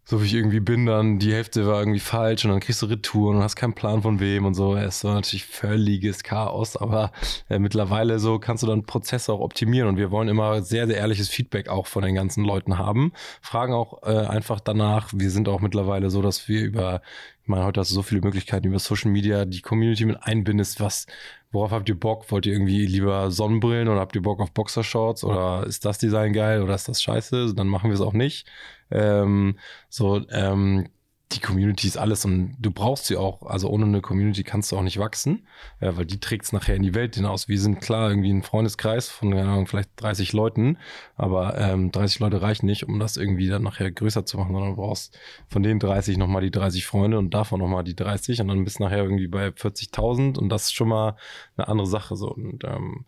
so 0.07 0.21
wie 0.21 0.25
ich 0.27 0.33
irgendwie 0.35 0.59
bin, 0.59 0.85
dann 0.85 1.17
die 1.17 1.33
Hälfte 1.33 1.65
war 1.65 1.79
irgendwie 1.79 1.99
falsch 1.99 2.45
und 2.45 2.51
dann 2.51 2.59
kriegst 2.59 2.81
du 2.83 2.85
Retouren 2.85 3.37
und 3.37 3.43
hast 3.43 3.55
keinen 3.55 3.73
Plan 3.73 4.03
von 4.03 4.19
wem 4.19 4.45
und 4.45 4.53
so. 4.53 4.75
Es 4.75 5.03
war 5.03 5.15
natürlich 5.15 5.45
völliges 5.45 6.23
Chaos, 6.23 6.77
aber 6.77 7.11
äh, 7.49 7.57
mittlerweile 7.57 8.19
so 8.19 8.37
kannst 8.37 8.61
du 8.61 8.67
dann 8.67 8.83
Prozesse 8.85 9.33
auch 9.33 9.39
optimieren 9.39 9.89
und 9.89 9.97
wir 9.97 10.11
wollen 10.11 10.27
immer 10.27 10.61
sehr, 10.61 10.85
sehr 10.85 10.97
ehrliches 10.97 11.29
Feedback 11.29 11.69
auch 11.69 11.87
von 11.87 12.03
den 12.03 12.13
ganzen 12.13 12.43
Leuten 12.43 12.77
haben. 12.77 13.13
Fragen 13.41 13.73
auch 13.73 14.03
äh, 14.03 14.27
einfach 14.27 14.59
danach. 14.59 15.09
Wir 15.11 15.31
sind 15.31 15.49
auch 15.49 15.59
mittlerweile 15.59 16.11
so, 16.11 16.21
dass 16.21 16.47
wir 16.47 16.63
über, 16.63 17.01
ich 17.45 17.49
meine, 17.49 17.63
heute 17.63 17.79
hast 17.79 17.91
du 17.91 17.93
so 17.93 18.01
viele 18.01 18.21
Möglichkeiten 18.21 18.65
über 18.65 18.79
Social 18.79 19.11
Media, 19.11 19.45
die 19.45 19.61
Community 19.61 20.03
mit 20.03 20.17
einbindest, 20.23 20.79
was, 20.79 21.05
worauf 21.51 21.69
habt 21.69 21.87
ihr 21.87 21.99
Bock? 21.99 22.31
Wollt 22.31 22.47
ihr 22.47 22.53
irgendwie 22.53 22.87
lieber 22.87 23.29
Sonnenbrillen 23.29 23.87
oder 23.87 23.99
habt 23.99 24.15
ihr 24.15 24.23
Bock 24.23 24.39
auf 24.39 24.51
Boxershorts 24.51 25.23
oder 25.23 25.63
ist 25.67 25.85
das 25.85 25.99
Design 25.99 26.33
geil 26.33 26.63
oder 26.63 26.73
ist 26.73 26.87
das 26.87 27.03
scheiße? 27.03 27.53
Dann 27.53 27.67
machen 27.67 27.91
wir 27.91 27.93
es 27.93 28.01
auch 28.01 28.13
nicht. 28.13 28.47
Ähm, 28.89 29.59
so, 29.89 30.27
ähm, 30.31 30.89
die 31.31 31.39
Community 31.39 31.87
ist 31.87 31.97
alles 31.97 32.23
und 32.23 32.55
du 32.59 32.69
brauchst 32.71 33.05
sie 33.05 33.17
auch. 33.17 33.43
Also 33.43 33.69
ohne 33.69 33.85
eine 33.85 34.01
Community 34.01 34.43
kannst 34.43 34.71
du 34.71 34.77
auch 34.77 34.83
nicht 34.83 34.99
wachsen, 34.99 35.47
ja, 35.81 35.97
weil 35.97 36.05
die 36.05 36.19
trägt 36.19 36.45
es 36.45 36.53
nachher 36.53 36.75
in 36.75 36.83
die 36.83 36.93
Welt 36.93 37.15
hinaus. 37.15 37.47
Wir 37.47 37.59
sind 37.59 37.81
klar 37.81 38.09
irgendwie 38.09 38.31
ein 38.31 38.43
Freundeskreis 38.43 39.09
von 39.09 39.31
keine 39.31 39.49
Ahnung, 39.49 39.65
vielleicht 39.65 39.89
30 39.97 40.33
Leuten, 40.33 40.77
aber 41.15 41.57
ähm, 41.57 41.91
30 41.91 42.19
Leute 42.19 42.41
reichen 42.41 42.67
nicht, 42.67 42.87
um 42.87 42.99
das 42.99 43.17
irgendwie 43.17 43.47
dann 43.47 43.63
nachher 43.63 43.91
größer 43.91 44.25
zu 44.25 44.37
machen, 44.37 44.53
sondern 44.53 44.71
du 44.71 44.75
brauchst 44.77 45.17
von 45.47 45.63
den 45.63 45.79
30 45.79 46.17
nochmal 46.17 46.43
die 46.43 46.51
30 46.51 46.85
Freunde 46.85 47.17
und 47.17 47.33
davon 47.33 47.59
nochmal 47.59 47.83
die 47.83 47.95
30 47.95 48.41
und 48.41 48.47
dann 48.47 48.63
bist 48.63 48.79
du 48.79 48.83
nachher 48.83 49.03
irgendwie 49.03 49.27
bei 49.27 49.47
40.000 49.47 50.37
und 50.37 50.49
das 50.49 50.65
ist 50.65 50.75
schon 50.75 50.89
mal 50.89 51.15
eine 51.57 51.67
andere 51.67 51.87
Sache 51.87 52.15
so. 52.15 52.29
Und 52.29 52.63
ähm, 52.65 53.05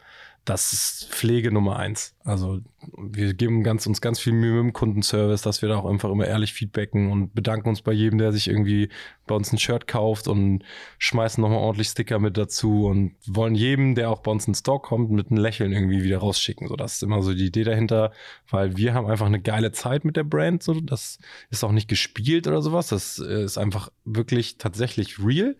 das 0.47 0.71
ist 0.73 1.09
Pflege 1.13 1.51
Nummer 1.51 1.77
eins. 1.77 2.15
Also 2.27 2.59
wir 2.97 3.33
geben 3.33 3.63
ganz, 3.63 3.87
uns 3.87 4.01
ganz 4.01 4.19
viel 4.19 4.33
Mühe 4.33 4.61
mit 4.61 4.63
dem 4.65 4.73
Kundenservice, 4.73 5.43
dass 5.43 5.61
wir 5.61 5.69
da 5.69 5.77
auch 5.77 5.89
einfach 5.89 6.09
immer 6.09 6.27
ehrlich 6.27 6.51
feedbacken 6.51 7.09
und 7.09 7.33
bedanken 7.33 7.69
uns 7.69 7.81
bei 7.81 7.93
jedem, 7.93 8.19
der 8.19 8.33
sich 8.33 8.49
irgendwie 8.49 8.89
bei 9.27 9.35
uns 9.35 9.53
ein 9.53 9.57
Shirt 9.57 9.87
kauft 9.87 10.27
und 10.27 10.63
schmeißen 10.97 11.41
nochmal 11.41 11.59
ordentlich 11.59 11.87
Sticker 11.87 12.19
mit 12.19 12.35
dazu 12.35 12.87
und 12.87 13.15
wollen 13.27 13.55
jedem, 13.55 13.95
der 13.95 14.09
auch 14.09 14.19
bei 14.19 14.31
uns 14.31 14.45
in 14.45 14.55
Store 14.55 14.79
kommt, 14.79 15.09
mit 15.09 15.31
einem 15.31 15.39
Lächeln 15.39 15.71
irgendwie 15.71 16.03
wieder 16.03 16.17
rausschicken. 16.17 16.67
So, 16.67 16.75
das 16.75 16.95
ist 16.95 17.03
immer 17.03 17.21
so 17.21 17.33
die 17.33 17.45
Idee 17.45 17.63
dahinter, 17.63 18.11
weil 18.49 18.75
wir 18.75 18.93
haben 18.93 19.07
einfach 19.07 19.25
eine 19.25 19.41
geile 19.41 19.71
Zeit 19.71 20.03
mit 20.03 20.17
der 20.17 20.25
Brand. 20.25 20.63
So, 20.63 20.81
das 20.81 21.19
ist 21.49 21.63
auch 21.63 21.71
nicht 21.71 21.87
gespielt 21.87 22.45
oder 22.45 22.61
sowas. 22.61 22.87
Das 22.87 23.19
ist 23.19 23.57
einfach 23.57 23.89
wirklich 24.03 24.57
tatsächlich 24.57 25.23
real. 25.23 25.55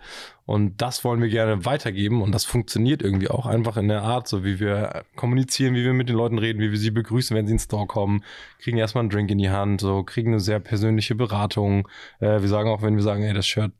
Und 0.46 0.82
das 0.82 1.04
wollen 1.04 1.22
wir 1.22 1.28
gerne 1.28 1.66
weitergeben. 1.66 2.22
Und 2.22 2.32
das 2.34 2.46
funktioniert 2.46 3.02
irgendwie 3.02 3.30
auch 3.30 3.46
einfach 3.46 3.76
in 3.76 3.90
der 3.90 4.04
Art, 4.04 4.30
so 4.30 4.46
wie 4.46 4.62
wir 4.62 5.04
kommunizieren, 5.18 5.76
wie 5.76 5.84
wir 5.84 5.92
mit 5.92 6.08
den 6.08 6.16
Leuten 6.16 6.40
reden, 6.40 6.57
wie 6.60 6.72
wir 6.72 6.78
sie 6.78 6.92
begrüßen, 6.92 7.36
wenn 7.36 7.48
sie 7.48 7.54
ins 7.54 7.66
Store 7.66 7.88
kommen, 7.88 8.24
kriegen 8.60 8.78
erstmal 8.78 9.02
einen 9.02 9.10
Drink 9.10 9.30
in 9.32 9.38
die 9.38 9.50
Hand, 9.50 9.82
so 9.82 10.04
kriegen 10.04 10.32
eine 10.32 10.40
sehr 10.40 10.60
persönliche 10.60 11.16
Beratung. 11.16 11.88
Äh, 12.20 12.42
wir 12.42 12.48
sagen 12.48 12.70
auch, 12.70 12.82
wenn 12.82 12.96
wir 12.96 13.04
sagen, 13.04 13.24
ey, 13.24 13.34
das 13.34 13.48
Shirt 13.48 13.72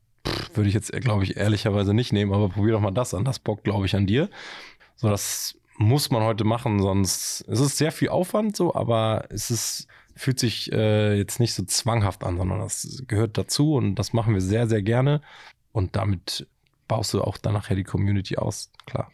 würde 0.54 0.68
ich 0.68 0.74
jetzt, 0.74 0.92
glaube 0.92 1.24
ich, 1.24 1.36
ehrlicherweise 1.36 1.94
nicht 1.94 2.12
nehmen, 2.12 2.32
aber 2.32 2.48
probier 2.48 2.72
doch 2.72 2.80
mal 2.80 2.90
das 2.90 3.14
an. 3.14 3.24
Das 3.24 3.38
Bock, 3.38 3.64
glaube 3.64 3.86
ich, 3.86 3.94
an 3.94 4.06
dir. 4.06 4.28
So, 4.96 5.08
das 5.08 5.56
muss 5.76 6.10
man 6.10 6.22
heute 6.22 6.44
machen, 6.44 6.80
sonst 6.80 7.44
es 7.48 7.60
ist 7.60 7.78
sehr 7.78 7.92
viel 7.92 8.08
Aufwand 8.08 8.56
so, 8.56 8.74
aber 8.74 9.26
es 9.30 9.50
ist 9.50 9.86
fühlt 10.18 10.40
sich 10.40 10.72
äh, 10.72 11.16
jetzt 11.16 11.38
nicht 11.38 11.54
so 11.54 11.64
zwanghaft 11.64 12.24
an, 12.24 12.38
sondern 12.38 12.58
das 12.58 13.04
gehört 13.06 13.38
dazu 13.38 13.74
und 13.74 13.94
das 13.94 14.12
machen 14.12 14.34
wir 14.34 14.40
sehr, 14.40 14.66
sehr 14.66 14.82
gerne. 14.82 15.20
Und 15.70 15.94
damit 15.94 16.48
baust 16.88 17.14
du 17.14 17.22
auch 17.22 17.38
dann 17.38 17.52
nachher 17.52 17.76
die 17.76 17.84
Community 17.84 18.36
aus, 18.36 18.72
klar. 18.84 19.12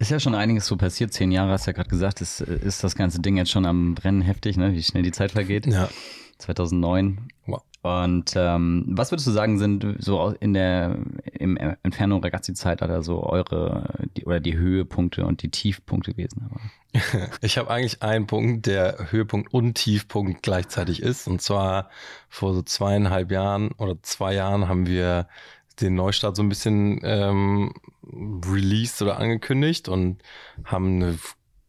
Ist 0.00 0.10
ja 0.10 0.18
schon 0.18 0.34
einiges 0.34 0.66
so 0.66 0.78
passiert. 0.78 1.12
Zehn 1.12 1.30
Jahre 1.30 1.50
hast 1.50 1.66
du 1.66 1.72
ja 1.72 1.74
gerade 1.74 1.90
gesagt, 1.90 2.22
ist, 2.22 2.40
ist 2.40 2.82
das 2.82 2.94
ganze 2.94 3.20
Ding 3.20 3.36
jetzt 3.36 3.50
schon 3.50 3.66
am 3.66 3.94
Brennen 3.94 4.22
heftig, 4.22 4.56
ne? 4.56 4.72
wie 4.72 4.82
schnell 4.82 5.02
die 5.02 5.12
Zeit 5.12 5.32
vergeht. 5.32 5.66
Ja. 5.66 5.90
2009. 6.38 7.28
Wow. 7.44 7.62
Und 7.82 8.32
ähm, 8.34 8.86
was 8.88 9.12
würdest 9.12 9.26
du 9.26 9.30
sagen, 9.30 9.58
sind 9.58 9.84
so 9.98 10.34
in 10.40 10.54
der 10.54 10.98
im 11.32 11.58
Inferno 11.82 12.16
Ragazzi-Zeitalter 12.16 13.02
so 13.02 13.22
eure 13.22 14.06
die, 14.16 14.24
oder 14.24 14.40
die 14.40 14.56
Höhepunkte 14.56 15.26
und 15.26 15.42
die 15.42 15.50
Tiefpunkte 15.50 16.12
gewesen? 16.12 16.48
Ich 17.42 17.56
habe 17.56 17.70
eigentlich 17.70 18.02
einen 18.02 18.26
Punkt, 18.26 18.66
der 18.66 19.10
Höhepunkt 19.10 19.54
und 19.54 19.74
Tiefpunkt 19.74 20.42
gleichzeitig 20.42 21.02
ist. 21.02 21.28
Und 21.28 21.40
zwar 21.40 21.90
vor 22.28 22.52
so 22.52 22.62
zweieinhalb 22.62 23.30
Jahren 23.30 23.70
oder 23.72 24.02
zwei 24.02 24.34
Jahren 24.34 24.66
haben 24.66 24.86
wir 24.86 25.28
den 25.80 25.94
Neustart 25.94 26.36
so 26.36 26.42
ein 26.42 26.48
bisschen 26.48 27.00
ähm, 27.02 27.72
released 28.46 29.00
oder 29.02 29.18
angekündigt 29.18 29.88
und 29.88 30.22
haben 30.64 31.02
eine 31.02 31.18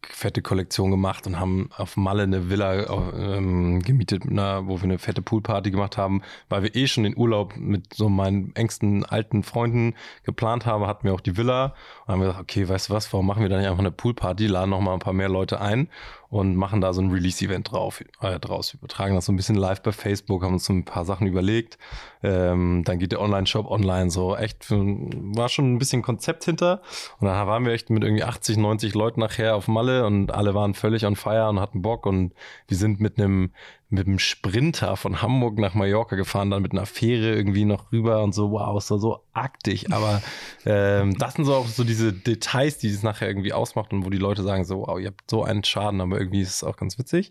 fette 0.08 0.42
Kollektion 0.42 0.90
gemacht 0.90 1.26
und 1.26 1.38
haben 1.38 1.70
auf 1.76 1.96
Malle 1.96 2.24
eine 2.24 2.50
Villa 2.50 3.12
ähm, 3.14 3.82
gemietet, 3.82 4.26
einer, 4.26 4.66
wo 4.66 4.78
wir 4.78 4.84
eine 4.84 4.98
fette 4.98 5.22
Poolparty 5.22 5.70
gemacht 5.70 5.96
haben, 5.96 6.22
weil 6.48 6.62
wir 6.62 6.74
eh 6.74 6.86
schon 6.86 7.04
den 7.04 7.16
Urlaub 7.16 7.56
mit 7.56 7.94
so 7.94 8.08
meinen 8.08 8.54
engsten 8.54 9.04
alten 9.04 9.42
Freunden 9.42 9.94
geplant 10.24 10.66
haben, 10.66 10.86
hatten 10.86 11.04
wir 11.04 11.14
auch 11.14 11.20
die 11.20 11.36
Villa. 11.36 11.74
Und 12.06 12.12
haben 12.12 12.20
gesagt, 12.20 12.40
okay, 12.40 12.68
weißt 12.68 12.88
du 12.88 12.94
was, 12.94 13.12
warum 13.12 13.26
machen 13.26 13.42
wir 13.42 13.48
da 13.48 13.58
nicht 13.58 13.68
einfach 13.68 13.78
eine 13.78 13.92
Poolparty, 13.92 14.46
laden 14.46 14.70
noch 14.70 14.80
mal 14.80 14.92
ein 14.92 14.98
paar 14.98 15.12
mehr 15.12 15.28
Leute 15.28 15.60
ein 15.60 15.88
und 16.32 16.56
machen 16.56 16.80
da 16.80 16.94
so 16.94 17.02
ein 17.02 17.10
Release-Event 17.10 17.72
drauf, 17.72 18.02
äh, 18.22 18.40
draus, 18.40 18.72
übertragen 18.72 19.14
das 19.14 19.26
so 19.26 19.32
ein 19.32 19.36
bisschen 19.36 19.54
live 19.54 19.82
bei 19.82 19.92
Facebook, 19.92 20.42
haben 20.42 20.54
uns 20.54 20.64
so 20.64 20.72
ein 20.72 20.86
paar 20.86 21.04
Sachen 21.04 21.26
überlegt. 21.26 21.76
Ähm, 22.22 22.84
dann 22.86 22.98
geht 22.98 23.12
der 23.12 23.20
Online-Shop 23.20 23.70
online, 23.70 24.10
so 24.10 24.34
echt, 24.34 24.70
war 24.70 25.50
schon 25.50 25.74
ein 25.74 25.78
bisschen 25.78 26.00
Konzept 26.00 26.44
hinter. 26.44 26.80
Und 27.20 27.26
dann 27.26 27.46
waren 27.46 27.66
wir 27.66 27.74
echt 27.74 27.90
mit 27.90 28.02
irgendwie 28.02 28.24
80, 28.24 28.56
90 28.56 28.94
Leuten 28.94 29.20
nachher 29.20 29.54
auf 29.54 29.68
Malle 29.68 30.06
und 30.06 30.32
alle 30.32 30.54
waren 30.54 30.72
völlig 30.72 31.04
on 31.04 31.16
fire 31.16 31.50
und 31.50 31.60
hatten 31.60 31.82
Bock 31.82 32.06
und 32.06 32.32
wir 32.66 32.78
sind 32.78 32.98
mit 32.98 33.18
einem 33.18 33.50
mit 33.92 34.06
einem 34.06 34.18
Sprinter 34.18 34.96
von 34.96 35.22
Hamburg 35.22 35.58
nach 35.58 35.74
Mallorca 35.74 36.16
gefahren, 36.16 36.50
dann 36.50 36.62
mit 36.62 36.72
einer 36.72 36.86
Fähre 36.86 37.34
irgendwie 37.34 37.64
noch 37.64 37.92
rüber 37.92 38.22
und 38.22 38.34
so, 38.34 38.50
wow, 38.52 38.76
ist 38.78 38.88
so 38.88 39.20
aktig. 39.32 39.92
Aber 39.92 40.22
ähm, 40.66 41.16
das 41.18 41.34
sind 41.34 41.44
so 41.44 41.54
auch 41.54 41.66
so 41.66 41.84
diese 41.84 42.12
Details, 42.12 42.78
die 42.78 42.88
es 42.88 43.02
nachher 43.02 43.28
irgendwie 43.28 43.52
ausmacht 43.52 43.92
und 43.92 44.04
wo 44.04 44.10
die 44.10 44.18
Leute 44.18 44.42
sagen 44.42 44.64
so, 44.64 44.86
wow, 44.86 44.98
ihr 44.98 45.08
habt 45.08 45.30
so 45.30 45.44
einen 45.44 45.64
Schaden, 45.64 46.00
aber 46.00 46.18
irgendwie 46.18 46.40
ist 46.42 46.56
es 46.56 46.64
auch 46.64 46.76
ganz 46.76 46.98
witzig. 46.98 47.30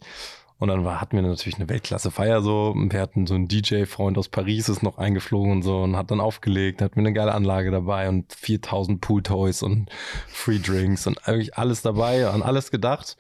Und 0.62 0.68
dann 0.68 0.86
war, 0.86 1.02
hatten 1.02 1.16
wir 1.16 1.24
natürlich 1.24 1.56
eine 1.56 1.70
Weltklasse-Feier 1.70 2.44
so. 2.44 2.76
Wir 2.76 3.02
hatten 3.02 3.26
so 3.26 3.34
einen 3.34 3.48
DJ-Freund 3.48 4.16
aus 4.20 4.30
Paris, 4.30 4.70
ist 4.70 4.84
noch 4.84 5.00
eingeflogen 5.00 5.52
und 5.52 5.64
so 5.64 5.82
und 5.82 5.98
hat 5.98 6.12
dann 6.12 6.20
aufgelegt, 6.20 6.84
hatten 6.84 6.98
wir 6.98 7.00
eine 7.00 7.14
geile 7.14 7.34
Anlage 7.34 7.72
dabei 7.72 8.08
und 8.08 8.32
4000 8.32 9.02
Pool-Toys 9.02 9.64
und 9.64 9.90
Free 10.28 10.60
Drinks 10.60 11.08
und 11.08 11.28
eigentlich 11.28 11.58
alles 11.58 11.82
dabei, 11.82 12.28
an 12.28 12.44
alles 12.44 12.70
gedacht. 12.70 13.18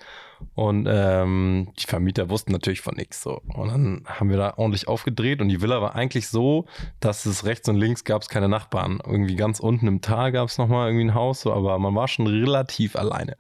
Und 0.55 0.87
ähm, 0.89 1.69
die 1.79 1.87
Vermieter 1.87 2.29
wussten 2.29 2.51
natürlich 2.51 2.81
von 2.81 2.95
nichts 2.95 3.21
so. 3.21 3.41
Und 3.53 3.69
dann 3.69 4.03
haben 4.05 4.29
wir 4.29 4.37
da 4.37 4.53
ordentlich 4.57 4.87
aufgedreht 4.87 5.41
und 5.41 5.49
die 5.49 5.61
Villa 5.61 5.81
war 5.81 5.95
eigentlich 5.95 6.27
so, 6.27 6.65
dass 6.99 7.25
es 7.25 7.45
rechts 7.45 7.69
und 7.69 7.77
links 7.77 8.03
gab 8.03 8.21
es 8.21 8.29
keine 8.29 8.49
Nachbarn. 8.49 8.99
Irgendwie 9.05 9.35
ganz 9.35 9.59
unten 9.59 9.87
im 9.87 10.01
Tal 10.01 10.31
gab 10.31 10.49
es 10.49 10.57
nochmal 10.57 10.89
irgendwie 10.89 11.05
ein 11.05 11.15
Haus, 11.15 11.41
so, 11.41 11.53
aber 11.53 11.77
man 11.79 11.95
war 11.95 12.07
schon 12.07 12.27
relativ 12.27 12.95
alleine. 12.95 13.35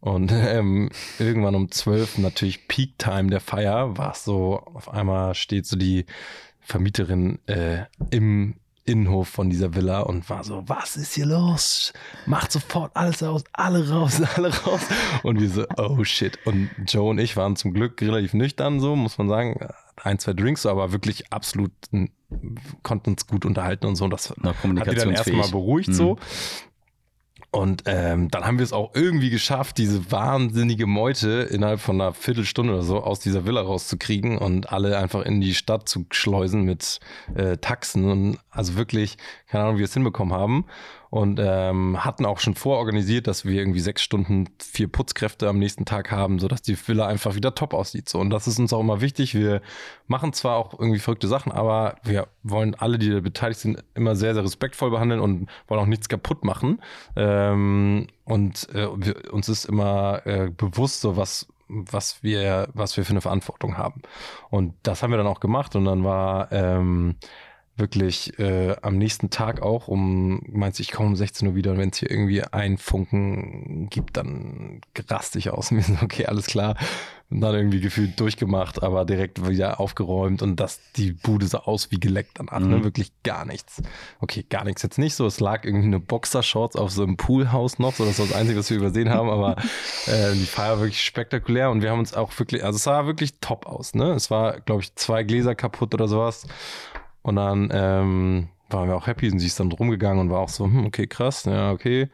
Und 0.00 0.32
ähm, 0.34 0.90
irgendwann 1.18 1.54
um 1.54 1.70
zwölf, 1.70 2.18
natürlich 2.18 2.68
Peak 2.68 2.98
Time 2.98 3.30
der 3.30 3.40
Feier, 3.40 3.96
war 3.96 4.12
es 4.12 4.24
so, 4.24 4.60
auf 4.74 4.88
einmal 4.88 5.34
steht 5.34 5.66
so 5.66 5.76
die 5.76 6.06
Vermieterin 6.60 7.38
äh, 7.46 7.84
im 8.10 8.54
Innenhof 8.88 9.28
von 9.28 9.50
dieser 9.50 9.74
Villa 9.74 10.00
und 10.00 10.28
war 10.30 10.44
so, 10.44 10.64
was 10.66 10.96
ist 10.96 11.14
hier 11.14 11.26
los? 11.26 11.92
Macht 12.26 12.52
sofort 12.52 12.90
alles 12.94 13.22
aus, 13.22 13.44
alle 13.52 13.88
raus, 13.88 14.20
alle 14.36 14.48
raus. 14.62 14.80
Und 15.22 15.40
wir 15.40 15.50
so, 15.50 15.66
oh 15.76 16.02
shit. 16.04 16.38
Und 16.46 16.70
Joe 16.86 17.10
und 17.10 17.18
ich 17.18 17.36
waren 17.36 17.56
zum 17.56 17.72
Glück 17.72 18.00
relativ 18.00 18.34
nüchtern, 18.34 18.80
so 18.80 18.96
muss 18.96 19.18
man 19.18 19.28
sagen. 19.28 19.58
Ein, 20.00 20.18
zwei 20.20 20.32
Drinks, 20.32 20.64
aber 20.64 20.92
wirklich 20.92 21.32
absolut 21.32 21.72
konnten 22.82 23.10
uns 23.10 23.26
gut 23.26 23.44
unterhalten 23.44 23.86
und 23.86 23.96
so. 23.96 24.04
Und 24.04 24.10
das 24.10 24.32
Na, 24.36 24.54
hat 24.54 24.64
die 24.64 24.94
dann 24.94 25.10
erstmal 25.10 25.48
beruhigt 25.48 25.88
Mhm. 25.88 25.94
so. 25.94 26.18
Und 27.50 27.84
ähm, 27.86 28.30
dann 28.30 28.44
haben 28.44 28.58
wir 28.58 28.64
es 28.64 28.74
auch 28.74 28.94
irgendwie 28.94 29.30
geschafft, 29.30 29.78
diese 29.78 30.12
wahnsinnige 30.12 30.86
Meute 30.86 31.48
innerhalb 31.50 31.80
von 31.80 31.98
einer 31.98 32.12
Viertelstunde 32.12 32.74
oder 32.74 32.82
so 32.82 33.02
aus 33.02 33.20
dieser 33.20 33.46
Villa 33.46 33.62
rauszukriegen 33.62 34.36
und 34.36 34.70
alle 34.70 34.98
einfach 34.98 35.22
in 35.22 35.40
die 35.40 35.54
Stadt 35.54 35.88
zu 35.88 36.04
schleusen 36.10 36.64
mit 36.64 37.00
äh, 37.34 37.56
Taxen 37.56 38.10
und 38.10 38.38
also 38.50 38.76
wirklich, 38.76 39.16
keine 39.46 39.64
Ahnung, 39.64 39.76
wie 39.76 39.80
wir 39.80 39.86
es 39.86 39.94
hinbekommen 39.94 40.34
haben. 40.34 40.66
Und 41.10 41.40
ähm, 41.42 42.04
hatten 42.04 42.26
auch 42.26 42.38
schon 42.38 42.54
vororganisiert, 42.54 43.26
dass 43.26 43.44
wir 43.44 43.58
irgendwie 43.58 43.80
sechs 43.80 44.02
Stunden 44.02 44.48
vier 44.60 44.88
Putzkräfte 44.88 45.48
am 45.48 45.58
nächsten 45.58 45.84
Tag 45.84 46.10
haben, 46.10 46.38
sodass 46.38 46.62
die 46.62 46.76
Villa 46.76 47.06
einfach 47.06 47.34
wieder 47.34 47.54
top 47.54 47.74
aussieht. 47.74 48.08
So. 48.08 48.18
Und 48.18 48.30
das 48.30 48.46
ist 48.46 48.58
uns 48.58 48.72
auch 48.72 48.80
immer 48.80 49.00
wichtig. 49.00 49.34
Wir 49.34 49.62
machen 50.06 50.32
zwar 50.32 50.56
auch 50.56 50.78
irgendwie 50.78 50.98
verrückte 50.98 51.28
Sachen, 51.28 51.52
aber 51.52 51.96
wir 52.04 52.28
wollen 52.42 52.74
alle, 52.74 52.98
die 52.98 53.10
da 53.10 53.20
beteiligt 53.20 53.60
sind, 53.60 53.82
immer 53.94 54.16
sehr, 54.16 54.34
sehr 54.34 54.44
respektvoll 54.44 54.90
behandeln 54.90 55.20
und 55.20 55.48
wollen 55.66 55.80
auch 55.80 55.86
nichts 55.86 56.08
kaputt 56.08 56.44
machen. 56.44 56.80
Ähm, 57.16 58.08
und 58.24 58.68
äh, 58.74 58.88
wir, 58.94 59.32
uns 59.32 59.48
ist 59.48 59.64
immer 59.64 60.26
äh, 60.26 60.50
bewusst, 60.50 61.00
so 61.00 61.16
was 61.16 61.46
was 61.68 62.22
wir, 62.22 62.68
was 62.72 62.96
wir 62.96 63.04
für 63.04 63.10
eine 63.10 63.20
Verantwortung 63.20 63.76
haben. 63.76 64.00
Und 64.48 64.74
das 64.82 65.02
haben 65.02 65.10
wir 65.10 65.18
dann 65.18 65.26
auch 65.26 65.40
gemacht 65.40 65.76
und 65.76 65.84
dann 65.84 66.02
war 66.02 66.50
ähm, 66.50 67.16
wirklich 67.78 68.38
äh, 68.38 68.76
am 68.82 68.98
nächsten 68.98 69.30
Tag 69.30 69.62
auch 69.62 69.88
um, 69.88 70.42
meinst 70.48 70.78
du, 70.78 70.82
ich 70.82 70.90
komme 70.90 71.08
um 71.08 71.16
16 71.16 71.48
Uhr 71.48 71.54
wieder 71.54 71.72
und 71.72 71.78
wenn 71.78 71.90
es 71.90 71.98
hier 71.98 72.10
irgendwie 72.10 72.42
einen 72.42 72.78
Funken 72.78 73.88
gibt, 73.90 74.16
dann 74.16 74.80
raste 75.08 75.38
ich 75.38 75.50
aus 75.50 75.70
und 75.70 75.78
wir 75.78 75.84
sind 75.84 76.02
okay, 76.02 76.26
alles 76.26 76.46
klar. 76.46 76.76
Und 77.30 77.42
dann 77.42 77.54
irgendwie 77.54 77.80
gefühlt 77.80 78.18
durchgemacht, 78.18 78.82
aber 78.82 79.04
direkt 79.04 79.46
wieder 79.46 79.80
aufgeräumt 79.80 80.40
und 80.40 80.56
das, 80.56 80.80
die 80.96 81.12
Bude 81.12 81.46
sah 81.46 81.58
aus 81.58 81.90
wie 81.90 82.00
geleckt 82.00 82.32
danach, 82.34 82.58
ne? 82.58 82.66
mhm. 82.66 82.72
ne? 82.72 82.84
wirklich 82.84 83.12
gar 83.22 83.44
nichts. 83.44 83.82
Okay, 84.20 84.46
gar 84.48 84.64
nichts 84.64 84.82
jetzt 84.82 84.98
nicht 84.98 85.14
so, 85.14 85.26
es 85.26 85.38
lag 85.38 85.64
irgendwie 85.64 85.88
eine 85.88 86.00
Boxershorts 86.00 86.74
auf 86.76 86.90
so 86.90 87.02
einem 87.02 87.18
Poolhaus 87.18 87.78
noch, 87.78 87.94
so 87.94 88.06
das 88.06 88.18
war 88.18 88.26
das 88.26 88.34
Einzige, 88.34 88.58
was 88.58 88.70
wir 88.70 88.78
übersehen 88.78 89.10
haben, 89.10 89.28
aber 89.28 89.56
äh, 90.06 90.32
die 90.32 90.46
Feier 90.46 90.72
war 90.72 90.80
wirklich 90.80 91.04
spektakulär 91.04 91.70
und 91.70 91.82
wir 91.82 91.90
haben 91.90 91.98
uns 91.98 92.14
auch 92.14 92.36
wirklich, 92.38 92.64
also 92.64 92.76
es 92.76 92.84
sah 92.84 93.04
wirklich 93.04 93.34
top 93.40 93.66
aus, 93.66 93.94
ne? 93.94 94.12
Es 94.12 94.30
war, 94.30 94.60
glaube 94.60 94.82
ich, 94.82 94.94
zwei 94.94 95.22
Gläser 95.22 95.54
kaputt 95.54 95.92
oder 95.92 96.08
sowas 96.08 96.46
und 97.28 97.36
dann 97.36 97.68
ähm, 97.72 98.48
waren 98.70 98.88
wir 98.88 98.96
auch 98.96 99.06
happy 99.06 99.30
und 99.30 99.38
sie 99.38 99.46
ist 99.46 99.60
dann 99.60 99.70
rumgegangen 99.72 100.20
und 100.20 100.30
war 100.30 100.40
auch 100.40 100.48
so, 100.48 100.64
hm, 100.64 100.86
okay, 100.86 101.06
krass, 101.06 101.44
ja, 101.44 101.72
okay. 101.72 102.08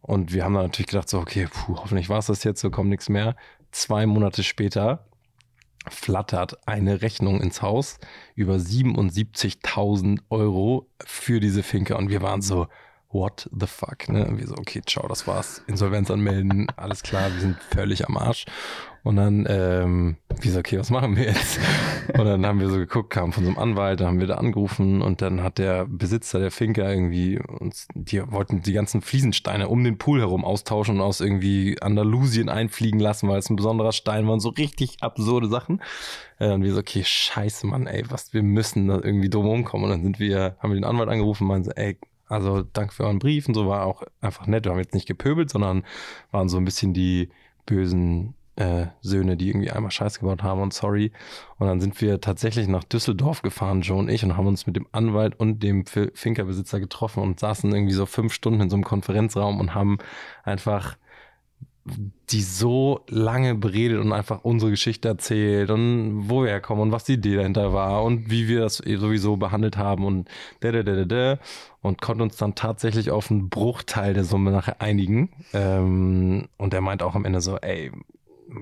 Und 0.00 0.32
wir 0.32 0.44
haben 0.44 0.54
dann 0.54 0.64
natürlich 0.64 0.88
gedacht, 0.88 1.08
so, 1.08 1.18
okay, 1.18 1.48
puh, 1.50 1.76
hoffentlich 1.76 2.08
war 2.08 2.18
es 2.18 2.26
das 2.26 2.44
jetzt, 2.44 2.60
so 2.60 2.70
kommt 2.70 2.90
nichts 2.90 3.08
mehr. 3.08 3.36
Zwei 3.72 4.06
Monate 4.06 4.42
später 4.42 5.06
flattert 5.88 6.66
eine 6.66 7.02
Rechnung 7.02 7.40
ins 7.40 7.62
Haus 7.62 7.98
über 8.34 8.56
77.000 8.56 10.20
Euro 10.30 10.86
für 11.04 11.40
diese 11.40 11.62
Finke. 11.62 11.96
Und 11.96 12.10
wir 12.10 12.22
waren 12.22 12.42
so, 12.42 12.68
what 13.10 13.48
the 13.58 13.66
fuck, 13.66 14.08
ne? 14.08 14.26
Und 14.26 14.38
wir 14.38 14.46
so, 14.46 14.54
okay, 14.56 14.82
ciao, 14.84 15.08
das 15.08 15.26
war's. 15.26 15.62
Insolvenz 15.66 16.10
anmelden, 16.10 16.66
alles 16.76 17.02
klar, 17.02 17.32
wir 17.32 17.40
sind 17.40 17.56
völlig 17.70 18.06
am 18.06 18.16
Arsch. 18.16 18.44
Und 19.04 19.16
dann, 19.16 19.46
ähm, 19.48 20.16
wie 20.40 20.50
so, 20.50 20.58
okay, 20.58 20.78
was 20.78 20.90
machen 20.90 21.16
wir 21.16 21.24
jetzt? 21.24 21.58
Und 22.08 22.26
dann 22.26 22.44
haben 22.44 22.60
wir 22.60 22.68
so 22.68 22.76
geguckt, 22.76 23.10
kam 23.10 23.32
von 23.32 23.44
so 23.44 23.50
einem 23.50 23.58
Anwalt, 23.58 24.00
dann 24.00 24.08
haben 24.08 24.20
wir 24.20 24.26
da 24.26 24.34
angerufen 24.34 25.00
und 25.00 25.22
dann 25.22 25.42
hat 25.42 25.56
der 25.58 25.86
Besitzer 25.86 26.40
der 26.40 26.50
Finca 26.50 26.90
irgendwie 26.90 27.38
uns, 27.38 27.88
die 27.94 28.20
wollten 28.30 28.60
die 28.60 28.72
ganzen 28.72 29.00
Fliesensteine 29.00 29.68
um 29.68 29.82
den 29.82 29.98
Pool 29.98 30.20
herum 30.20 30.44
austauschen 30.44 30.96
und 30.96 31.00
aus 31.00 31.20
irgendwie 31.20 31.80
Andalusien 31.80 32.48
einfliegen 32.48 33.00
lassen, 33.00 33.28
weil 33.28 33.38
es 33.38 33.48
ein 33.48 33.56
besonderer 33.56 33.92
Stein 33.92 34.26
war 34.26 34.34
und 34.34 34.40
so 34.40 34.50
richtig 34.50 34.96
absurde 35.00 35.48
Sachen. 35.48 35.80
Äh, 36.38 36.52
und 36.52 36.62
wir 36.62 36.74
so, 36.74 36.80
okay, 36.80 37.02
scheiße, 37.04 37.66
Mann, 37.66 37.86
ey, 37.86 38.04
was, 38.10 38.34
wir 38.34 38.42
müssen 38.42 38.88
da 38.88 38.96
irgendwie 38.96 39.30
drum 39.30 39.46
rumkommen. 39.46 39.84
Und 39.84 39.90
dann 39.90 40.02
sind 40.02 40.18
wir, 40.18 40.56
haben 40.58 40.70
wir 40.70 40.80
den 40.80 40.84
Anwalt 40.84 41.08
angerufen 41.08 41.44
und 41.44 41.48
meinen 41.48 41.64
so, 41.64 41.70
ey, 41.70 41.96
also 42.28 42.62
danke 42.62 42.94
für 42.94 43.04
euren 43.04 43.18
Brief 43.18 43.48
und 43.48 43.54
so 43.54 43.66
war 43.66 43.84
auch 43.84 44.02
einfach 44.20 44.46
nett. 44.46 44.64
Wir 44.64 44.72
haben 44.72 44.78
jetzt 44.78 44.94
nicht 44.94 45.08
gepöbelt, 45.08 45.50
sondern 45.50 45.84
waren 46.30 46.48
so 46.48 46.56
ein 46.56 46.64
bisschen 46.64 46.94
die 46.94 47.30
bösen 47.66 48.34
äh, 48.56 48.86
Söhne, 49.00 49.36
die 49.36 49.48
irgendwie 49.48 49.70
einmal 49.70 49.90
Scheiß 49.90 50.18
gebaut 50.18 50.42
haben 50.42 50.60
und 50.60 50.74
sorry. 50.74 51.12
Und 51.58 51.68
dann 51.68 51.80
sind 51.80 52.00
wir 52.00 52.20
tatsächlich 52.20 52.66
nach 52.66 52.84
Düsseldorf 52.84 53.42
gefahren, 53.42 53.82
Joe 53.82 53.98
und 53.98 54.08
ich, 54.08 54.24
und 54.24 54.36
haben 54.36 54.46
uns 54.46 54.66
mit 54.66 54.76
dem 54.76 54.86
Anwalt 54.90 55.38
und 55.38 55.62
dem 55.62 55.84
Finkerbesitzer 55.86 56.80
getroffen 56.80 57.22
und 57.22 57.38
saßen 57.38 57.72
irgendwie 57.72 57.94
so 57.94 58.04
fünf 58.04 58.32
Stunden 58.32 58.60
in 58.60 58.70
so 58.70 58.76
einem 58.76 58.84
Konferenzraum 58.84 59.60
und 59.60 59.74
haben 59.74 59.98
einfach 60.42 60.96
die 62.30 62.42
so 62.42 63.00
lange 63.08 63.54
beredet 63.54 64.00
und 64.00 64.12
einfach 64.12 64.44
unsere 64.44 64.70
Geschichte 64.70 65.08
erzählt 65.08 65.70
und 65.70 66.28
wo 66.28 66.42
wir 66.42 66.50
herkommen 66.50 66.82
und 66.82 66.92
was 66.92 67.04
die 67.04 67.14
Idee 67.14 67.36
dahinter 67.36 67.72
war 67.72 68.04
und 68.04 68.30
wie 68.30 68.48
wir 68.48 68.60
das 68.60 68.76
sowieso 68.76 69.36
behandelt 69.36 69.76
haben 69.76 70.04
und 70.04 70.28
da, 70.60 70.72
da, 70.72 70.82
da, 70.82 70.94
da, 70.94 71.04
da 71.04 71.38
und 71.82 72.02
konnte 72.02 72.22
uns 72.22 72.36
dann 72.36 72.54
tatsächlich 72.54 73.10
auf 73.10 73.30
einen 73.30 73.48
Bruchteil 73.48 74.14
der 74.14 74.24
Summe 74.24 74.50
nachher 74.50 74.80
einigen. 74.80 75.30
Ähm, 75.52 76.48
und 76.56 76.74
er 76.74 76.80
meint 76.80 77.02
auch 77.02 77.14
am 77.14 77.24
Ende 77.24 77.40
so, 77.40 77.56
ey, 77.56 77.92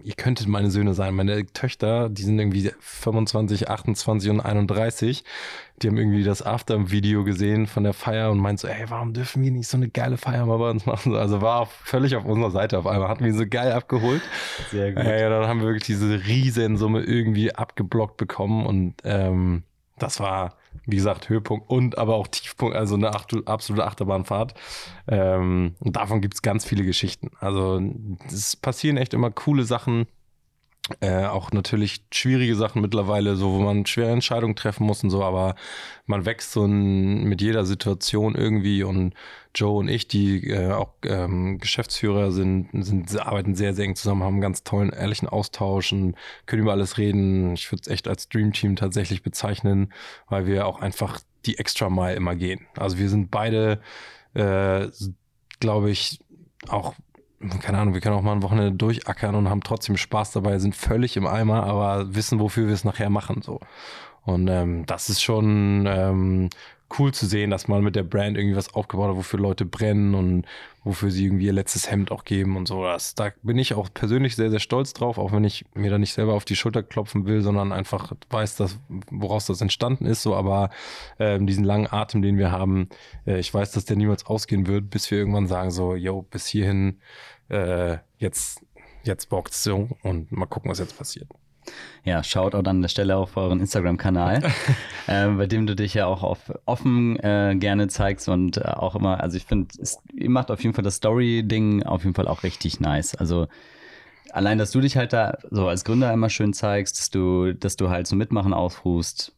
ihr 0.03 0.15
könntet 0.15 0.49
meine 0.49 0.71
Söhne 0.71 0.95
sein. 0.95 1.15
Meine 1.15 1.47
Töchter, 1.47 2.09
die 2.09 2.23
sind 2.23 2.39
irgendwie 2.39 2.71
25, 2.79 3.69
28 3.69 4.31
und 4.31 4.41
31. 4.41 5.25
Die 5.83 5.89
haben 5.89 5.99
irgendwie 5.99 6.25
das 6.25 6.41
After-Video 6.41 7.23
gesehen 7.25 7.67
von 7.67 7.85
der 7.85 7.93
Feier 7.93 8.31
und 8.31 8.39
meint 8.39 8.59
so, 8.59 8.69
ey, 8.69 8.85
warum 8.89 9.13
dürfen 9.13 9.43
wir 9.43 9.51
nicht 9.51 9.69
so 9.69 9.77
eine 9.77 9.89
geile 9.89 10.17
Feier 10.17 10.47
mal 10.47 10.59
bei 10.59 10.71
uns 10.71 10.87
machen? 10.87 11.15
Also 11.15 11.43
war 11.43 11.67
völlig 11.67 12.17
auf 12.17 12.25
unserer 12.25 12.51
Seite 12.51 12.79
auf 12.79 12.87
einmal. 12.87 13.09
Hatten 13.09 13.25
wir 13.25 13.35
so 13.35 13.47
geil 13.47 13.73
abgeholt. 13.73 14.23
Sehr 14.71 14.93
gut. 14.93 15.05
Ja, 15.05 15.29
dann 15.29 15.47
haben 15.47 15.61
wir 15.61 15.67
wirklich 15.67 15.85
diese 15.85 16.27
Riesensumme 16.27 17.03
irgendwie 17.03 17.55
abgeblockt 17.55 18.17
bekommen 18.17 18.65
und 18.65 18.95
ähm, 19.05 19.65
das 19.99 20.21
war, 20.21 20.57
wie 20.85 20.97
gesagt, 20.97 21.29
Höhepunkt 21.29 21.71
und 21.71 21.99
aber 21.99 22.15
auch 22.17 22.27
Tiefpunkt, 22.27 22.77
also 22.77 22.95
eine 22.95 23.11
absolute 23.15 23.85
Achterbahnfahrt. 23.85 24.55
Ähm, 25.09 25.75
und 25.81 25.97
davon 25.97 26.21
gibt's 26.21 26.43
ganz 26.43 26.65
viele 26.65 26.85
Geschichten. 26.85 27.31
Also 27.41 27.81
es 28.27 28.57
passieren 28.57 28.97
echt 28.97 29.15
immer 29.15 29.31
coole 29.31 29.65
Sachen. 29.65 30.07
Äh, 31.01 31.25
auch 31.25 31.51
natürlich 31.51 32.05
schwierige 32.13 32.55
Sachen 32.55 32.81
mittlerweile, 32.81 33.35
so 33.35 33.53
wo 33.53 33.59
man 33.59 33.87
schwere 33.87 34.13
Entscheidungen 34.13 34.55
treffen 34.55 34.87
muss 34.87 35.03
und 35.03 35.11
so, 35.11 35.25
aber 35.25 35.57
man 36.07 36.25
wächst 36.25 36.53
so 36.53 36.65
in, 36.65 37.25
mit 37.25 37.41
jeder 37.41 37.65
Situation 37.65 38.37
irgendwie 38.37 38.85
und 38.85 39.15
Joe 39.53 39.79
und 39.79 39.89
ich, 39.89 40.07
die 40.07 40.49
äh, 40.49 40.71
auch 40.71 40.93
ähm, 41.05 41.59
Geschäftsführer 41.59 42.31
sind, 42.31 42.69
sind, 42.73 43.19
arbeiten 43.19 43.57
sehr, 43.57 43.75
sehr 43.75 43.87
eng 43.87 43.97
zusammen, 43.97 44.23
haben 44.23 44.35
einen 44.35 44.43
ganz 44.43 44.63
tollen, 44.63 44.91
ehrlichen 44.91 45.29
Austausch 45.29 45.93
und 45.93 46.15
können 46.47 46.63
über 46.63 46.73
alles 46.73 46.99
reden. 46.99 47.55
Ich 47.55 47.73
würde 47.73 47.83
es 47.83 47.89
echt 47.89 48.07
als 48.07 48.29
Dream 48.29 48.53
Team 48.53 48.77
tatsächlich 48.77 49.23
bezeichnen, 49.25 49.93
weil 50.29 50.47
wir 50.47 50.69
auch 50.69 50.81
einfach 50.81 51.19
die 51.47 51.59
Extra 51.59 51.91
Mile 51.91 52.15
immer 52.15 52.37
gehen. 52.37 52.67
Also 52.77 52.99
wir 52.99 53.09
sind 53.09 53.33
beide, 53.33 53.81
äh, 54.35 54.89
glaube 55.59 55.91
ich, 55.91 56.21
auch 56.69 56.95
keine 57.61 57.79
Ahnung, 57.79 57.95
wir 57.95 58.01
können 58.01 58.17
auch 58.17 58.23
mal 58.23 58.33
ein 58.33 58.43
Wochenende 58.43 58.73
durchackern 58.73 59.35
und 59.35 59.49
haben 59.49 59.63
trotzdem 59.63 59.97
Spaß 59.97 60.33
dabei, 60.33 60.59
sind 60.59 60.75
völlig 60.75 61.17
im 61.17 61.27
Eimer, 61.27 61.65
aber 61.65 62.15
wissen, 62.15 62.41
wofür 62.41 62.67
wir 62.67 62.75
es 62.75 62.85
nachher 62.85 63.11
machen. 63.11 63.43
So. 63.43 63.61
Und 64.25 64.49
ähm, 64.49 64.87
das 64.87 65.09
ist 65.09 65.23
schon 65.23 65.87
ähm, 65.87 66.51
cool 66.99 67.13
zu 67.13 67.27
sehen, 67.27 67.51
dass 67.51 67.69
man 67.69 67.83
mit 67.83 67.97
der 67.97 68.05
Brand 68.05 68.37
irgendwie 68.37 68.57
was 68.57 68.75
aufgebaut 68.75 69.11
hat, 69.11 69.17
wofür 69.17 69.41
Leute 69.41 69.65
brennen 69.65 70.15
und 70.15 70.47
wofür 70.85 71.11
sie 71.11 71.25
irgendwie 71.25 71.47
ihr 71.47 71.53
letztes 71.53 71.91
Hemd 71.91 72.13
auch 72.13 72.25
geben 72.25 72.57
und 72.57 72.69
so. 72.69 72.85
Da 73.17 73.33
bin 73.43 73.59
ich 73.59 73.75
auch 73.75 73.89
persönlich 73.93 74.37
sehr, 74.37 74.51
sehr 74.51 74.61
stolz 74.61 74.93
drauf, 74.93 75.19
auch 75.19 75.33
wenn 75.33 75.43
ich 75.43 75.65
mir 75.75 75.91
da 75.91 75.99
nicht 75.99 76.13
selber 76.13 76.35
auf 76.35 76.45
die 76.45 76.55
Schulter 76.55 76.83
klopfen 76.83 77.27
will, 77.27 77.43
sondern 77.43 77.73
einfach 77.73 78.13
weiß, 78.31 78.57
dass, 78.57 78.79
woraus 79.11 79.47
das 79.47 79.61
entstanden 79.61 80.07
ist. 80.07 80.23
So, 80.23 80.37
aber 80.37 80.71
ähm, 81.19 81.47
diesen 81.47 81.65
langen 81.65 81.89
Atem, 81.91 82.23
den 82.23 82.39
wir 82.39 82.53
haben, 82.53 82.89
äh, 83.27 83.39
ich 83.41 83.53
weiß, 83.53 83.73
dass 83.73 83.85
der 83.85 83.97
niemals 83.97 84.27
ausgehen 84.27 84.67
wird, 84.67 84.89
bis 84.91 85.11
wir 85.11 85.19
irgendwann 85.19 85.49
sagen, 85.49 85.73
so, 85.73 85.97
yo, 85.97 86.23
bis 86.23 86.47
hierhin, 86.47 87.01
äh, 87.49 87.99
jetzt, 88.19 88.65
jetzt 89.03 89.29
bockt's 89.29 89.65
so 89.65 89.89
und 90.03 90.31
mal 90.31 90.47
gucken, 90.47 90.71
was 90.71 90.79
jetzt 90.79 90.97
passiert. 90.97 91.29
Ja, 92.05 92.23
Shoutout 92.23 92.69
an 92.69 92.83
der 92.83 92.89
Stelle 92.89 93.17
auf 93.17 93.37
euren 93.37 93.59
Instagram-Kanal, 93.61 94.43
äh, 95.09 95.29
bei 95.29 95.47
dem 95.47 95.67
du 95.67 95.75
dich 95.75 95.95
ja 95.95 96.07
auch 96.07 96.23
auf, 96.23 96.53
offen 96.65 97.19
äh, 97.19 97.57
gerne 97.59 97.89
zeigst 97.89 98.29
und 98.29 98.59
äh, 98.59 98.63
auch 98.63 98.95
immer, 98.95 99.21
also 99.21 99.37
ich 99.37 99.45
finde, 99.45 99.75
ihr 100.15 100.31
macht 100.31 100.51
auf 100.51 100.63
jeden 100.63 100.75
Fall 100.75 100.85
das 100.85 100.97
Story-Ding 100.97 101.83
auf 101.83 102.05
jeden 102.05 102.15
Fall 102.15 102.29
auch 102.29 102.45
richtig 102.45 102.81
nice. 102.81 103.17
Also 103.17 103.49
allein, 104.31 104.59
dass 104.59 104.71
du 104.71 104.81
dich 104.81 104.97
halt 104.97 105.13
da 105.13 105.39
so 105.51 105.67
als 105.67 105.85
Gründer 105.85 106.13
immer 106.13 106.31
schön 106.31 106.53
zeigst, 106.53 106.99
dass 106.99 107.11
du, 107.11 107.53
dass 107.53 107.77
du 107.77 107.91
halt 107.91 108.07
so 108.07 108.15
Mitmachen 108.15 108.55
aufrufst, 108.55 109.33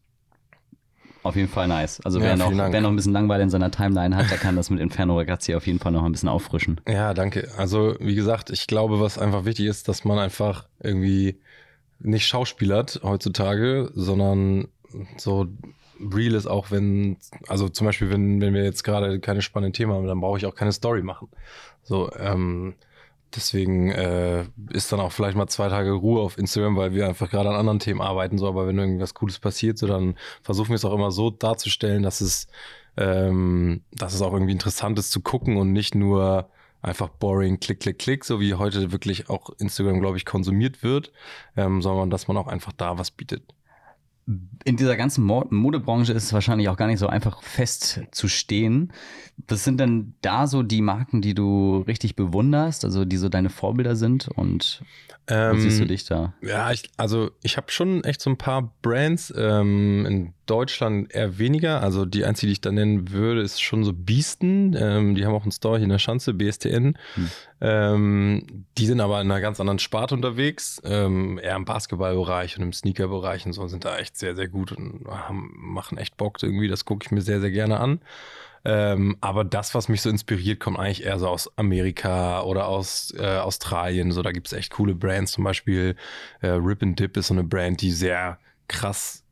auf 1.23 1.37
jeden 1.37 1.49
Fall 1.49 1.69
nice. 1.69 2.01
Also 2.05 2.21
wer, 2.21 2.31
ja, 2.31 2.37
noch, 2.37 2.51
wer 2.51 2.81
noch 2.81 2.91
ein 2.91 2.97
bisschen 2.97 3.13
Langeweile 3.13 3.43
in 3.43 3.51
seiner 3.51 3.71
Timeline 3.71 4.17
hat, 4.17 4.31
der 4.31 4.39
kann 4.39 4.57
das 4.57 4.71
mit 4.71 4.81
Inferno 4.81 5.17
Ragazzi 5.17 5.55
auf 5.55 5.67
jeden 5.67 5.79
Fall 5.79 5.93
noch 5.93 6.05
ein 6.05 6.13
bisschen 6.13 6.29
auffrischen. 6.29 6.81
Ja, 6.89 7.15
danke. 7.15 7.49
Also 7.57 7.97
wie 8.01 8.15
gesagt, 8.15 8.51
ich 8.51 8.67
glaube, 8.67 9.01
was 9.01 9.19
einfach 9.19 9.45
wichtig 9.45 9.67
ist, 9.67 9.89
dass 9.89 10.05
man 10.05 10.19
einfach 10.19 10.67
irgendwie 10.81 11.41
nicht 12.01 12.27
schauspielert 12.27 13.01
heutzutage, 13.03 13.91
sondern 13.95 14.69
so 15.17 15.47
real 16.01 16.35
ist 16.35 16.47
auch, 16.47 16.71
wenn, 16.71 17.17
also 17.49 17.69
zum 17.69 17.87
Beispiel, 17.87 18.11
wenn, 18.11 18.41
wenn 18.41 18.55
wir 18.55 18.65
jetzt 18.65 18.85
gerade 18.85 19.21
keine 19.21 19.43
spannenden 19.43 19.73
Themen 19.73 19.93
haben, 19.93 20.07
dann 20.07 20.21
brauche 20.21 20.39
ich 20.39 20.47
auch 20.47 20.55
keine 20.55 20.73
Story 20.73 21.03
machen. 21.03 21.29
So, 21.83 22.11
ähm, 22.17 22.75
deswegen 23.35 23.91
äh, 23.91 24.45
ist 24.71 24.93
dann 24.93 25.01
auch 25.01 25.13
vielleicht 25.13 25.37
mal 25.37 25.49
zwei 25.49 25.69
Tage 25.69 25.93
Ruhe 25.93 26.21
auf 26.21 26.39
Instagram, 26.39 26.77
weil 26.77 26.95
wir 26.95 27.09
einfach 27.09 27.31
gerade 27.31 27.51
an 27.51 27.57
anderen 27.57 27.81
Themen 27.81 28.01
arbeiten, 28.01 28.39
so, 28.39 28.49
aber 28.49 28.67
wenn 28.67 28.79
irgendwas 28.79 29.15
Cooles 29.15 29.39
passiert, 29.39 29.79
so, 29.79 29.87
dann 29.87 30.15
versuchen 30.43 30.71
wir 30.71 30.77
es 30.77 30.85
auch 30.85 30.95
immer 30.95 31.11
so 31.11 31.31
darzustellen, 31.31 32.03
dass 32.03 32.21
es, 32.21 32.47
ähm, 32.97 33.83
dass 33.93 34.15
es 34.15 34.23
auch 34.23 34.33
irgendwie 34.33 34.53
interessant 34.53 34.99
ist 34.99 35.11
zu 35.11 35.21
gucken 35.21 35.57
und 35.57 35.73
nicht 35.73 35.95
nur 35.95 36.49
einfach 36.83 37.09
boring, 37.09 37.61
klick, 37.61 37.81
klick, 37.81 37.99
klick, 37.99 38.25
so 38.25 38.41
wie 38.41 38.55
heute 38.55 38.93
wirklich 38.93 39.29
auch 39.29 39.51
Instagram, 39.59 40.01
glaube 40.01 40.17
ich, 40.17 40.25
konsumiert 40.25 40.83
wird, 40.83 41.13
ähm, 41.57 41.83
sondern 41.83 42.11
dass 42.11 42.29
man 42.29 42.37
auch 42.37 42.47
einfach 42.47 42.73
da 42.73 42.99
was 42.99 43.11
bietet. 43.11 43.43
In 44.65 44.77
dieser 44.77 44.97
ganzen 44.97 45.25
Modebranche 45.25 46.13
ist 46.13 46.25
es 46.25 46.33
wahrscheinlich 46.35 46.69
auch 46.69 46.77
gar 46.77 46.87
nicht 46.87 46.99
so 46.99 47.07
einfach 47.07 47.43
festzustehen. 47.43 48.93
Was 49.47 49.65
sind 49.65 49.81
denn 49.81 50.17
da 50.21 50.47
so 50.47 50.63
die 50.63 50.83
Marken, 50.83 51.23
die 51.23 51.33
du 51.33 51.79
richtig 51.87 52.15
bewunderst, 52.15 52.85
also 52.85 53.07
die 53.07 53.17
so 53.17 53.31
deine 53.31 53.49
Vorbilder 53.49 53.97
sind 53.97 54.29
und 54.29 54.83
ähm, 55.29 55.57
wo 55.57 55.61
siehst 55.61 55.81
du 55.81 55.87
dich 55.87 56.05
da? 56.05 56.35
Ja, 56.43 56.71
ich, 56.73 56.91
also 56.99 57.31
ich 57.43 57.57
habe 57.57 57.71
schon 57.71 58.05
echt 58.05 58.21
so 58.21 58.29
ein 58.29 58.37
paar 58.37 58.75
Brands 58.83 59.33
ähm, 59.35 60.05
in 60.05 60.35
Deutschland 60.49 61.15
eher 61.15 61.39
weniger. 61.39 61.83
Also 61.83 62.05
die 62.05 62.25
einzige, 62.25 62.49
die 62.49 62.53
ich 62.53 62.61
da 62.61 62.73
nennen 62.73 63.11
würde, 63.11 63.43
ist 63.43 63.61
schon 63.61 63.85
so 63.85 63.93
Biesten. 63.93 64.75
Ähm, 64.79 65.15
die 65.15 65.25
haben 65.25 65.35
auch 65.35 65.43
einen 65.43 65.53
Store 65.53 65.77
hier 65.77 65.85
in 65.85 65.91
der 65.91 65.99
Schanze, 65.99 66.35
BSTN. 66.35 66.99
Hm. 67.15 67.31
Ähm, 67.61 68.65
die 68.79 68.87
sind 68.87 69.01
aber 69.01 69.21
in 69.21 69.31
einer 69.31 69.41
ganz 69.41 69.61
anderen 69.61 69.79
Sparte 69.79 70.15
unterwegs, 70.15 70.81
ähm, 70.85 71.39
eher 71.39 71.57
im 71.57 71.65
Basketballbereich 71.65 72.57
und 72.57 72.63
im 72.63 72.73
Sneakerbereich 72.73 73.47
und 73.47 73.53
so 73.53 73.67
sind 73.67 73.85
da 73.85 73.99
echt 73.99 74.17
sehr, 74.17 74.37
sehr 74.37 74.49
gut 74.49 74.73
und 74.73 75.07
haben, 75.07 75.53
machen 75.57 75.99
echt 75.99 76.17
Bock 76.17 76.43
irgendwie. 76.43 76.69
Das 76.69 76.85
gucke 76.85 77.05
ich 77.05 77.11
mir 77.11 77.23
sehr, 77.23 77.41
sehr 77.41 77.51
gerne 77.51 77.81
an. 77.81 78.01
Ähm, 78.65 79.17
aber 79.21 79.45
das, 79.45 79.75
was 79.75 79.89
mich 79.89 80.03
so 80.03 80.11
inspiriert, 80.11 80.61
kommt 80.61 80.79
eigentlich 80.79 81.05
eher 81.05 81.19
so 81.19 81.29
aus 81.29 81.57
Amerika 81.57 82.43
oder 82.43 82.67
aus 82.67 83.15
äh, 83.17 83.39
Australien. 83.39 84.13
So, 84.13 84.23
da 84.23 84.33
gibt 84.33 84.49
es 84.49 84.53
echt 84.53 84.73
coole 84.73 84.95
Brands. 84.95 85.33
Zum 85.33 85.45
Beispiel 85.45 85.97
äh, 86.41 86.49
Rip 86.49 86.83
and 86.83 86.99
Dip 86.99 87.17
ist 87.17 87.29
so 87.29 87.35
eine 87.35 87.45
Brand, 87.45 87.81
die 87.81 87.93
sehr 87.93 88.39
krass 88.67 89.25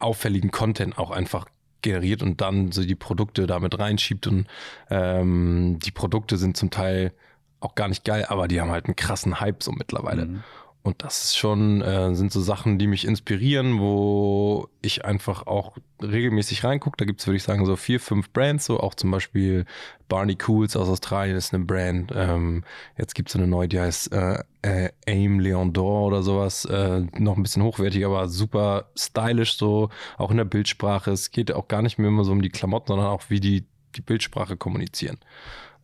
auffälligen 0.00 0.50
Content 0.50 0.98
auch 0.98 1.10
einfach 1.10 1.46
generiert 1.82 2.22
und 2.22 2.40
dann 2.40 2.72
so 2.72 2.84
die 2.84 2.94
Produkte 2.94 3.46
damit 3.46 3.78
reinschiebt. 3.78 4.26
Und 4.26 4.46
ähm, 4.90 5.78
die 5.80 5.90
Produkte 5.90 6.36
sind 6.36 6.56
zum 6.56 6.70
Teil 6.70 7.12
auch 7.60 7.74
gar 7.74 7.88
nicht 7.88 8.04
geil, 8.04 8.26
aber 8.28 8.48
die 8.48 8.60
haben 8.60 8.70
halt 8.70 8.86
einen 8.86 8.96
krassen 8.96 9.40
Hype 9.40 9.62
so 9.62 9.72
mittlerweile. 9.72 10.26
Mhm. 10.26 10.42
Und 10.82 11.04
das 11.04 11.24
ist 11.24 11.36
schon, 11.36 11.82
äh, 11.82 12.14
sind 12.14 12.32
so 12.32 12.40
Sachen, 12.40 12.78
die 12.78 12.86
mich 12.86 13.06
inspirieren, 13.06 13.80
wo 13.80 14.68
ich 14.80 15.04
einfach 15.04 15.46
auch 15.46 15.76
regelmäßig 16.02 16.64
reingucke. 16.64 16.96
Da 16.96 17.04
gibt's 17.04 17.26
würde 17.26 17.36
ich 17.36 17.42
sagen, 17.42 17.66
so 17.66 17.76
vier, 17.76 18.00
fünf 18.00 18.32
Brands, 18.32 18.64
so 18.64 18.80
auch 18.80 18.94
zum 18.94 19.10
Beispiel 19.10 19.66
Barney 20.08 20.36
Cools 20.36 20.76
aus 20.76 20.88
Australien 20.88 21.36
ist 21.36 21.52
eine 21.52 21.64
Brand. 21.66 22.12
Ähm, 22.14 22.64
jetzt 22.96 23.14
gibt's 23.14 23.34
so 23.34 23.38
eine 23.38 23.46
neue, 23.46 23.68
die 23.68 23.78
heißt 23.78 24.12
äh, 24.12 24.42
äh, 24.62 24.90
Aim 25.06 25.38
Leon 25.38 25.74
d'Or 25.74 26.06
oder 26.06 26.22
sowas. 26.22 26.64
Äh, 26.64 27.00
noch 27.18 27.36
ein 27.36 27.42
bisschen 27.42 27.62
hochwertig, 27.62 28.06
aber 28.06 28.28
super 28.28 28.90
stylisch, 28.96 29.58
so 29.58 29.90
auch 30.16 30.30
in 30.30 30.38
der 30.38 30.44
Bildsprache. 30.46 31.10
Es 31.10 31.30
geht 31.30 31.52
auch 31.52 31.68
gar 31.68 31.82
nicht 31.82 31.98
mehr 31.98 32.08
immer 32.08 32.24
so 32.24 32.32
um 32.32 32.40
die 32.40 32.48
Klamotten, 32.48 32.88
sondern 32.88 33.08
auch 33.08 33.24
wie 33.28 33.40
die 33.40 33.66
die 33.96 34.02
Bildsprache 34.02 34.56
kommunizieren 34.56 35.18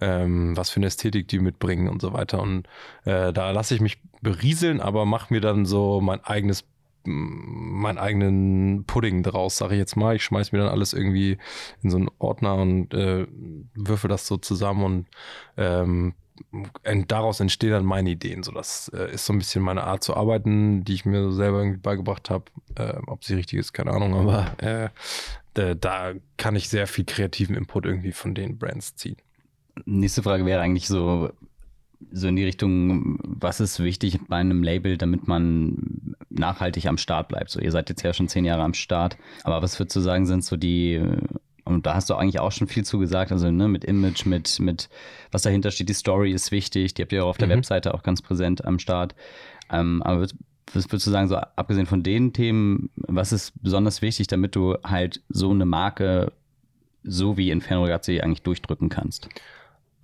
ähm, 0.01 0.57
was 0.57 0.70
für 0.70 0.78
eine 0.78 0.86
Ästhetik 0.86 1.28
die 1.28 1.38
mitbringen 1.38 1.88
und 1.88 2.01
so 2.03 2.12
weiter. 2.12 2.40
Und 2.40 2.66
äh, 3.05 3.32
da 3.32 3.51
lasse 3.51 3.74
ich 3.74 3.80
mich 3.80 3.99
berieseln, 4.22 4.80
aber 4.80 5.07
mache 5.07 5.32
mir 5.32 5.40
dann 5.40 5.66
so 5.66 6.01
mein 6.01 6.22
eigenes 6.24 6.64
meinen 7.09 7.99
eigenen 7.99 8.84
Pudding 8.84 9.22
draus, 9.22 9.57
sage 9.57 9.74
ich 9.74 9.78
jetzt 9.78 9.97
mal. 9.97 10.16
Ich 10.16 10.24
schmeiß 10.24 10.53
mir 10.53 10.59
dann 10.59 10.68
alles 10.68 10.92
irgendwie 10.92 11.38
in 11.82 11.90
so 11.90 11.99
einen 11.99 12.09
Ordner 12.18 12.57
und 12.57 12.92
äh, 12.94 13.26
würfe 13.74 14.09
das 14.09 14.26
so 14.26 14.36
zusammen 14.36 14.82
und 14.82 15.07
ähm, 15.57 16.14
daraus 17.09 17.40
entstehen 17.40 17.70
dann 17.70 17.84
meine 17.84 18.11
Ideen. 18.11 18.42
So, 18.42 18.53
das 18.53 18.90
äh, 18.94 19.12
ist 19.12 19.24
so 19.24 19.32
ein 19.32 19.38
bisschen 19.38 19.62
meine 19.62 19.84
Art 19.84 20.05
zu 20.05 20.16
arbeiten, 20.16 20.84
die 20.84 20.94
ich 20.94 21.05
mir 21.05 21.32
selber 21.32 21.59
irgendwie 21.59 21.78
beigebracht 21.78 22.30
habe. 22.30 22.44
Äh, 22.74 22.94
ob 23.07 23.24
sie 23.24 23.34
richtig 23.34 23.59
ist, 23.59 23.72
keine 23.72 23.92
Ahnung, 23.92 24.14
aber 24.14 24.62
äh, 24.62 24.88
da 25.55 26.12
kann 26.36 26.55
ich 26.55 26.68
sehr 26.68 26.86
viel 26.86 27.07
kreativen 27.07 27.57
Input 27.57 27.86
irgendwie 27.86 28.12
von 28.12 28.34
den 28.34 28.59
Brands 28.59 28.94
ziehen. 28.97 29.16
Nächste 29.85 30.22
Frage 30.22 30.47
wäre 30.47 30.61
eigentlich 30.61 30.89
so, 30.89 31.31
so 32.12 32.29
in 32.29 32.37
die 32.37 32.45
Richtung, 32.45 33.18
was 33.22 33.61
ist 33.61 33.83
wichtig 33.83 34.18
bei 34.29 34.37
einem 34.37 34.62
Label, 34.62 34.97
damit 34.97 35.29
man 35.29 36.14
nachhaltig 36.31 36.87
am 36.87 36.99
Start 36.99 37.29
bleibt? 37.29 37.51
So, 37.51 37.61
ihr 37.61 37.72
seid 37.72 37.89
jetzt 37.89 38.03
ja 38.03 38.12
schon 38.12 38.29
zehn 38.29 38.45
Jahre 38.45 38.62
am 38.62 38.74
Start, 38.74 39.16
aber 39.45 39.62
was 39.62 39.79
würdest 39.79 39.97
du 39.97 40.01
sagen, 40.01 40.27
sind 40.27 40.45
so 40.45 40.57
die, 40.57 41.01
und 41.64 41.87
da 41.87 41.95
hast 41.95 42.11
du 42.11 42.14
eigentlich 42.14 42.41
auch 42.41 42.53
schon 42.53 42.68
viel 42.68 42.85
zu 42.85 42.99
gesagt, 42.99 43.33
also 43.33 43.51
ne, 43.51 43.68
mit 43.68 43.85
Image, 43.85 44.27
mit, 44.27 44.61
mit 44.61 44.89
was 45.31 45.43
dahinter 45.43 45.70
steht, 45.70 45.89
die 45.89 45.95
Story 45.95 46.33
ist 46.33 46.51
wichtig, 46.53 46.95
die 46.95 47.03
habt 47.03 47.12
ihr 47.12 47.24
auch 47.24 47.31
auf 47.31 47.39
der 47.39 47.49
mhm. 47.49 47.55
Webseite 47.55 47.95
auch 47.95 48.03
ganz 48.03 48.22
präsent 48.22 48.64
am 48.64 48.79
Start. 48.79 49.14
Ähm, 49.70 50.03
aber 50.03 50.27
was 50.72 50.87
würdest 50.87 51.07
du 51.07 51.11
sagen, 51.11 51.29
so 51.29 51.37
abgesehen 51.37 51.87
von 51.87 52.03
den 52.03 52.33
Themen, 52.33 52.91
was 52.97 53.33
ist 53.33 53.53
besonders 53.62 54.03
wichtig, 54.03 54.27
damit 54.27 54.55
du 54.57 54.77
halt 54.85 55.22
so 55.29 55.51
eine 55.51 55.64
Marke 55.64 56.33
so 57.03 57.37
wie 57.37 57.51
Inferno 57.51 57.85
Ragazzi 57.85 58.20
eigentlich 58.20 58.43
durchdrücken 58.43 58.89
kannst? 58.89 59.29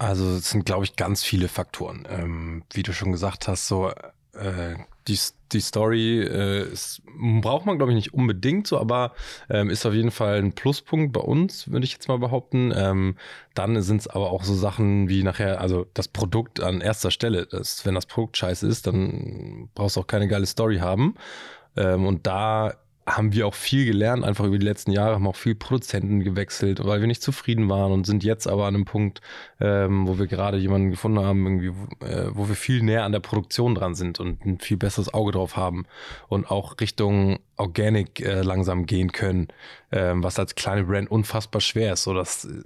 Also 0.03 0.37
es 0.37 0.51
sind, 0.51 0.67
glaube 0.67 0.85
ich, 0.85 0.97
ganz 0.97 1.23
viele 1.23 1.47
Faktoren. 1.47 2.07
Ähm, 2.11 2.65
wie 2.73 2.83
du 2.83 2.93
schon 2.93 3.13
gesagt 3.13 3.47
hast, 3.47 3.69
so 3.69 3.91
äh, 4.35 4.75
die, 5.07 5.19
die 5.53 5.61
Story 5.61 6.21
äh, 6.21 6.73
ist, 6.73 7.03
braucht 7.41 7.67
man, 7.67 7.77
glaube 7.77 7.93
ich, 7.93 7.97
nicht 7.97 8.15
unbedingt 8.15 8.67
so, 8.67 8.81
aber 8.81 9.13
ähm, 9.49 9.71
ist 9.71 9.87
auf 9.87 9.95
jeden 9.95 10.11
Fall 10.11 10.39
ein 10.39 10.55
Pluspunkt 10.55 11.13
bei 11.13 11.21
uns, 11.21 11.71
würde 11.71 11.85
ich 11.85 11.93
jetzt 11.93 12.09
mal 12.09 12.19
behaupten. 12.19 12.73
Ähm, 12.75 13.17
dann 13.55 13.81
sind 13.83 14.01
es 14.01 14.09
aber 14.09 14.33
auch 14.33 14.43
so 14.43 14.55
Sachen 14.55 15.09
wie 15.09 15.23
nachher, 15.23 15.61
also 15.61 15.87
das 15.95 16.09
Produkt 16.09 16.61
an 16.61 16.81
erster 16.81 17.13
Stelle. 17.13 17.47
Das, 17.47 17.87
wenn 17.87 17.95
das 17.95 18.07
Produkt 18.07 18.37
scheiße 18.37 18.67
ist, 18.67 18.89
dann 18.89 19.69
brauchst 19.75 19.97
du 19.97 20.01
auch 20.01 20.07
keine 20.09 20.27
geile 20.27 20.47
Story 20.47 20.79
haben. 20.79 21.15
Ähm, 21.77 22.07
und 22.07 22.27
da 22.27 22.75
haben 23.07 23.33
wir 23.33 23.47
auch 23.47 23.55
viel 23.55 23.85
gelernt, 23.85 24.25
einfach 24.25 24.45
über 24.45 24.59
die 24.59 24.65
letzten 24.65 24.93
Jahre, 24.93 25.15
haben 25.15 25.27
auch 25.27 25.37
viel 25.37 25.55
Produzenten 25.55 26.21
gewechselt, 26.21 26.85
weil 26.85 27.01
wir 27.01 27.09
nicht 27.09 27.23
zufrieden 27.23 27.69
waren 27.69 27.91
und 27.91 28.07
sind 28.07 28.23
jetzt 28.23 28.47
aber 28.47 28.67
an 28.67 28.77
einem 28.77 28.85
Punkt, 28.85 29.21
ähm, 29.61 30.07
wo 30.07 30.19
wir 30.19 30.27
gerade 30.27 30.59
jemanden 30.59 30.91
gefunden 30.91 31.19
haben, 31.19 31.45
irgendwie, 31.45 32.05
äh, 32.05 32.31
wo 32.33 32.49
wir 32.49 32.55
viel 32.55 32.83
näher 32.83 33.05
an 33.05 33.13
der 33.13 33.21
Produktion 33.21 33.75
dran 33.75 33.95
sind 33.95 34.21
und 34.21 34.45
ein 34.45 34.61
viel 34.61 34.77
besseres 34.77 35.13
Auge 35.13 35.33
drauf 35.33 35.57
haben 35.57 35.85
und 36.29 36.51
auch 36.51 36.81
Richtung 36.81 37.41
Organic 37.57 38.21
äh, 38.21 38.43
langsam 38.43 38.87
gehen 38.87 39.11
können, 39.11 39.49
ähm, 39.91 40.23
was 40.23 40.39
als 40.39 40.55
kleine 40.55 40.85
Brand 40.85 41.11
unfassbar 41.11 41.61
schwer 41.61 41.95
ist. 41.95 42.05
So, 42.05 42.15
dass 42.15 42.45
äh, 42.45 42.61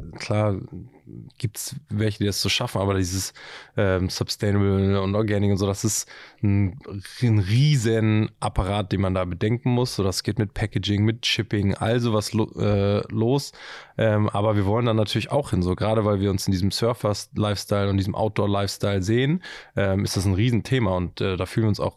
klar 1.06 1.16
gibt's 1.38 1.76
welche, 1.88 2.18
die 2.18 2.24
das 2.26 2.40
so 2.40 2.48
schaffen, 2.48 2.80
aber 2.80 2.94
dieses 2.94 3.32
ähm, 3.76 4.08
Sustainable 4.08 5.00
und 5.00 5.14
Organic 5.14 5.50
und 5.50 5.58
so, 5.58 5.66
das 5.66 5.84
ist 5.84 6.08
ein, 6.42 6.78
ein 7.22 7.38
riesen 7.38 8.30
Apparat, 8.40 8.92
den 8.92 9.00
man 9.00 9.14
da 9.14 9.24
bedenken 9.24 9.70
muss. 9.70 9.96
So, 9.96 10.02
das 10.02 10.22
geht 10.22 10.38
mit 10.38 10.54
Packaging, 10.54 11.04
mit 11.04 11.26
Shipping, 11.26 11.74
all 11.74 12.00
sowas 12.00 12.32
lo 12.32 12.50
äh, 12.58 13.02
los. 13.12 13.52
Ähm, 13.98 14.28
aber 14.28 14.56
wir 14.56 14.66
wollen 14.66 14.86
dann 14.86 14.96
natürlich 14.96 15.30
auch 15.30 15.50
hin, 15.50 15.62
so 15.62 15.74
gerade 15.74 16.04
weil 16.04 16.20
wir 16.20 16.30
uns 16.30 16.46
in 16.46 16.52
diesem 16.52 16.70
Surfer-Lifestyle 16.70 17.88
und 17.88 17.96
diesem 17.96 18.14
Outdoor-Lifestyle 18.14 19.02
sehen, 19.02 19.42
ähm, 19.76 20.04
ist 20.04 20.16
das 20.16 20.26
ein 20.26 20.34
Riesenthema 20.34 20.96
und 20.96 21.20
äh, 21.20 21.36
da 21.36 21.46
fühlen 21.46 21.64
wir 21.64 21.68
uns 21.68 21.80
auch 21.80 21.96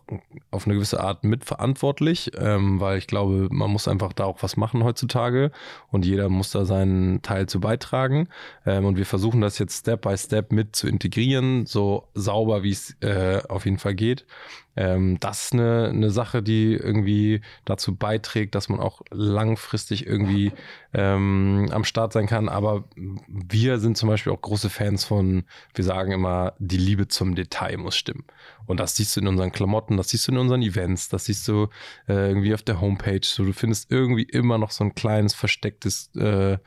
auf 0.52 0.66
eine 0.66 0.76
gewisse 0.76 1.00
Art 1.00 1.24
mitverantwortlich, 1.24 2.32
ähm, 2.38 2.80
weil 2.80 2.97
ich 2.97 3.08
glaube, 3.08 3.47
man 3.52 3.70
muss 3.70 3.88
einfach 3.88 4.14
da 4.14 4.26
auch 4.26 4.41
was 4.41 4.58
machen 4.58 4.84
heutzutage 4.84 5.52
und 5.91 6.06
jeder 6.06 6.30
muss 6.30 6.52
da 6.52 6.66
seinen 6.66 7.22
Teil 7.22 7.47
zu 7.47 7.60
beitragen. 7.60 8.30
Ähm, 8.66 8.86
und 8.86 8.97
wir 8.97 9.06
versuchen 9.06 9.41
das 9.41 9.60
jetzt 9.60 9.80
Step 9.80 10.02
by 10.02 10.18
Step 10.18 10.52
mit 10.52 10.76
zu 10.76 10.88
integrieren, 10.88 11.66
so 11.66 12.08
sauber 12.14 12.64
wie 12.64 12.72
es 12.72 12.95
äh, 13.02 13.41
auf 13.47 13.66
jeden 13.66 13.80
Fall 13.80 13.95
geht. 13.95 14.26
Ähm, 14.80 15.19
das 15.19 15.43
ist 15.43 15.53
eine, 15.53 15.89
eine 15.89 16.09
Sache, 16.09 16.41
die 16.41 16.73
irgendwie 16.73 17.41
dazu 17.65 17.97
beiträgt, 17.97 18.55
dass 18.55 18.69
man 18.69 18.80
auch 18.80 19.01
langfristig 19.11 20.07
irgendwie 20.07 20.53
ähm, 20.93 21.67
am 21.71 21.84
Start 21.84 22.13
sein 22.13 22.27
kann. 22.27 22.47
Aber 22.47 22.86
wir 23.27 23.80
sind 23.80 23.97
zum 23.97 24.07
Beispiel 24.07 24.32
auch 24.32 24.41
große 24.41 24.69
Fans 24.69 25.03
von, 25.03 25.43
wir 25.75 25.84
sagen 25.84 26.13
immer, 26.13 26.53
die 26.59 26.77
Liebe 26.77 27.09
zum 27.09 27.36
Detail 27.36 27.75
muss 27.75 27.97
stimmen. 27.97 28.23
Und 28.67 28.80
das 28.80 28.95
siehst 28.95 29.17
du 29.17 29.19
in 29.19 29.27
unseren 29.27 29.51
Klamotten, 29.51 29.97
das 29.97 30.09
siehst 30.09 30.30
du 30.30 30.32
in 30.32 30.38
unseren 30.38 30.61
Events, 30.61 31.09
das 31.09 31.25
siehst 31.25 31.45
du 31.49 31.67
äh, 32.07 32.30
irgendwie 32.30 32.53
auf 32.53 32.63
der 32.63 32.80
Homepage. 32.80 33.19
So, 33.23 33.43
du 33.43 33.51
findest 33.51 33.91
irgendwie 33.91 34.23
immer 34.23 34.57
noch 34.57 34.71
so 34.71 34.86
ein 34.86 34.95
kleines 34.95 35.34
verstecktes 35.34 36.09
äh, 36.15 36.57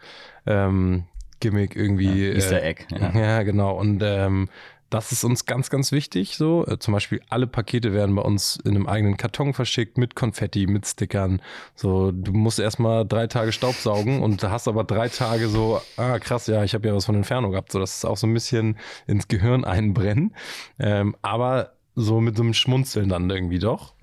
ähm, 0.44 1.06
Gimmick 1.42 1.76
irgendwie. 1.76 2.28
Ja, 2.28 2.34
Easter 2.34 2.62
Egg. 2.62 2.84
Ja. 2.90 3.12
ja, 3.14 3.42
genau. 3.42 3.78
Und 3.78 4.00
ähm, 4.04 4.48
das 4.92 5.10
ist 5.10 5.24
uns 5.24 5.46
ganz, 5.46 5.70
ganz 5.70 5.90
wichtig. 5.90 6.36
So, 6.36 6.66
äh, 6.66 6.78
zum 6.78 6.92
Beispiel 6.92 7.22
alle 7.30 7.46
Pakete 7.46 7.92
werden 7.92 8.14
bei 8.14 8.22
uns 8.22 8.56
in 8.64 8.76
einem 8.76 8.86
eigenen 8.86 9.16
Karton 9.16 9.54
verschickt 9.54 9.96
mit 9.96 10.14
Konfetti, 10.14 10.66
mit 10.66 10.86
Stickern. 10.86 11.40
So, 11.74 12.12
du 12.12 12.32
musst 12.32 12.58
erstmal 12.58 13.06
drei 13.06 13.26
Tage 13.26 13.52
Staubsaugen 13.52 14.22
und 14.22 14.42
hast 14.42 14.68
aber 14.68 14.84
drei 14.84 15.08
Tage 15.08 15.48
so, 15.48 15.80
ah 15.96 16.18
krass, 16.18 16.46
ja, 16.46 16.62
ich 16.62 16.74
habe 16.74 16.86
ja 16.88 16.94
was 16.94 17.06
von 17.06 17.14
Inferno 17.14 17.50
gehabt. 17.50 17.72
So, 17.72 17.78
das 17.78 17.96
ist 17.96 18.04
auch 18.04 18.18
so 18.18 18.26
ein 18.26 18.34
bisschen 18.34 18.76
ins 19.06 19.28
Gehirn 19.28 19.64
einbrennen. 19.64 20.34
Ähm, 20.78 21.16
aber 21.22 21.72
so 21.94 22.20
mit 22.20 22.36
so 22.36 22.42
einem 22.42 22.54
Schmunzeln 22.54 23.08
dann 23.08 23.30
irgendwie 23.30 23.58
doch. 23.58 23.94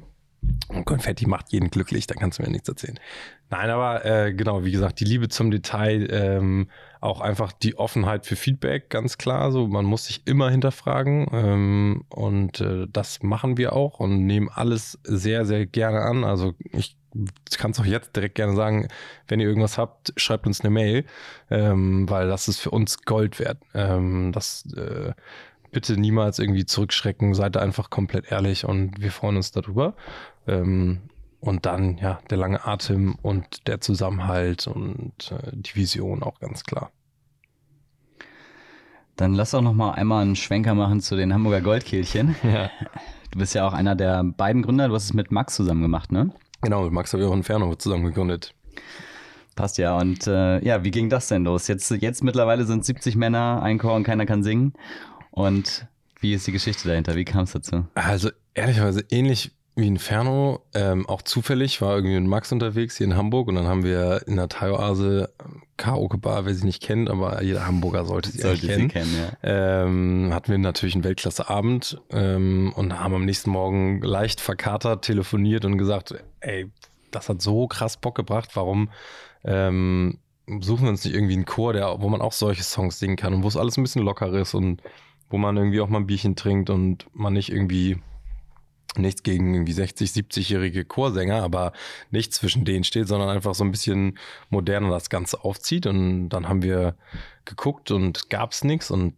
Und 0.69 0.85
Konfetti 0.85 1.27
macht 1.27 1.51
jeden 1.51 1.69
glücklich, 1.69 2.07
da 2.07 2.15
kannst 2.15 2.39
du 2.39 2.43
mir 2.43 2.49
nichts 2.49 2.69
erzählen. 2.69 2.99
Nein, 3.49 3.69
aber 3.69 4.05
äh, 4.05 4.33
genau, 4.33 4.63
wie 4.63 4.71
gesagt, 4.71 4.99
die 4.99 5.05
Liebe 5.05 5.27
zum 5.27 5.51
Detail, 5.51 6.07
ähm, 6.11 6.69
auch 7.01 7.21
einfach 7.21 7.51
die 7.51 7.77
Offenheit 7.77 8.25
für 8.25 8.35
Feedback, 8.35 8.89
ganz 8.89 9.17
klar. 9.17 9.51
So, 9.51 9.67
man 9.67 9.85
muss 9.85 10.05
sich 10.05 10.21
immer 10.25 10.49
hinterfragen 10.49 11.27
ähm, 11.31 12.05
und 12.09 12.59
äh, 12.61 12.87
das 12.91 13.23
machen 13.23 13.57
wir 13.57 13.73
auch 13.73 13.99
und 13.99 14.25
nehmen 14.25 14.49
alles 14.49 14.99
sehr, 15.03 15.45
sehr 15.45 15.65
gerne 15.65 16.01
an. 16.01 16.23
Also 16.23 16.53
ich 16.73 16.97
kann 17.57 17.71
es 17.71 17.79
auch 17.79 17.85
jetzt 17.85 18.15
direkt 18.15 18.35
gerne 18.35 18.55
sagen, 18.55 18.87
wenn 19.27 19.39
ihr 19.39 19.47
irgendwas 19.47 19.77
habt, 19.77 20.13
schreibt 20.17 20.45
uns 20.45 20.61
eine 20.61 20.69
Mail, 20.69 21.05
ähm, 21.49 22.09
weil 22.09 22.27
das 22.27 22.47
ist 22.47 22.59
für 22.59 22.71
uns 22.71 23.01
Gold 23.03 23.39
wert. 23.39 23.59
Ähm, 23.73 24.31
das 24.33 24.65
äh, 24.75 25.13
bitte 25.71 25.97
niemals 25.97 26.39
irgendwie 26.39 26.65
zurückschrecken, 26.65 27.33
seid 27.33 27.57
einfach 27.57 27.89
komplett 27.89 28.31
ehrlich 28.31 28.65
und 28.65 29.01
wir 29.01 29.11
freuen 29.11 29.37
uns 29.37 29.51
darüber. 29.51 29.95
Ähm, 30.47 31.08
und 31.39 31.65
dann 31.65 31.97
ja 31.97 32.19
der 32.29 32.37
lange 32.37 32.65
Atem 32.65 33.15
und 33.21 33.67
der 33.67 33.81
Zusammenhalt 33.81 34.67
und 34.67 35.31
äh, 35.31 35.51
die 35.53 35.75
Vision 35.75 36.23
auch 36.23 36.39
ganz 36.39 36.63
klar. 36.63 36.91
Dann 39.15 39.33
lass 39.33 39.51
doch 39.51 39.61
noch 39.61 39.73
mal 39.73 39.91
einmal 39.91 40.21
einen 40.21 40.35
Schwenker 40.35 40.75
machen 40.75 41.01
zu 41.01 41.15
den 41.15 41.33
Hamburger 41.33 41.61
Goldkehlchen. 41.61 42.35
Ja. 42.43 42.69
Du 43.31 43.37
bist 43.37 43.53
ja 43.53 43.67
auch 43.67 43.73
einer 43.73 43.95
der 43.95 44.23
beiden 44.23 44.63
Gründer. 44.63 44.87
Du 44.87 44.95
hast 44.95 45.03
es 45.03 45.13
mit 45.13 45.31
Max 45.31 45.53
zusammen 45.53 45.83
gemacht, 45.83 46.11
ne? 46.11 46.31
Genau, 46.61 46.81
mit 46.83 46.91
Max 46.91 47.13
habe 47.13 47.21
ich 47.21 47.29
auch 47.29 47.33
Inferno 47.33 47.75
zusammen 47.75 48.05
gegründet. 48.05 48.55
Passt 49.55 49.77
ja. 49.77 49.95
Und 49.97 50.25
äh, 50.25 50.63
ja, 50.65 50.83
wie 50.83 50.89
ging 50.89 51.09
das 51.09 51.27
denn 51.27 51.43
los? 51.43 51.67
Jetzt, 51.67 51.91
jetzt 51.91 52.23
mittlerweile 52.23 52.65
sind 52.65 52.83
70 52.83 53.15
Männer, 53.17 53.61
ein 53.61 53.77
Chor 53.77 53.93
und 53.93 54.03
keiner 54.03 54.25
kann 54.25 54.41
singen. 54.41 54.73
Und 55.29 55.85
wie 56.21 56.33
ist 56.33 56.47
die 56.47 56.51
Geschichte 56.51 56.87
dahinter? 56.87 57.15
Wie 57.15 57.25
kam 57.25 57.43
es 57.43 57.51
dazu? 57.51 57.85
Also 57.93 58.29
ehrlicherweise 58.53 59.05
ähnlich 59.09 59.51
wie 59.81 59.87
Inferno, 59.87 60.61
ähm, 60.73 61.07
auch 61.07 61.21
zufällig, 61.21 61.81
war 61.81 61.95
irgendwie 61.95 62.19
mit 62.19 62.29
Max 62.29 62.51
unterwegs 62.51 62.97
hier 62.97 63.07
in 63.07 63.15
Hamburg 63.15 63.47
und 63.47 63.55
dann 63.55 63.67
haben 63.67 63.83
wir 63.83 64.27
in 64.27 64.35
der 64.35 64.49
Thai-Oase 64.49 65.31
Karaoke 65.77 66.17
Bar, 66.17 66.45
wer 66.45 66.53
sie 66.53 66.65
nicht 66.65 66.81
kennt, 66.81 67.09
aber 67.09 67.41
jeder 67.41 67.65
Hamburger 67.65 68.05
sollte 68.05 68.31
sie, 68.31 68.41
sollte 68.41 68.67
kennen. 68.67 68.81
Sie 68.81 68.87
kennen 68.87 69.15
ja. 69.41 69.83
ähm, 69.83 70.31
hatten 70.33 70.51
wir 70.51 70.57
natürlich 70.57 70.95
einen 70.95 71.03
Weltklasse-Abend 71.03 72.01
ähm, 72.11 72.73
und 72.75 72.99
haben 72.99 73.13
am 73.13 73.25
nächsten 73.25 73.49
Morgen 73.49 74.01
leicht 74.01 74.41
verkatert 74.41 75.05
telefoniert 75.05 75.65
und 75.65 75.77
gesagt, 75.77 76.15
ey, 76.41 76.69
das 77.11 77.29
hat 77.29 77.41
so 77.41 77.67
krass 77.67 77.97
Bock 77.97 78.15
gebracht, 78.15 78.51
warum 78.55 78.89
ähm, 79.43 80.19
suchen 80.59 80.83
wir 80.83 80.89
uns 80.89 81.05
nicht 81.05 81.13
irgendwie 81.13 81.35
einen 81.35 81.45
Chor, 81.45 81.73
der, 81.73 82.01
wo 82.01 82.09
man 82.09 82.21
auch 82.21 82.33
solche 82.33 82.63
Songs 82.63 82.99
singen 82.99 83.15
kann 83.15 83.33
und 83.33 83.43
wo 83.43 83.47
es 83.47 83.57
alles 83.57 83.77
ein 83.77 83.83
bisschen 83.83 84.03
locker 84.03 84.31
ist 84.33 84.53
und 84.53 84.81
wo 85.29 85.37
man 85.37 85.55
irgendwie 85.57 85.81
auch 85.81 85.89
mal 85.89 85.99
ein 85.99 86.07
Bierchen 86.07 86.35
trinkt 86.35 86.69
und 86.69 87.05
man 87.13 87.33
nicht 87.33 87.51
irgendwie 87.51 87.99
nichts 88.97 89.23
gegen 89.23 89.53
irgendwie 89.53 89.73
60, 89.73 90.09
70-jährige 90.09 90.85
Chorsänger, 90.85 91.43
aber 91.43 91.73
nichts 92.11 92.37
zwischen 92.37 92.65
denen 92.65 92.83
steht, 92.83 93.07
sondern 93.07 93.29
einfach 93.29 93.53
so 93.53 93.63
ein 93.63 93.71
bisschen 93.71 94.17
moderner 94.49 94.89
das 94.89 95.09
Ganze 95.09 95.43
aufzieht. 95.43 95.85
Und 95.85 96.29
dann 96.29 96.49
haben 96.49 96.63
wir 96.63 96.95
geguckt 97.45 97.91
und 97.91 98.29
gab's 98.29 98.63
nichts 98.63 98.91
und 98.91 99.13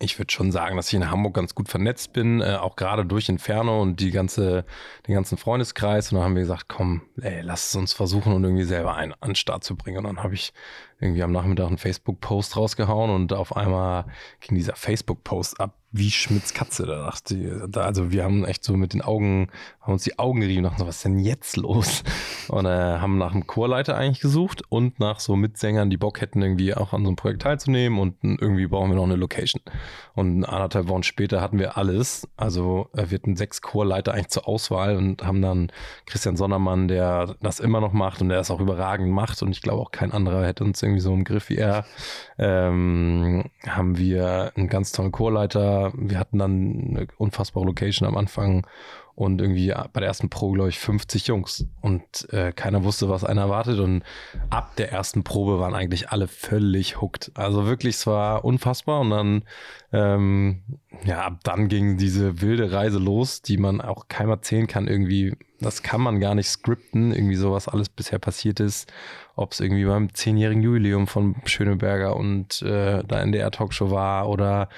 ich 0.00 0.18
würde 0.18 0.32
schon 0.32 0.52
sagen, 0.52 0.76
dass 0.76 0.88
ich 0.88 0.94
in 0.94 1.10
Hamburg 1.10 1.34
ganz 1.34 1.54
gut 1.54 1.68
vernetzt 1.68 2.12
bin, 2.12 2.40
äh, 2.40 2.54
auch 2.54 2.76
gerade 2.76 3.04
durch 3.04 3.28
Inferno 3.28 3.82
und 3.82 3.98
die 3.98 4.12
ganze, 4.12 4.64
den 5.06 5.14
ganzen 5.14 5.36
Freundeskreis. 5.36 6.12
Und 6.12 6.16
dann 6.16 6.24
haben 6.24 6.36
wir 6.36 6.42
gesagt, 6.42 6.66
komm, 6.68 7.02
ey, 7.20 7.40
lass 7.40 7.68
es 7.68 7.74
uns 7.74 7.92
versuchen 7.92 8.32
und 8.32 8.44
irgendwie 8.44 8.64
selber 8.64 8.94
einen 8.94 9.12
an 9.14 9.30
den 9.30 9.34
Start 9.34 9.64
zu 9.64 9.76
bringen. 9.76 9.98
Und 9.98 10.04
dann 10.04 10.22
habe 10.22 10.34
ich 10.34 10.52
irgendwie 11.00 11.22
am 11.22 11.32
Nachmittag 11.32 11.66
einen 11.66 11.78
Facebook-Post 11.78 12.56
rausgehauen 12.56 13.10
und 13.10 13.32
auf 13.32 13.56
einmal 13.56 14.06
ging 14.40 14.56
dieser 14.56 14.76
Facebook-Post 14.76 15.60
ab 15.60 15.77
wie 15.90 16.10
Schmitz 16.10 16.52
Katze. 16.52 16.86
Da 16.86 17.06
dachte 17.06 17.34
ich, 17.34 17.50
da, 17.70 17.82
also 17.82 18.12
wir 18.12 18.24
haben 18.24 18.44
echt 18.44 18.62
so 18.62 18.76
mit 18.76 18.92
den 18.92 19.00
Augen, 19.00 19.48
haben 19.80 19.94
uns 19.94 20.04
die 20.04 20.18
Augen 20.18 20.40
gerieben 20.40 20.64
und 20.64 20.72
dachten 20.72 20.86
was 20.86 20.96
ist 20.96 21.04
denn 21.04 21.18
jetzt 21.18 21.56
los? 21.56 22.02
Und 22.48 22.66
äh, 22.66 22.68
haben 22.68 23.18
nach 23.18 23.32
einem 23.32 23.46
Chorleiter 23.46 23.96
eigentlich 23.96 24.20
gesucht 24.20 24.62
und 24.68 25.00
nach 25.00 25.20
so 25.20 25.36
Mitsängern, 25.36 25.90
die 25.90 25.96
Bock 25.96 26.20
hätten, 26.20 26.42
irgendwie 26.42 26.74
auch 26.74 26.92
an 26.92 27.02
so 27.02 27.08
einem 27.08 27.16
Projekt 27.16 27.42
teilzunehmen 27.42 27.98
und 27.98 28.16
irgendwie 28.22 28.66
brauchen 28.66 28.90
wir 28.90 28.96
noch 28.96 29.04
eine 29.04 29.16
Location. 29.16 29.62
Und 30.14 30.44
anderthalb 30.44 30.88
Wochen 30.88 31.02
später 31.02 31.40
hatten 31.40 31.58
wir 31.58 31.76
alles. 31.76 32.28
Also 32.36 32.88
äh, 32.94 33.10
wir 33.10 33.18
hatten 33.18 33.36
sechs 33.36 33.62
Chorleiter 33.62 34.12
eigentlich 34.12 34.28
zur 34.28 34.48
Auswahl 34.48 34.96
und 34.96 35.24
haben 35.24 35.42
dann 35.42 35.72
Christian 36.06 36.36
Sonnermann, 36.36 36.88
der 36.88 37.36
das 37.40 37.60
immer 37.60 37.80
noch 37.80 37.92
macht 37.92 38.20
und 38.20 38.28
der 38.28 38.40
es 38.40 38.50
auch 38.50 38.60
überragend 38.60 39.10
macht 39.10 39.42
und 39.42 39.50
ich 39.50 39.62
glaube 39.62 39.80
auch 39.80 39.90
kein 39.90 40.12
anderer 40.12 40.44
hätte 40.44 40.64
uns 40.64 40.82
irgendwie 40.82 41.00
so 41.00 41.12
im 41.14 41.24
Griff 41.24 41.48
wie 41.48 41.56
er, 41.56 41.84
ähm, 42.38 43.44
haben 43.66 43.96
wir 43.96 44.52
einen 44.54 44.68
ganz 44.68 44.92
tollen 44.92 45.12
Chorleiter. 45.12 45.77
Wir 45.96 46.18
hatten 46.18 46.38
dann 46.38 46.86
eine 46.90 47.06
unfassbare 47.16 47.66
Location 47.66 48.06
am 48.06 48.16
Anfang 48.16 48.66
und 49.18 49.40
irgendwie 49.40 49.74
bei 49.92 49.98
der 49.98 50.06
ersten 50.06 50.30
Probe, 50.30 50.54
glaube 50.54 50.70
ich, 50.70 50.78
50 50.78 51.26
Jungs 51.26 51.66
und 51.80 52.32
äh, 52.32 52.52
keiner 52.52 52.84
wusste, 52.84 53.08
was 53.08 53.24
einer 53.24 53.42
erwartet 53.42 53.80
und 53.80 54.04
ab 54.48 54.76
der 54.76 54.92
ersten 54.92 55.24
Probe 55.24 55.58
waren 55.58 55.74
eigentlich 55.74 56.10
alle 56.10 56.28
völlig 56.28 57.00
hooked. 57.00 57.32
Also 57.34 57.66
wirklich, 57.66 57.96
es 57.96 58.06
war 58.06 58.44
unfassbar 58.44 59.00
und 59.00 59.10
dann, 59.10 59.42
ähm, 59.92 60.62
ja, 61.04 61.22
ab 61.22 61.40
dann 61.42 61.66
ging 61.66 61.96
diese 61.96 62.40
wilde 62.42 62.70
Reise 62.70 63.00
los, 63.00 63.42
die 63.42 63.56
man 63.56 63.80
auch 63.80 64.06
keinem 64.06 64.30
erzählen 64.30 64.68
kann 64.68 64.86
irgendwie. 64.86 65.34
Das 65.58 65.82
kann 65.82 66.00
man 66.00 66.20
gar 66.20 66.36
nicht 66.36 66.48
skripten, 66.48 67.12
irgendwie 67.12 67.34
so, 67.34 67.50
was 67.50 67.66
alles 67.66 67.88
bisher 67.88 68.20
passiert 68.20 68.60
ist. 68.60 68.92
Ob 69.34 69.50
es 69.50 69.58
irgendwie 69.58 69.84
beim 69.84 70.14
zehnjährigen 70.14 70.62
Jubiläum 70.62 71.08
von 71.08 71.34
Schöneberger 71.44 72.14
und 72.14 72.62
äh, 72.62 73.02
der 73.02 73.50
Talkshow 73.50 73.90
war 73.90 74.28
oder 74.28 74.68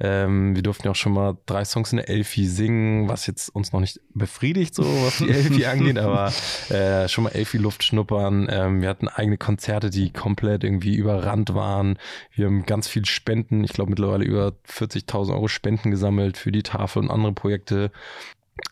ähm, 0.00 0.54
wir 0.54 0.62
durften 0.62 0.84
ja 0.84 0.92
auch 0.92 0.96
schon 0.96 1.12
mal 1.12 1.36
drei 1.46 1.64
Songs 1.64 1.92
in 1.92 1.96
der 1.96 2.08
Elfi 2.08 2.46
singen, 2.46 3.08
was 3.08 3.26
jetzt 3.26 3.48
uns 3.48 3.72
noch 3.72 3.80
nicht 3.80 4.00
befriedigt, 4.14 4.74
so 4.74 4.84
was 4.84 5.18
die 5.18 5.28
Elfi 5.30 5.66
angeht, 5.66 5.98
aber 5.98 6.32
äh, 6.70 7.08
schon 7.08 7.24
mal 7.24 7.30
Elfi-Luft 7.30 7.82
schnuppern. 7.82 8.48
Ähm, 8.50 8.80
wir 8.80 8.88
hatten 8.88 9.08
eigene 9.08 9.38
Konzerte, 9.38 9.90
die 9.90 10.12
komplett 10.12 10.62
irgendwie 10.62 10.94
überrannt 10.94 11.54
waren. 11.54 11.98
Wir 12.32 12.46
haben 12.46 12.64
ganz 12.64 12.86
viel 12.86 13.04
Spenden, 13.06 13.64
ich 13.64 13.72
glaube 13.72 13.90
mittlerweile 13.90 14.24
über 14.24 14.52
40.000 14.68 15.32
Euro 15.32 15.48
Spenden 15.48 15.90
gesammelt 15.90 16.36
für 16.36 16.52
die 16.52 16.62
Tafel 16.62 17.00
und 17.00 17.10
andere 17.10 17.32
Projekte. 17.32 17.90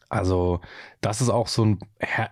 Also, 0.09 0.61
das 1.01 1.20
ist 1.20 1.31
auch 1.31 1.49
so 1.49 1.64
ein, 1.64 1.79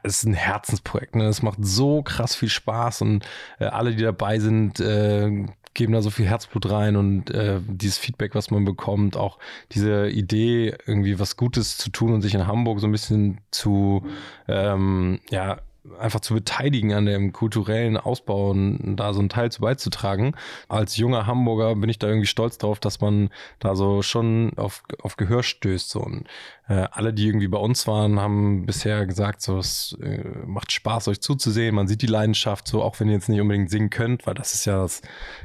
ist 0.04 0.24
ein 0.24 0.34
Herzensprojekt. 0.34 1.16
Ne? 1.16 1.24
Es 1.26 1.42
macht 1.42 1.58
so 1.60 2.02
krass 2.02 2.36
viel 2.36 2.48
Spaß 2.48 3.02
und 3.02 3.24
äh, 3.58 3.64
alle, 3.64 3.94
die 3.94 4.02
dabei 4.02 4.38
sind, 4.38 4.78
äh, 4.80 5.46
geben 5.74 5.92
da 5.92 6.02
so 6.02 6.10
viel 6.10 6.26
Herzblut 6.26 6.70
rein 6.70 6.96
und 6.96 7.30
äh, 7.30 7.60
dieses 7.66 7.98
Feedback, 7.98 8.34
was 8.34 8.50
man 8.50 8.64
bekommt, 8.64 9.16
auch 9.16 9.38
diese 9.72 10.08
Idee, 10.08 10.74
irgendwie 10.86 11.18
was 11.18 11.36
Gutes 11.36 11.76
zu 11.76 11.90
tun 11.90 12.12
und 12.12 12.22
sich 12.22 12.34
in 12.34 12.46
Hamburg 12.46 12.80
so 12.80 12.86
ein 12.86 12.92
bisschen 12.92 13.40
zu, 13.50 14.06
ähm, 14.48 15.20
ja, 15.30 15.60
einfach 15.98 16.20
zu 16.20 16.34
beteiligen 16.34 16.92
an 16.92 17.06
dem 17.06 17.32
kulturellen 17.32 17.96
Ausbau 17.96 18.50
und 18.50 18.96
da 18.96 19.12
so 19.12 19.20
einen 19.20 19.28
Teil 19.28 19.52
zu 19.52 19.60
beizutragen. 19.60 20.34
Als 20.68 20.96
junger 20.96 21.26
Hamburger 21.26 21.74
bin 21.76 21.90
ich 21.90 21.98
da 21.98 22.08
irgendwie 22.08 22.26
stolz 22.26 22.58
drauf, 22.58 22.80
dass 22.80 23.00
man 23.00 23.30
da 23.58 23.74
so 23.74 24.02
schon 24.02 24.52
auf, 24.56 24.82
auf 25.02 25.16
Gehör 25.16 25.42
stößt. 25.42 25.90
So. 25.90 26.00
Und 26.00 26.26
äh, 26.68 26.86
alle, 26.90 27.12
die 27.12 27.26
irgendwie 27.26 27.48
bei 27.48 27.58
uns 27.58 27.86
waren, 27.86 28.18
haben 28.18 28.64
bisher 28.64 29.04
gesagt, 29.06 29.42
so 29.42 29.58
es 29.58 29.96
äh, 30.02 30.24
macht 30.46 30.72
Spaß, 30.72 31.08
euch 31.08 31.20
zuzusehen. 31.20 31.74
Man 31.74 31.86
sieht 31.86 32.00
die 32.00 32.06
Leidenschaft, 32.06 32.66
so 32.66 32.82
auch 32.82 32.98
wenn 33.00 33.08
ihr 33.08 33.14
jetzt 33.14 33.28
nicht 33.28 33.40
unbedingt 33.40 33.68
singen 33.68 33.90
könnt, 33.90 34.26
weil 34.26 34.34
das 34.34 34.54
ist 34.54 34.64
ja 34.64 34.80
das 34.80 35.02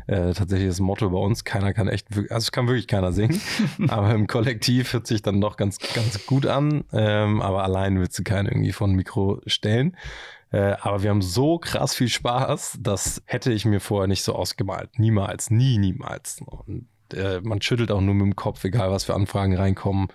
äh, 0.08 0.34
tatsächlich 0.34 0.70
das 0.70 0.80
Motto 0.80 1.10
bei 1.10 1.20
uns. 1.20 1.44
Keiner 1.44 1.74
kann 1.74 1.90
echt, 1.90 2.08
also 2.16 2.38
es 2.38 2.52
kann 2.54 2.68
wirklich 2.68 2.88
keiner 2.88 3.12
singen. 3.12 3.42
aber 3.90 4.12
im 4.12 4.28
Kollektiv 4.28 4.94
hört 4.94 5.08
sich 5.08 5.22
dann 5.22 5.42
doch 5.42 5.58
ganz, 5.58 5.80
ganz 5.94 6.26
gut 6.26 6.46
an. 6.46 6.86
Ähm, 6.94 7.42
aber 7.42 7.64
allein 7.64 8.00
willst 8.00 8.18
du 8.18 8.24
keinen 8.24 8.48
irgendwie 8.48 8.72
von 8.72 8.94
Mikro 8.94 9.42
stellen. 9.46 9.98
Äh, 10.52 10.76
aber 10.82 11.04
wir 11.04 11.10
haben 11.10 11.22
so 11.22 11.60
krass 11.60 11.96
viel 11.96 12.10
Spaß, 12.10 12.80
das 12.82 13.22
hätte 13.26 13.52
ich 13.52 13.66
mir 13.66 13.80
vorher 13.80 14.08
nicht 14.08 14.24
so 14.24 14.34
ausgemalt. 14.34 14.98
Niemals, 14.98 15.52
nie, 15.52 15.78
niemals. 15.78 16.42
Und 16.46 16.88
äh, 17.14 17.42
man 17.42 17.62
schüttelt 17.62 17.92
auch 17.92 18.02
nur 18.02 18.16
mit 18.16 18.26
dem 18.26 18.36
Kopf, 18.36 18.64
egal 18.64 18.92
was 18.92 19.04
für 19.04 19.14
Anfragen 19.14 19.56
reinkommen. 19.56 20.08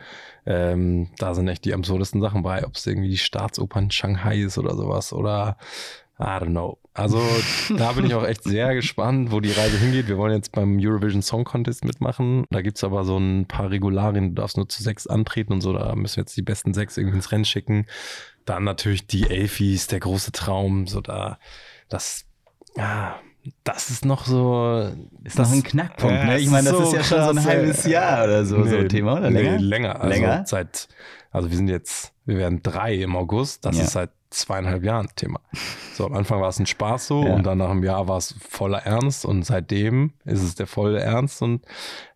Ähm, 0.46 1.10
da 1.18 1.34
sind 1.34 1.48
echt 1.48 1.64
die 1.64 1.74
absurdesten 1.74 2.20
Sachen 2.20 2.42
bei, 2.42 2.64
ob 2.64 2.74
es 2.74 2.86
irgendwie 2.86 3.10
die 3.10 3.18
Staatsoper 3.18 3.80
in 3.80 3.90
Shanghai 3.90 4.38
ist 4.40 4.58
oder 4.58 4.74
sowas 4.74 5.12
oder 5.12 5.56
I 6.18 6.22
don't 6.22 6.50
know. 6.50 6.78
Also 6.92 7.20
da 7.76 7.92
bin 7.92 8.06
ich 8.06 8.14
auch 8.14 8.24
echt 8.24 8.44
sehr 8.44 8.72
gespannt, 8.74 9.32
wo 9.32 9.40
die 9.40 9.50
Reise 9.50 9.78
hingeht. 9.78 10.06
Wir 10.06 10.16
wollen 10.16 10.32
jetzt 10.32 10.52
beim 10.52 10.78
Eurovision 10.80 11.22
Song 11.22 11.42
Contest 11.42 11.84
mitmachen. 11.84 12.44
Da 12.50 12.62
gibt's 12.62 12.84
aber 12.84 13.04
so 13.04 13.18
ein 13.18 13.46
paar 13.46 13.70
Regularien, 13.70 14.34
du 14.34 14.40
darfst 14.40 14.56
nur 14.56 14.68
zu 14.68 14.80
sechs 14.82 15.08
antreten 15.08 15.52
und 15.52 15.60
so. 15.60 15.72
Da 15.72 15.96
müssen 15.96 16.16
wir 16.16 16.22
jetzt 16.22 16.36
die 16.36 16.42
besten 16.42 16.72
sechs 16.72 16.96
irgendwie 16.96 17.16
ins 17.16 17.32
Rennen 17.32 17.44
schicken. 17.44 17.86
Dann 18.44 18.64
natürlich 18.64 19.06
die 19.06 19.28
Elfis, 19.30 19.86
der 19.86 20.00
große 20.00 20.32
Traum, 20.32 20.86
so 20.86 21.00
da, 21.00 21.38
das, 21.88 22.24
ja, 22.76 23.18
das 23.62 23.90
ist 23.90 24.04
noch 24.04 24.26
so. 24.26 24.90
Ist 25.22 25.38
das, 25.38 25.48
noch 25.48 25.56
ein 25.56 25.62
Knackpunkt, 25.62 26.16
ja, 26.16 26.24
ne? 26.24 26.38
Ich 26.38 26.48
meine, 26.48 26.70
das 26.70 26.78
so 26.78 26.82
ist 26.84 26.92
ja 26.92 27.04
schon 27.04 27.24
so 27.24 27.40
ein 27.40 27.44
halbes 27.44 27.84
Jahr 27.84 28.24
oder 28.24 28.44
so, 28.44 28.58
nee, 28.58 28.70
so 28.70 28.76
ein 28.76 28.88
Thema, 28.88 29.18
oder 29.18 29.30
länger? 29.30 29.56
Nee, 29.56 29.64
länger. 29.64 30.00
Also 30.00 30.08
länger? 30.08 30.46
Seit, 30.46 30.88
also 31.30 31.50
wir 31.50 31.56
sind 31.56 31.68
jetzt, 31.68 32.12
wir 32.24 32.38
werden 32.38 32.62
drei 32.62 32.94
im 32.94 33.16
August. 33.16 33.64
Das 33.64 33.76
ja. 33.76 33.84
ist 33.84 33.92
seit 33.92 34.10
zweieinhalb 34.30 34.84
Jahren 34.84 35.08
Thema. 35.14 35.40
So, 35.94 36.06
am 36.06 36.14
Anfang 36.14 36.40
war 36.40 36.48
es 36.48 36.58
ein 36.58 36.66
Spaß 36.66 37.06
so 37.06 37.24
ja. 37.24 37.34
und 37.34 37.44
dann 37.44 37.58
nach 37.58 37.70
einem 37.70 37.84
Jahr 37.84 38.08
war 38.08 38.18
es 38.18 38.34
voller 38.48 38.78
Ernst 38.78 39.24
und 39.24 39.44
seitdem 39.44 40.12
ist 40.24 40.42
es 40.42 40.54
der 40.54 40.66
volle 40.66 41.00
Ernst 41.00 41.40
und 41.40 41.64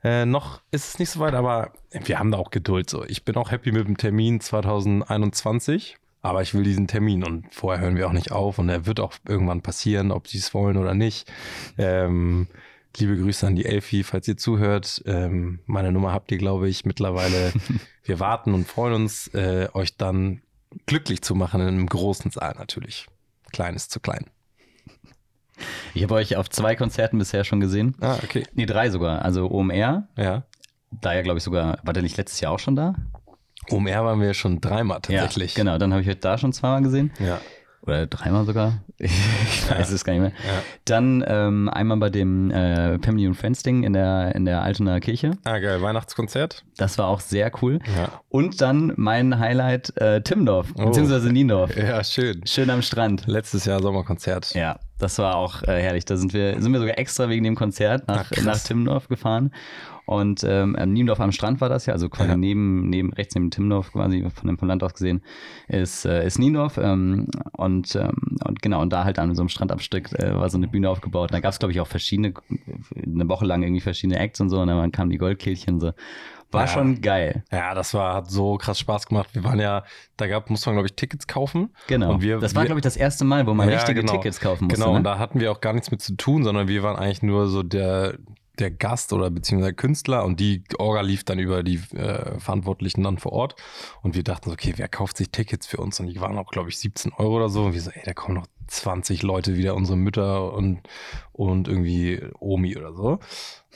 äh, 0.02 0.26
noch 0.26 0.60
ist 0.70 0.88
es 0.88 0.98
nicht 0.98 1.10
so 1.10 1.20
weit, 1.20 1.34
aber 1.34 1.72
wir 1.92 2.18
haben 2.18 2.32
da 2.32 2.38
auch 2.38 2.50
Geduld 2.50 2.90
so. 2.90 3.04
Ich 3.04 3.24
bin 3.24 3.36
auch 3.36 3.50
happy 3.50 3.72
mit 3.72 3.86
dem 3.86 3.96
Termin 3.96 4.40
2021 4.40 5.96
aber 6.22 6.42
ich 6.42 6.54
will 6.54 6.64
diesen 6.64 6.86
Termin 6.86 7.24
und 7.24 7.46
vorher 7.54 7.80
hören 7.80 7.96
wir 7.96 8.06
auch 8.08 8.12
nicht 8.12 8.32
auf 8.32 8.58
und 8.58 8.68
er 8.68 8.86
wird 8.86 9.00
auch 9.00 9.14
irgendwann 9.26 9.62
passieren, 9.62 10.10
ob 10.10 10.28
sie 10.28 10.38
es 10.38 10.52
wollen 10.54 10.76
oder 10.76 10.94
nicht. 10.94 11.30
Ähm, 11.76 12.48
liebe 12.96 13.16
Grüße 13.16 13.46
an 13.46 13.56
die 13.56 13.64
Elfi, 13.64 14.02
falls 14.02 14.26
ihr 14.28 14.36
zuhört. 14.36 15.02
Ähm, 15.06 15.60
meine 15.66 15.92
Nummer 15.92 16.12
habt 16.12 16.32
ihr, 16.32 16.38
glaube 16.38 16.68
ich, 16.68 16.84
mittlerweile. 16.84 17.52
wir 18.04 18.20
warten 18.20 18.54
und 18.54 18.66
freuen 18.66 18.94
uns, 18.94 19.28
äh, 19.28 19.68
euch 19.72 19.96
dann 19.96 20.42
glücklich 20.86 21.22
zu 21.22 21.34
machen 21.34 21.60
in 21.60 21.68
einem 21.68 21.86
großen 21.86 22.30
Saal 22.30 22.54
natürlich. 22.58 23.06
Kleines 23.52 23.88
zu 23.88 24.00
klein. 24.00 24.26
Ich 25.94 26.02
habe 26.02 26.14
euch 26.14 26.36
auf 26.36 26.48
zwei 26.50 26.76
Konzerten 26.76 27.18
bisher 27.18 27.44
schon 27.44 27.60
gesehen. 27.60 27.96
Ah, 28.00 28.18
okay. 28.22 28.44
Nee, 28.54 28.66
drei 28.66 28.90
sogar. 28.90 29.22
Also 29.22 29.50
OMR. 29.50 30.08
Ja. 30.16 30.44
Da 30.90 31.14
ja, 31.14 31.22
glaube 31.22 31.38
ich, 31.38 31.44
sogar, 31.44 31.78
war 31.82 31.92
der 31.92 32.02
nicht 32.02 32.16
letztes 32.16 32.40
Jahr 32.40 32.52
auch 32.52 32.58
schon 32.58 32.76
da? 32.76 32.94
OMR 33.70 34.04
waren 34.04 34.20
wir 34.20 34.34
schon 34.34 34.60
dreimal 34.60 35.00
tatsächlich. 35.00 35.54
Ja, 35.56 35.62
genau, 35.64 35.78
dann 35.78 35.92
habe 35.92 36.02
ich 36.02 36.08
heute 36.08 36.20
da 36.20 36.38
schon 36.38 36.52
zweimal 36.52 36.82
gesehen. 36.82 37.10
Ja. 37.18 37.40
Oder 37.82 38.06
dreimal 38.06 38.44
sogar. 38.44 38.82
Ich 39.00 39.70
weiß 39.70 39.90
Ja. 39.90 39.94
es 39.94 40.04
gar 40.04 40.12
nicht 40.14 40.22
mehr. 40.22 40.30
Ja. 40.32 40.62
Dann 40.86 41.24
ähm, 41.26 41.68
einmal 41.68 41.96
bei 41.98 42.10
dem 42.10 42.50
äh, 42.50 42.98
Family 42.98 43.26
and 43.28 43.36
Friends 43.36 43.62
Ding 43.62 43.82
in 43.84 43.92
der, 43.92 44.34
in 44.34 44.44
der 44.44 44.62
Altener 44.62 44.98
Kirche. 45.00 45.32
Ah, 45.44 45.58
geil. 45.58 45.80
Weihnachtskonzert. 45.80 46.64
Das 46.76 46.98
war 46.98 47.06
auch 47.06 47.20
sehr 47.20 47.50
cool. 47.62 47.78
Ja. 47.96 48.20
Und 48.28 48.60
dann 48.60 48.92
mein 48.96 49.38
Highlight 49.38 49.96
äh, 49.98 50.20
Timmendorf, 50.22 50.68
Oh. 50.76 50.86
beziehungsweise 50.86 51.30
Niendorf. 51.32 51.76
Ja, 51.76 52.02
schön. 52.02 52.42
Schön 52.46 52.70
am 52.70 52.82
Strand. 52.82 53.26
Letztes 53.26 53.64
Jahr 53.66 53.80
Sommerkonzert. 53.80 54.52
Ja, 54.54 54.80
das 54.98 55.18
war 55.18 55.36
auch 55.36 55.62
äh, 55.62 55.80
herrlich. 55.80 56.04
Da 56.04 56.16
sind 56.16 56.32
wir, 56.34 56.60
sind 56.60 56.72
wir 56.72 56.80
sogar 56.80 56.98
extra 56.98 57.28
wegen 57.28 57.44
dem 57.44 57.54
Konzert 57.54 58.08
nach, 58.08 58.30
Ach, 58.36 58.42
nach 58.42 58.58
Timmendorf 58.58 59.06
gefahren. 59.08 59.52
Und 60.08 60.42
ähm, 60.42 60.74
am 60.74 60.90
Niendorf 60.94 61.20
am 61.20 61.32
Strand 61.32 61.60
war 61.60 61.68
das 61.68 61.84
ja, 61.84 61.92
also 61.92 62.08
quasi 62.08 62.30
Ja. 62.30 62.36
neben, 62.38 62.88
neben, 62.88 63.12
rechts 63.12 63.34
neben 63.34 63.50
Timmendorf, 63.50 63.92
quasi 63.92 64.26
von 64.34 64.46
dem 64.48 64.56
vom 64.56 64.66
Land 64.68 64.82
aus 64.82 64.94
gesehen, 64.94 65.20
ist, 65.68 66.06
äh, 66.06 66.26
ist 66.26 66.38
Niendorf. 66.38 66.78
Ähm, 66.78 67.28
und, 67.52 67.94
ähm, 67.94 68.38
und 68.44 68.62
genau, 68.62 68.80
und 68.80 68.90
da 68.90 69.04
halt 69.04 69.18
an 69.18 69.34
so 69.34 69.42
einem 69.42 69.50
Strandabstück 69.50 70.12
äh, 70.18 70.34
war 70.34 70.48
so 70.48 70.56
eine 70.56 70.66
Bühne 70.66 70.88
aufgebaut. 70.88 71.30
Und 71.30 71.34
da 71.34 71.40
gab 71.40 71.52
es, 71.52 71.58
glaube 71.58 71.72
ich, 71.72 71.80
auch 71.80 71.86
verschiedene, 71.86 72.32
eine 72.96 73.28
Woche 73.28 73.44
lang 73.44 73.62
irgendwie 73.62 73.82
verschiedene 73.82 74.18
Acts 74.18 74.40
und 74.40 74.48
so. 74.48 74.60
Und 74.60 74.68
dann 74.68 74.92
kamen 74.92 75.10
die 75.10 75.18
Goldkehlchen 75.18 75.78
so. 75.78 75.92
War 76.50 76.62
Ja. 76.62 76.66
schon 76.68 77.02
geil. 77.02 77.44
Ja, 77.52 77.74
das 77.74 77.92
war, 77.92 78.14
hat 78.14 78.30
so 78.30 78.56
krass 78.56 78.78
Spaß 78.78 79.06
gemacht. 79.08 79.28
Wir 79.34 79.44
waren 79.44 79.60
ja, 79.60 79.84
da 80.16 80.26
gab, 80.26 80.48
musste 80.48 80.70
man, 80.70 80.76
glaube 80.76 80.86
ich, 80.86 80.94
Tickets 80.96 81.26
kaufen. 81.26 81.68
Genau. 81.88 82.14
Und 82.14 82.22
wir, 82.22 82.38
das 82.38 82.54
war, 82.54 82.64
glaube 82.64 82.78
ich, 82.78 82.84
das 82.84 82.96
erste 82.96 83.26
Mal, 83.26 83.46
wo 83.46 83.52
man 83.52 83.68
Ja, 83.68 83.74
richtige 83.74 84.00
genau. 84.00 84.14
Tickets 84.14 84.40
kaufen 84.40 84.64
musste. 84.64 84.80
Genau, 84.80 84.92
und 84.92 85.02
ne? 85.02 85.02
da 85.02 85.18
hatten 85.18 85.40
wir 85.40 85.52
auch 85.52 85.60
gar 85.60 85.74
nichts 85.74 85.90
mit 85.90 86.00
zu 86.00 86.16
tun, 86.16 86.44
sondern 86.44 86.66
wir 86.66 86.82
waren 86.82 86.96
eigentlich 86.96 87.22
nur 87.22 87.48
so 87.48 87.62
der, 87.62 88.14
der 88.60 88.70
Gast 88.70 89.12
oder 89.12 89.30
beziehungsweise 89.30 89.74
Künstler 89.74 90.24
und 90.24 90.40
die 90.40 90.62
Orga 90.78 91.00
lief 91.00 91.24
dann 91.24 91.38
über 91.38 91.62
die 91.62 91.80
äh, 91.94 92.38
Verantwortlichen 92.38 93.02
dann 93.02 93.18
vor 93.18 93.32
Ort 93.32 93.56
und 94.02 94.14
wir 94.14 94.22
dachten 94.24 94.50
so, 94.50 94.54
okay, 94.54 94.74
wer 94.76 94.88
kauft 94.88 95.16
sich 95.16 95.30
Tickets 95.30 95.66
für 95.66 95.78
uns? 95.78 96.00
Und 96.00 96.06
die 96.06 96.20
waren 96.20 96.36
auch, 96.38 96.50
glaube 96.50 96.68
ich, 96.68 96.78
17 96.78 97.12
Euro 97.14 97.36
oder 97.36 97.48
so 97.48 97.64
und 97.64 97.74
wir 97.74 97.80
so, 97.80 97.90
ey, 97.90 98.02
da 98.04 98.14
kommen 98.14 98.34
noch 98.36 98.46
20 98.68 99.22
Leute 99.22 99.56
wieder, 99.56 99.74
unsere 99.74 99.96
Mütter 99.96 100.52
und, 100.52 100.80
und 101.32 101.68
irgendwie 101.68 102.20
Omi 102.38 102.76
oder 102.76 102.92
so. 102.92 103.18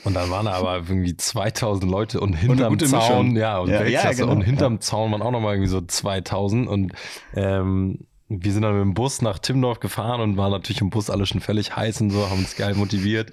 Und 0.03 0.15
dann 0.15 0.29
waren 0.29 0.45
da 0.45 0.53
aber 0.53 0.75
irgendwie 0.75 1.15
2000 1.15 1.89
Leute 1.89 2.19
und 2.19 2.33
hinterm 2.33 2.73
gute 2.73 2.85
Zaun, 2.85 2.99
Mischung. 2.99 3.37
ja, 3.37 3.59
und 3.59 3.69
Ja, 3.69 3.83
ja, 3.85 4.11
genau. 4.11 4.31
und 4.31 4.41
hinterm 4.41 4.81
Zaun 4.81 5.11
waren 5.11 5.21
auch 5.21 5.31
nochmal 5.31 5.53
irgendwie 5.55 5.69
so 5.69 5.81
2000 5.81 6.67
und 6.67 6.93
ähm, 7.35 7.99
wir 8.29 8.51
sind 8.51 8.63
dann 8.63 8.73
mit 8.73 8.81
dem 8.81 8.93
Bus 8.93 9.21
nach 9.21 9.39
Timmendorf 9.39 9.79
gefahren 9.79 10.21
und 10.21 10.37
waren 10.37 10.51
natürlich 10.51 10.81
im 10.81 10.89
Bus 10.89 11.09
alle 11.09 11.25
schon 11.25 11.41
völlig 11.41 11.75
heiß 11.75 12.01
und 12.01 12.09
so, 12.09 12.29
haben 12.29 12.39
uns 12.39 12.55
geil 12.55 12.73
motiviert. 12.75 13.31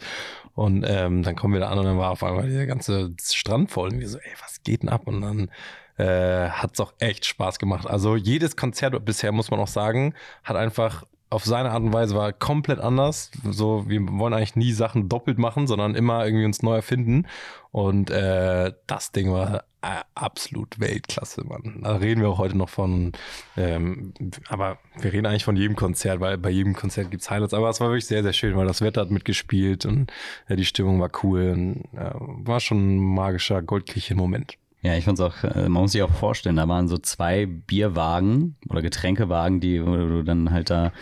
Und 0.60 0.84
ähm, 0.86 1.22
dann 1.22 1.36
kommen 1.36 1.54
wir 1.54 1.60
da 1.60 1.68
an 1.70 1.78
und 1.78 1.86
dann 1.86 1.96
war 1.96 2.10
auf 2.10 2.22
einmal 2.22 2.50
der 2.50 2.66
ganze 2.66 3.14
Strand 3.18 3.70
voll. 3.70 3.88
Und 3.94 3.98
wir 3.98 4.06
so, 4.06 4.18
ey, 4.18 4.32
was 4.42 4.62
geht 4.62 4.82
denn 4.82 4.90
ab? 4.90 5.06
Und 5.06 5.22
dann 5.22 5.50
äh, 5.96 6.50
hat's 6.50 6.78
auch 6.80 6.92
echt 6.98 7.24
Spaß 7.24 7.58
gemacht. 7.58 7.86
Also 7.86 8.14
jedes 8.14 8.56
Konzert 8.56 9.02
bisher, 9.06 9.32
muss 9.32 9.50
man 9.50 9.58
auch 9.58 9.68
sagen, 9.68 10.12
hat 10.44 10.56
einfach 10.56 11.06
auf 11.30 11.46
seine 11.46 11.70
Art 11.70 11.82
und 11.82 11.94
Weise 11.94 12.14
war 12.14 12.34
komplett 12.34 12.78
anders. 12.78 13.30
So, 13.42 13.88
wir 13.88 14.06
wollen 14.06 14.34
eigentlich 14.34 14.54
nie 14.54 14.72
Sachen 14.72 15.08
doppelt 15.08 15.38
machen, 15.38 15.66
sondern 15.66 15.94
immer 15.94 16.26
irgendwie 16.26 16.44
uns 16.44 16.62
neu 16.62 16.74
erfinden. 16.74 17.26
Und 17.70 18.10
äh, 18.10 18.74
das 18.86 19.12
Ding 19.12 19.32
war 19.32 19.64
absolut 20.14 20.78
Weltklasse, 20.80 21.44
Mann. 21.44 21.80
Da 21.82 21.96
reden 21.96 22.20
wir 22.20 22.28
auch 22.28 22.38
heute 22.38 22.56
noch 22.56 22.68
von. 22.68 23.12
Ähm, 23.56 24.12
aber 24.48 24.78
wir 24.98 25.12
reden 25.12 25.26
eigentlich 25.26 25.44
von 25.44 25.56
jedem 25.56 25.76
Konzert, 25.76 26.20
weil 26.20 26.38
bei 26.38 26.50
jedem 26.50 26.74
Konzert 26.74 27.10
gibt's 27.10 27.30
Highlights. 27.30 27.54
Aber 27.54 27.70
es 27.70 27.80
war 27.80 27.88
wirklich 27.88 28.06
sehr, 28.06 28.22
sehr 28.22 28.32
schön, 28.32 28.56
weil 28.56 28.66
das 28.66 28.82
Wetter 28.82 29.00
hat 29.00 29.10
mitgespielt 29.10 29.86
und 29.86 30.12
äh, 30.48 30.56
die 30.56 30.64
Stimmung 30.64 31.00
war 31.00 31.10
cool. 31.22 31.50
Und, 31.50 31.84
äh, 31.98 32.10
war 32.14 32.60
schon 32.60 32.96
ein 32.96 32.98
magischer 32.98 33.62
Goldkirchen-Moment. 33.62 34.56
Ja, 34.82 34.94
ich 34.94 35.04
fand's 35.04 35.20
auch, 35.20 35.44
äh, 35.44 35.68
man 35.68 35.82
muss 35.82 35.92
sich 35.92 36.02
auch 36.02 36.10
vorstellen, 36.10 36.56
da 36.56 36.66
waren 36.66 36.88
so 36.88 36.96
zwei 36.96 37.44
Bierwagen 37.46 38.56
oder 38.68 38.80
Getränkewagen, 38.80 39.60
die, 39.60 39.84
wo 39.84 39.94
du 39.94 40.22
dann 40.22 40.50
halt 40.50 40.70
da 40.70 40.92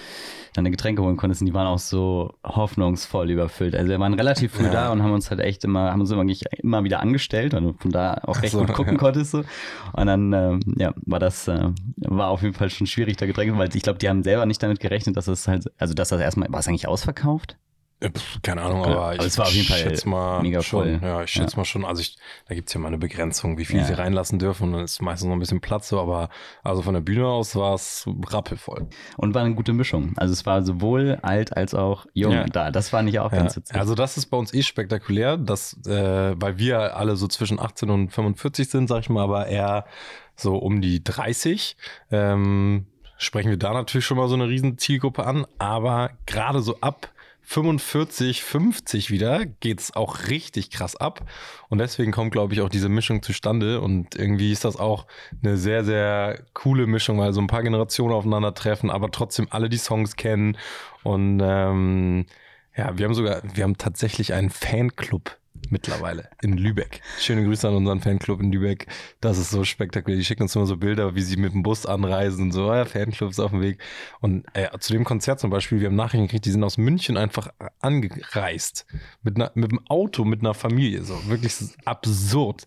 deine 0.55 0.71
Getränke 0.73 1.03
holen 1.03 1.17
konntest 1.17 1.43
und 1.43 1.47
die 1.47 1.55
waren 1.55 1.67
auch 1.69 1.79
so 1.79 2.35
hoffnungsvoll 2.45 3.31
überfüllt. 3.31 3.77
Also 3.77 3.89
wir 3.89 4.01
waren 4.01 4.15
relativ 4.15 4.53
früh 4.53 4.65
Ja. 4.65 4.71
da 4.71 4.93
und 4.93 5.03
haben 5.03 5.13
uns 5.13 5.31
halt 5.31 5.41
echt 5.41 5.65
immer, 5.65 5.93
haben 5.93 6.01
uns 6.01 6.11
immer, 6.11 6.25
immer 6.63 6.85
wieder 6.85 7.01
angestellt, 7.01 7.53
du 7.53 7.75
von 7.79 7.93
da 7.93 8.21
auch 8.25 8.43
recht 8.43 8.53
so, 8.53 8.61
gut 8.61 8.73
gucken 8.73 8.95
ja. 8.95 8.99
konntest 8.99 9.31
so. 9.31 9.45
Und 9.93 10.07
dann, 10.07 10.33
ähm, 10.33 10.61
ja, 10.77 10.93
war 11.07 11.21
das, 11.21 11.47
äh, 11.47 11.71
war 11.99 12.29
auf 12.29 12.43
jeden 12.43 12.55
Fall 12.55 12.71
schon 12.71 12.89
schwierig, 12.89 13.17
da 13.17 13.27
Getränke, 13.27 13.57
weil 13.57 13.75
ich 13.75 13.83
glaube, 13.83 13.99
die 14.01 14.09
haben 14.09 14.25
selber 14.25 14.47
nicht 14.47 14.63
damit 14.63 14.81
gerechnet, 14.81 15.17
dass 15.17 15.29
es 15.29 15.47
halt, 15.47 15.71
also 15.79 15.95
dass 15.95 16.09
das 16.09 16.21
erstmal, 16.21 16.51
war 16.51 16.61
es 16.61 16.67
eigentlich 16.67 16.89
ausverkauft? 16.89 17.57
Keine 18.43 18.63
Ahnung, 18.63 18.85
aber 18.85 18.97
aber 18.97 19.15
ich 19.17 19.23
es 19.23 19.39
war 19.39 19.47
auf 19.47 19.53
jeden 19.53 19.67
Fall 19.67 19.79
schätze 19.79 20.09
mal 20.09 20.41
mega 20.43 20.63
schon. 20.63 21.01
voll. 21.01 21.09
Ja, 21.09 21.23
ich 21.25 21.31
schätze 21.31 21.53
Ja. 21.53 21.57
mal 21.59 21.65
schon. 21.65 21.85
Also 21.85 22.01
ich, 22.01 22.17
da 22.47 22.55
gibt's 22.55 22.73
ja 22.73 22.79
mal 22.79 22.87
eine 22.89 22.99
Begrenzung, 22.99 23.59
wie 23.59 23.65
viel 23.65 23.79
Ja. 23.81 23.85
sie 23.87 23.93
reinlassen 23.95 24.39
dürfen. 24.39 24.69
Und 24.69 24.73
dann 24.75 24.85
ist 24.85 25.03
meistens 25.03 25.27
noch 25.27 25.33
ein 25.35 25.41
bisschen 25.41 25.61
Platz 25.61 25.89
so, 25.89 26.01
aber 26.01 26.29
also 26.63 26.83
von 26.83 26.95
der 26.95 27.01
Bühne 27.01 27.27
aus 27.27 27.57
war 27.57 27.75
es 27.75 28.09
rappelvoll. 28.29 28.87
Und 29.17 29.35
war 29.35 29.43
eine 29.43 29.55
gute 29.57 29.73
Mischung. 29.73 30.13
Also 30.17 30.33
es 30.33 30.47
war 30.47 30.63
sowohl 30.63 31.19
alt 31.23 31.57
als 31.57 31.75
auch 31.75 32.07
jung 32.15 32.33
Ja. 32.33 32.45
da. 32.45 32.71
Das 32.71 32.89
fand 32.89 33.09
ich 33.09 33.19
auch 33.19 33.33
ganz 33.33 33.57
witzig. 33.57 33.75
also 33.77 33.97
das 33.97 34.17
ist 34.17 34.27
bei 34.27 34.37
uns 34.37 34.55
eh 34.55 34.63
spektakulär, 34.63 35.37
dass, 35.37 35.77
äh, 35.87 36.35
weil 36.41 36.57
wir 36.59 36.97
alle 36.97 37.17
so 37.17 37.27
zwischen 37.27 37.59
18 37.59 37.91
und 37.91 38.11
45 38.11 38.69
sind, 38.71 38.87
sag 38.89 39.01
ich 39.01 39.09
mal, 39.11 39.25
aber 39.25 39.49
eher 39.49 39.85
so 40.37 40.57
um 40.57 40.81
die 40.81 41.03
30. 41.03 41.77
Ähm, 42.13 42.87
sprechen 43.17 43.51
wir 43.51 43.57
da 43.57 43.73
natürlich 43.73 44.07
schon 44.07 44.17
mal 44.19 44.29
so 44.29 44.35
eine 44.35 44.47
riesen 44.49 44.79
Zielgruppe 44.79 45.27
an, 45.27 45.47
aber 45.59 46.11
gerade 46.27 46.61
so 46.61 46.79
ab 46.81 47.11
45, 47.51 48.43
50 48.43 49.11
wieder 49.11 49.47
geht's 49.47 49.97
auch 49.97 50.29
richtig 50.29 50.71
krass 50.71 50.97
ab. 50.97 51.25
Und 51.71 51.79
deswegen 51.79 52.13
kommt, 52.13 52.31
glaube 52.31 52.53
ich, 52.53 52.61
auch 52.61 52.69
diese 52.69 52.91
Mischung 52.91 53.23
zustande. 53.23 53.81
Und 53.81 54.17
irgendwie 54.17 54.53
ist 54.53 54.67
das 54.67 54.77
auch 54.77 55.07
eine 55.43 55.57
sehr, 55.57 55.83
sehr 55.83 56.43
coole 56.53 56.87
Mischung, 56.87 57.19
weil 57.19 57.33
so 57.33 57.41
ein 57.41 57.47
paar 57.47 57.63
Generationen 57.63 58.13
aufeinandertreffen, 58.13 58.91
aber 58.91 59.11
trotzdem 59.11 59.47
alle 59.49 59.71
die 59.71 59.79
Songs 59.79 60.17
kennen. 60.17 60.59
Und 61.05 61.41
ähm, 61.43 62.27
ja, 62.77 62.99
wir 62.99 63.07
haben 63.07 63.15
sogar, 63.15 63.41
wir 63.43 63.65
haben 63.65 63.79
tatsächlich 63.79 64.35
einen 64.35 64.51
Fanclub 64.51 65.39
mittlerweile 65.71 66.29
in 66.43 66.57
Lübeck. 66.57 67.01
Schöne 67.19 67.45
Grüße 67.45 67.69
an 67.69 67.75
unseren 67.75 68.01
Fanclub 68.01 68.41
in 68.41 68.53
Lübeck. 68.53 68.87
Das 69.21 69.39
ist 69.39 69.51
so 69.51 69.65
spektakulär. 69.65 70.19
Die 70.19 70.25
schicken 70.25 70.43
uns 70.43 70.57
immer 70.57 70.67
so 70.67 70.77
Bilder, 70.77 71.15
wie 71.15 71.23
sie 71.23 71.37
mit 71.37 71.53
dem 71.53 71.63
Bus 71.63 71.87
anreisen 71.87 72.45
und 72.45 72.53
so, 72.53 72.73
ja, 72.73 72.85
Fanclub 72.85 73.31
ist 73.31 73.41
auf 73.41 73.51
dem 73.51 73.61
Weg. 73.61 73.79
Und 74.21 74.47
äh, 74.55 74.69
zu 74.79 74.93
dem 74.93 75.05
Konzert 75.05 75.41
zum 75.41 75.51
Beispiel, 75.51 75.81
wir 75.81 75.89
haben 75.89 75.97
Nachrichten 75.97 76.27
gekriegt, 76.27 76.45
die 76.45 76.51
sind 76.51 76.65
aus 76.65 76.79
München 76.79 77.17
einfach 77.17 77.49
angereist. 77.81 78.87
Mit, 79.23 79.37
einer, 79.37 79.51
mit 79.55 79.71
dem 79.71 79.87
Auto, 79.89 80.25
mit 80.25 80.41
einer 80.41 80.55
Familie. 80.55 81.03
So, 81.03 81.29
wirklich 81.29 81.55
absurd. 81.85 82.67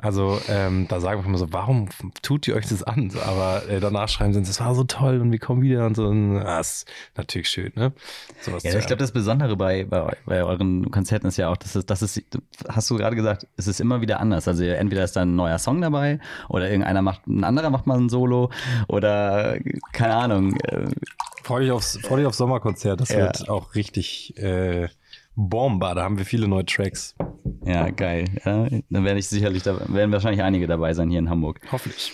Also, 0.00 0.40
ähm, 0.48 0.86
da 0.88 1.00
sagen 1.00 1.20
wir 1.22 1.26
immer 1.26 1.38
so, 1.38 1.52
warum 1.52 1.88
tut 2.22 2.46
ihr 2.46 2.54
euch 2.54 2.68
das 2.68 2.84
an? 2.84 3.10
Aber 3.20 3.68
äh, 3.68 3.80
danach 3.80 4.08
schreiben 4.08 4.32
sie 4.32 4.38
uns, 4.38 4.48
es 4.48 4.60
war 4.60 4.72
so 4.76 4.84
toll 4.84 5.20
und 5.20 5.32
wir 5.32 5.40
kommen 5.40 5.60
wieder 5.60 5.86
und 5.86 5.96
so. 5.96 6.06
Und, 6.06 6.36
das 6.36 6.84
ist 6.84 6.88
natürlich 7.16 7.48
schön, 7.48 7.72
ne? 7.74 7.92
Sowas 8.40 8.62
Ja, 8.62 8.78
ich 8.78 8.86
glaube, 8.86 9.00
das 9.00 9.10
Besondere 9.10 9.56
bei, 9.56 9.84
bei, 9.84 10.16
bei 10.24 10.44
euren 10.44 10.88
Konzerten 10.92 11.26
ist 11.26 11.36
ja 11.36 11.48
auch, 11.50 11.56
dass 11.56 11.74
es, 11.74 11.84
dass 11.84 12.02
es, 12.02 12.22
hast 12.68 12.88
du 12.90 12.96
gerade 12.96 13.16
gesagt, 13.16 13.48
es 13.56 13.66
ist 13.66 13.80
immer 13.80 14.00
wieder 14.00 14.20
anders. 14.20 14.46
Also 14.46 14.62
entweder 14.62 15.02
ist 15.02 15.16
da 15.16 15.22
ein 15.22 15.34
neuer 15.34 15.58
Song 15.58 15.80
dabei 15.80 16.20
oder 16.48 16.68
irgendeiner 16.70 17.02
macht, 17.02 17.26
ein 17.26 17.42
anderer 17.42 17.70
macht 17.70 17.88
mal 17.88 17.98
ein 17.98 18.08
Solo 18.08 18.50
oder 18.86 19.58
keine 19.92 20.14
Ahnung. 20.14 20.56
äh, 20.60 20.86
Freu 21.42 21.60
dich 21.62 21.72
aufs, 21.72 21.98
freu 22.02 22.18
dich 22.18 22.26
aufs 22.26 22.36
Sommerkonzert. 22.38 23.00
Das 23.00 23.08
Ja. 23.08 23.18
wird 23.18 23.48
auch 23.48 23.74
richtig 23.74 24.36
äh, 24.36 24.88
Bomba. 25.40 25.94
Da 25.94 26.02
haben 26.02 26.18
wir 26.18 26.24
viele 26.24 26.48
neue 26.48 26.66
Tracks. 26.66 27.14
Ja, 27.64 27.90
geil. 27.90 28.24
Ja, 28.44 28.66
dann 28.90 29.04
werde 29.04 29.20
ich 29.20 29.28
sicherlich, 29.28 29.62
da 29.62 29.78
werden 29.88 30.10
wahrscheinlich 30.10 30.42
einige 30.42 30.66
dabei 30.66 30.94
sein 30.94 31.10
hier 31.10 31.20
in 31.20 31.30
Hamburg. 31.30 31.60
Hoffentlich. 31.70 32.12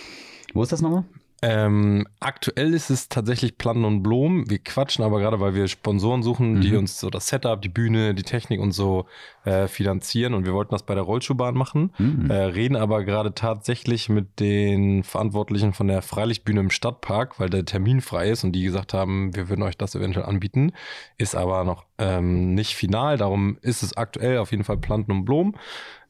Wo 0.53 0.61
ist 0.61 0.71
das 0.71 0.81
nochmal? 0.81 1.05
Ähm, 1.47 2.07
aktuell 2.19 2.73
ist 2.73 2.89
es 2.89 3.07
tatsächlich 3.07 3.59
Platten 3.59 3.85
und 3.85 4.01
Blumen. 4.01 4.49
Wir 4.49 4.57
quatschen 4.57 5.05
aber 5.05 5.19
gerade, 5.19 5.39
weil 5.39 5.53
wir 5.53 5.67
Sponsoren 5.67 6.23
suchen, 6.23 6.59
die 6.61 6.71
Mhm. 6.71 6.77
uns 6.79 6.99
so 6.99 7.11
das 7.11 7.27
Setup, 7.27 7.61
die 7.61 7.69
Bühne, 7.69 8.15
die 8.15 8.23
Technik 8.23 8.59
und 8.59 8.71
so 8.71 9.05
äh, 9.43 9.67
finanzieren. 9.67 10.33
Und 10.33 10.47
wir 10.47 10.55
wollten 10.55 10.71
das 10.71 10.81
bei 10.81 10.95
der 10.95 11.03
Rollschuhbahn 11.03 11.53
machen, 11.55 11.93
Mhm. 11.99 12.31
äh, 12.31 12.33
reden 12.35 12.75
aber 12.75 13.03
gerade 13.03 13.35
tatsächlich 13.35 14.09
mit 14.09 14.39
den 14.39 15.03
Verantwortlichen 15.03 15.73
von 15.73 15.87
der 15.87 16.01
Freilichtbühne 16.01 16.61
im 16.61 16.71
Stadtpark, 16.71 17.39
weil 17.39 17.51
der 17.51 17.63
Termin 17.63 18.01
frei 18.01 18.29
ist 18.31 18.43
und 18.43 18.53
die 18.53 18.63
gesagt 18.63 18.95
haben, 18.95 19.35
wir 19.35 19.47
würden 19.47 19.61
euch 19.61 19.77
das 19.77 19.93
eventuell 19.93 20.25
anbieten. 20.25 20.71
Ist 21.19 21.35
aber 21.35 21.63
noch 21.63 21.85
ähm, 21.99 22.55
nicht 22.55 22.75
final. 22.75 23.17
Darum 23.19 23.59
ist 23.61 23.83
es 23.83 23.95
aktuell 23.95 24.39
auf 24.39 24.49
jeden 24.49 24.63
Fall 24.63 24.77
Planten 24.77 25.11
und 25.11 25.25
Blumen. 25.25 25.55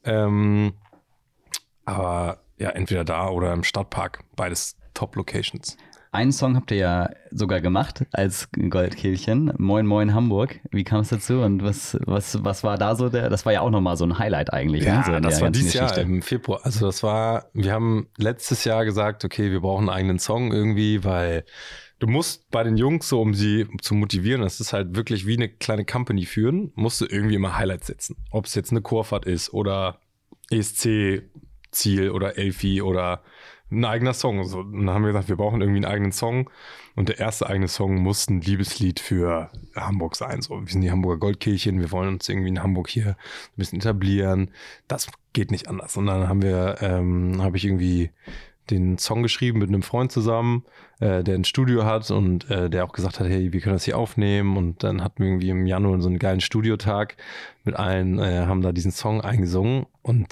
Ähm, 0.02 0.72
aber 1.84 2.38
ja, 2.58 2.70
entweder 2.70 3.04
da 3.04 3.28
oder 3.28 3.52
im 3.52 3.64
Stadtpark. 3.64 4.20
Beides 4.36 4.76
Top-Locations. 4.94 5.76
Einen 6.12 6.32
Song 6.32 6.56
habt 6.56 6.70
ihr 6.70 6.78
ja 6.78 7.10
sogar 7.30 7.60
gemacht 7.60 8.06
als 8.12 8.48
Goldkehlchen. 8.52 9.52
Moin 9.58 9.84
Moin 9.84 10.14
Hamburg. 10.14 10.60
Wie 10.70 10.82
kam 10.82 11.00
es 11.00 11.10
dazu 11.10 11.40
und 11.42 11.62
was, 11.62 11.98
was, 12.06 12.42
was 12.42 12.64
war 12.64 12.78
da 12.78 12.94
so 12.94 13.10
der? 13.10 13.28
Das 13.28 13.44
war 13.44 13.52
ja 13.52 13.60
auch 13.60 13.68
nochmal 13.68 13.98
so 13.98 14.06
ein 14.06 14.18
Highlight 14.18 14.50
eigentlich. 14.50 14.86
ne? 14.86 15.04
so 15.04 15.12
in 15.12 15.22
das 15.22 15.34
der 15.34 15.42
war 15.42 15.50
dieses 15.50 15.74
Jahr 15.74 15.88
Geschichte. 15.88 16.10
im 16.10 16.22
Februar. 16.22 16.60
Also 16.62 16.86
das 16.86 17.02
war, 17.02 17.50
wir 17.52 17.70
haben 17.72 18.08
letztes 18.16 18.64
Jahr 18.64 18.86
gesagt, 18.86 19.26
okay, 19.26 19.50
wir 19.50 19.60
brauchen 19.60 19.90
einen 19.90 19.98
eigenen 19.98 20.18
Song 20.18 20.52
irgendwie, 20.52 21.04
weil 21.04 21.44
du 21.98 22.06
musst 22.06 22.50
bei 22.50 22.62
den 22.62 22.78
Jungs 22.78 23.08
so, 23.08 23.20
um 23.20 23.34
sie 23.34 23.66
zu 23.82 23.94
motivieren, 23.94 24.40
das 24.40 24.58
ist 24.60 24.72
halt 24.72 24.96
wirklich 24.96 25.26
wie 25.26 25.36
eine 25.36 25.50
kleine 25.50 25.84
Company 25.84 26.24
führen, 26.24 26.72
musst 26.76 27.00
du 27.02 27.04
irgendwie 27.04 27.34
immer 27.34 27.58
Highlights 27.58 27.88
setzen. 27.88 28.16
Ob 28.30 28.46
es 28.46 28.54
jetzt 28.54 28.70
eine 28.70 28.80
Chorfahrt 28.80 29.26
ist 29.26 29.52
oder 29.52 29.98
ESC-Ziel 31.76 32.10
oder 32.10 32.36
Elfi 32.38 32.82
oder 32.82 33.22
ein 33.70 33.84
eigener 33.84 34.14
Song. 34.14 34.44
So, 34.44 34.60
und 34.60 34.86
dann 34.86 34.90
haben 34.94 35.02
wir 35.02 35.12
gesagt, 35.12 35.28
wir 35.28 35.36
brauchen 35.36 35.60
irgendwie 35.60 35.78
einen 35.78 35.92
eigenen 35.92 36.12
Song. 36.12 36.50
Und 36.94 37.08
der 37.08 37.18
erste 37.18 37.46
eigene 37.46 37.68
Song 37.68 37.96
muss 37.96 38.28
ein 38.28 38.40
Liebeslied 38.40 39.00
für 39.00 39.50
Hamburg 39.74 40.16
sein. 40.16 40.40
So, 40.40 40.60
wir 40.60 40.72
sind 40.72 40.82
die 40.82 40.90
Hamburger 40.90 41.18
Goldkirchen, 41.18 41.80
wir 41.80 41.90
wollen 41.90 42.14
uns 42.14 42.28
irgendwie 42.28 42.48
in 42.48 42.62
Hamburg 42.62 42.88
hier 42.88 43.08
ein 43.08 43.56
bisschen 43.56 43.80
etablieren. 43.80 44.50
Das 44.88 45.08
geht 45.32 45.50
nicht 45.50 45.68
anders. 45.68 45.96
Und 45.96 46.06
dann 46.06 46.28
haben 46.28 46.42
wir, 46.42 46.76
ähm, 46.80 47.42
habe 47.42 47.56
ich 47.56 47.64
irgendwie 47.64 48.10
den 48.70 48.98
Song 48.98 49.22
geschrieben 49.22 49.58
mit 49.60 49.68
einem 49.68 49.82
Freund 49.82 50.10
zusammen, 50.10 50.64
äh, 50.98 51.22
der 51.22 51.36
ein 51.36 51.44
Studio 51.44 51.84
hat 51.84 52.10
und 52.10 52.50
äh, 52.50 52.68
der 52.68 52.84
auch 52.84 52.92
gesagt 52.92 53.20
hat, 53.20 53.28
hey, 53.28 53.52
wir 53.52 53.60
können 53.60 53.76
das 53.76 53.84
hier 53.84 53.98
aufnehmen. 53.98 54.56
Und 54.56 54.82
dann 54.82 55.04
hatten 55.04 55.22
wir 55.22 55.30
irgendwie 55.30 55.50
im 55.50 55.66
Januar 55.66 56.00
so 56.00 56.08
einen 56.08 56.18
geilen 56.18 56.40
Studiotag 56.40 57.16
mit 57.64 57.76
allen, 57.76 58.18
äh, 58.18 58.46
haben 58.46 58.62
da 58.62 58.72
diesen 58.72 58.90
Song 58.92 59.20
eingesungen 59.20 59.86
und 60.02 60.28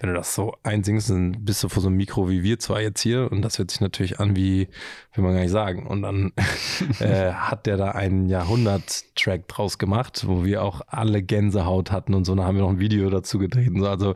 wenn 0.00 0.08
du 0.08 0.14
das 0.14 0.34
so 0.34 0.54
einsingst, 0.62 1.10
dann 1.10 1.44
bist 1.44 1.62
du 1.62 1.68
vor 1.68 1.82
so 1.82 1.88
einem 1.88 1.98
Mikro 1.98 2.30
wie 2.30 2.42
wir 2.42 2.58
zwei 2.58 2.82
jetzt 2.82 3.02
hier 3.02 3.30
und 3.30 3.42
das 3.42 3.58
hört 3.58 3.70
sich 3.70 3.82
natürlich 3.82 4.18
an 4.18 4.34
wie, 4.34 4.68
will 5.14 5.22
man 5.22 5.34
gar 5.34 5.42
nicht 5.42 5.50
sagen. 5.50 5.86
Und 5.86 6.00
dann 6.00 6.32
äh, 7.00 7.32
hat 7.32 7.66
der 7.66 7.76
da 7.76 7.90
einen 7.90 8.26
Jahrhundert-Track 8.26 9.46
draus 9.46 9.76
gemacht, 9.76 10.24
wo 10.26 10.42
wir 10.42 10.62
auch 10.62 10.80
alle 10.86 11.22
Gänsehaut 11.22 11.92
hatten 11.92 12.14
und 12.14 12.24
so. 12.24 12.34
Da 12.34 12.44
haben 12.44 12.56
wir 12.56 12.62
noch 12.62 12.70
ein 12.70 12.80
Video 12.80 13.10
dazu 13.10 13.38
gedreht. 13.38 13.72
So. 13.76 13.86
Also 13.86 14.14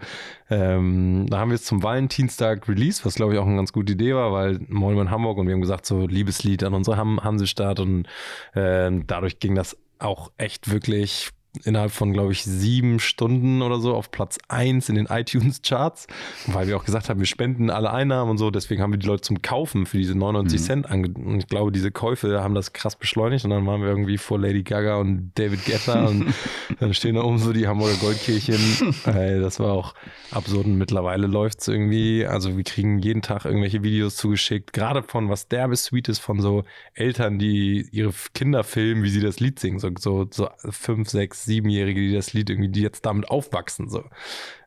ähm, 0.48 1.26
da 1.28 1.38
haben 1.38 1.50
wir 1.50 1.56
es 1.56 1.64
zum 1.64 1.82
Valentinstag 1.82 2.66
Release, 2.66 3.04
was 3.04 3.16
glaube 3.16 3.34
ich 3.34 3.38
auch 3.38 3.46
eine 3.46 3.56
ganz 3.56 3.72
gute 3.74 3.92
Idee 3.92 4.14
war, 4.14 4.32
weil 4.32 4.60
Moin 4.68 4.96
in 4.96 5.10
Hamburg 5.10 5.36
und 5.36 5.46
wir 5.46 5.52
haben 5.52 5.60
gesagt, 5.60 5.84
so 5.84 6.06
Liebeslied 6.06 6.64
an 6.64 6.72
unsere 6.72 6.96
Hansestadt 6.96 7.78
und 7.78 8.06
äh, 8.54 8.90
dadurch 9.06 9.38
ging 9.38 9.54
das 9.54 9.76
auch 9.98 10.32
echt 10.38 10.70
wirklich 10.70 11.30
innerhalb 11.62 11.92
von, 11.92 12.12
glaube 12.12 12.32
ich, 12.32 12.44
sieben 12.44 12.98
Stunden 12.98 13.62
oder 13.62 13.78
so 13.78 13.94
auf 13.94 14.10
Platz 14.10 14.38
eins 14.48 14.88
in 14.88 14.96
den 14.96 15.06
iTunes-Charts, 15.10 16.06
weil 16.46 16.66
wir 16.66 16.76
auch 16.76 16.84
gesagt 16.84 17.08
haben, 17.08 17.20
wir 17.20 17.26
spenden 17.26 17.70
alle 17.70 17.92
Einnahmen 17.92 18.32
und 18.32 18.38
so. 18.38 18.50
Deswegen 18.50 18.82
haben 18.82 18.92
wir 18.92 18.98
die 18.98 19.06
Leute 19.06 19.22
zum 19.22 19.42
Kaufen 19.42 19.86
für 19.86 19.98
diese 19.98 20.16
99 20.16 20.60
mhm. 20.60 20.64
Cent 20.64 20.90
ange 20.90 21.08
Und 21.10 21.38
ich 21.38 21.46
glaube, 21.46 21.70
diese 21.72 21.90
Käufe 21.90 22.42
haben 22.42 22.54
das 22.54 22.72
krass 22.72 22.96
beschleunigt. 22.96 23.44
Und 23.44 23.50
dann 23.50 23.66
waren 23.66 23.80
wir 23.80 23.88
irgendwie 23.88 24.18
vor 24.18 24.38
Lady 24.38 24.62
Gaga 24.62 24.96
und 24.96 25.32
David 25.34 25.64
Guetta 25.64 26.06
und 26.06 26.34
dann 26.80 26.94
stehen 26.94 27.14
da 27.14 27.22
oben 27.22 27.38
so 27.38 27.52
die 27.52 27.66
Hamburger 27.66 27.96
Goldkirchen. 27.96 28.58
das 29.04 29.60
war 29.60 29.72
auch 29.72 29.94
absurd. 30.30 30.66
Und 30.66 30.76
mittlerweile 30.76 31.26
läuft 31.26 31.60
es 31.60 31.68
irgendwie. 31.68 32.26
Also 32.26 32.56
wir 32.56 32.64
kriegen 32.64 32.98
jeden 32.98 33.22
Tag 33.22 33.44
irgendwelche 33.44 33.82
Videos 33.82 34.16
zugeschickt, 34.16 34.72
gerade 34.72 35.02
von 35.02 35.28
was 35.28 35.48
derbe 35.48 35.76
sweet 35.76 36.08
ist, 36.08 36.18
von 36.18 36.40
so 36.40 36.64
Eltern, 36.94 37.38
die 37.38 37.86
ihre 37.92 38.12
Kinder 38.34 38.64
filmen, 38.64 39.02
wie 39.02 39.10
sie 39.10 39.20
das 39.20 39.40
Lied 39.40 39.58
singen. 39.58 39.78
So, 39.78 39.90
so, 39.98 40.26
so 40.30 40.48
fünf, 40.70 41.08
sechs, 41.08 41.43
Siebenjährige, 41.44 42.00
die 42.00 42.12
das 42.12 42.32
Lied 42.32 42.50
irgendwie, 42.50 42.70
die 42.70 42.82
jetzt 42.82 43.06
damit 43.06 43.28
aufwachsen, 43.28 43.88
so. 43.88 44.04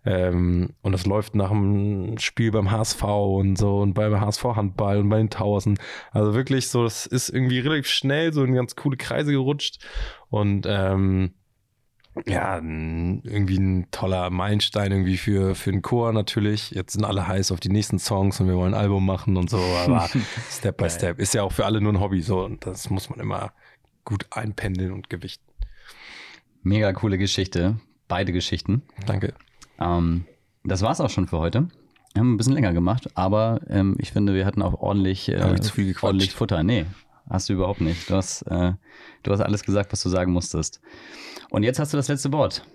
Ähm, 0.05 0.73
und 0.82 0.91
das 0.93 1.05
läuft 1.05 1.36
nach 1.36 1.49
dem 1.49 2.17
Spiel 2.17 2.51
beim 2.51 2.71
HSV 2.71 3.03
und 3.03 3.57
so 3.57 3.80
und 3.80 3.93
beim 3.93 4.19
HSV 4.19 4.43
Handball 4.43 4.99
und 4.99 5.09
bei 5.09 5.17
den 5.17 5.30
Towers. 5.30 5.67
Also 6.11 6.34
wirklich 6.34 6.69
so, 6.69 6.84
das 6.84 7.05
ist 7.05 7.30
irgendwie 7.30 7.59
relativ 7.59 7.88
schnell 7.88 8.32
so 8.34 8.43
in 8.43 8.53
ganz 8.53 8.75
coole 8.75 8.97
Kreise 8.97 9.32
gerutscht 9.32 9.86
und, 10.30 10.65
ähm, 10.67 11.34
ja, 12.25 12.55
irgendwie 12.55 13.57
ein 13.57 13.91
toller 13.91 14.30
Meilenstein 14.30 14.91
irgendwie 14.91 15.17
für, 15.17 15.55
für 15.55 15.71
den 15.71 15.82
Chor 15.82 16.13
natürlich. 16.13 16.71
Jetzt 16.71 16.93
sind 16.93 17.05
alle 17.05 17.28
heiß 17.28 17.51
auf 17.51 17.59
die 17.59 17.69
nächsten 17.69 17.99
Songs 17.99 18.39
und 18.39 18.47
wir 18.47 18.55
wollen 18.55 18.73
ein 18.73 18.80
Album 18.80 19.05
machen 19.05 19.38
und 19.38 19.49
so, 19.49 19.59
aber 19.59 20.09
Step 20.49 20.78
by 20.78 20.89
Step 20.89 21.19
ist 21.19 21.34
ja 21.34 21.43
auch 21.43 21.51
für 21.51 21.65
alle 21.65 21.82
nur 21.82 21.93
ein 21.93 21.99
Hobby 21.99 22.21
so 22.21 22.43
und 22.43 22.65
das 22.65 22.89
muss 22.89 23.09
man 23.09 23.19
immer 23.19 23.53
gut 24.03 24.25
einpendeln 24.32 24.93
und 24.93 25.09
gewichten. 25.09 25.46
Mega 26.68 26.91
coole 26.91 27.18
Geschichte. 27.18 27.76
Beide 28.09 28.34
Geschichten. 28.34 28.82
Danke. 29.05 29.34
Ähm, 29.80 30.26
das 30.65 30.82
war's 30.82 30.99
auch 30.99 31.09
schon 31.09 31.26
für 31.26 31.39
heute. 31.39 31.70
Wir 32.13 32.20
haben 32.20 32.34
ein 32.34 32.38
bisschen 32.38 32.55
länger 32.55 32.74
gemacht, 32.74 33.09
aber 33.15 33.61
ähm, 33.70 33.95
ich 33.99 34.11
finde, 34.11 34.34
wir 34.34 34.45
hatten 34.45 34.61
auch 34.61 34.74
ordentlich, 34.74 35.30
äh, 35.30 35.61
zu 35.61 35.72
viel 35.72 35.95
ordentlich 36.01 36.34
Futter. 36.34 36.63
Nee, 36.63 36.86
hast 37.30 37.47
du 37.47 37.53
überhaupt 37.53 37.80
nicht. 37.80 38.09
Du 38.09 38.15
hast, 38.15 38.41
äh, 38.43 38.74
du 39.24 39.32
hast 39.32 39.39
alles 39.39 39.63
gesagt, 39.63 39.93
was 39.93 40.03
du 40.03 40.09
sagen 40.09 40.34
musstest. 40.34 40.82
Und 41.51 41.63
jetzt 41.63 41.80
hast 41.80 41.93
du 41.93 41.97
das 41.97 42.09
letzte 42.09 42.34
Wort. 42.34 42.65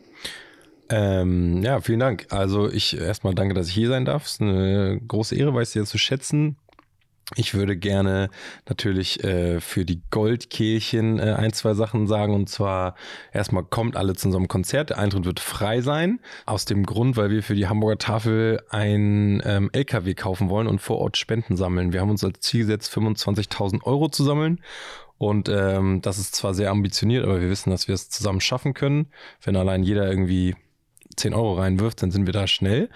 Ähm, 0.89 1.63
ja, 1.63 1.83
vielen 1.83 2.01
Dank. 2.01 2.29
Also 2.31 2.71
ich 2.71 2.97
erstmal 2.97 3.35
danke, 3.35 3.53
dass 3.53 3.69
ich 3.69 3.75
hier 3.75 3.89
sein 3.89 4.07
darf. 4.07 4.25
Es 4.25 4.33
ist 4.33 4.41
eine 4.41 5.03
große 5.07 5.37
Ehre, 5.37 5.53
weiß 5.53 5.73
sehr 5.73 5.85
zu 5.85 5.99
schätzen. 5.99 6.57
Ich 7.37 7.55
würde 7.55 7.77
gerne 7.77 8.29
natürlich 8.69 9.25
äh, 9.25 9.61
für 9.61 9.85
die 9.85 10.03
Goldkehlchen 10.11 11.19
äh, 11.19 11.33
ein, 11.33 11.53
zwei 11.53 11.75
Sachen 11.75 12.07
sagen. 12.07 12.35
Und 12.35 12.49
zwar 12.49 12.95
erstmal 13.33 13.65
kommt 13.65 13.97
alle 13.97 14.15
zu 14.15 14.29
unserem 14.29 14.49
Konzert. 14.49 14.91
Der 14.91 14.99
Eintritt 14.99 15.25
wird 15.25 15.41
frei 15.41 15.81
sein. 15.81 16.21
Aus 16.45 16.65
dem 16.65 16.85
Grund, 16.85 17.17
weil 17.17 17.31
wir 17.31 17.43
für 17.43 17.55
die 17.55 17.69
Hamburger 17.69 17.99
Tafel 17.99 18.61
ein 18.69 19.43
ähm, 19.47 19.71
LKW 19.73 20.15
kaufen 20.15 20.51
wollen 20.51 20.67
und 20.67 20.81
vor 20.81 20.99
Ort 20.99 21.17
Spenden 21.17 21.57
sammeln. 21.57 21.93
Wir 21.93 22.01
haben 22.01 22.11
uns 22.11 22.25
als 22.25 22.41
Ziel 22.41 22.63
gesetzt, 22.63 22.95
25.000 22.95 23.83
Euro 23.85 24.09
zu 24.09 24.25
sammeln. 24.25 24.61
Und 25.19 25.49
ähm, 25.49 26.03
das 26.03 26.19
ist 26.19 26.35
zwar 26.35 26.53
sehr 26.53 26.71
ambitioniert, 26.71 27.25
aber 27.25 27.41
wir 27.41 27.49
wissen, 27.49 27.71
dass 27.71 27.87
wir 27.87 27.95
es 27.95 28.11
zusammen 28.11 28.41
schaffen 28.41 28.75
können. 28.75 29.07
Wenn 29.41 29.57
allein 29.57 29.85
jeder 29.85 30.09
irgendwie 30.09 30.57
10 31.17 31.33
Euro 31.33 31.55
reinwirft, 31.55 32.03
dann 32.03 32.11
sind 32.11 32.27
wir 32.27 32.33
da 32.33 32.47
schnell. 32.47 32.89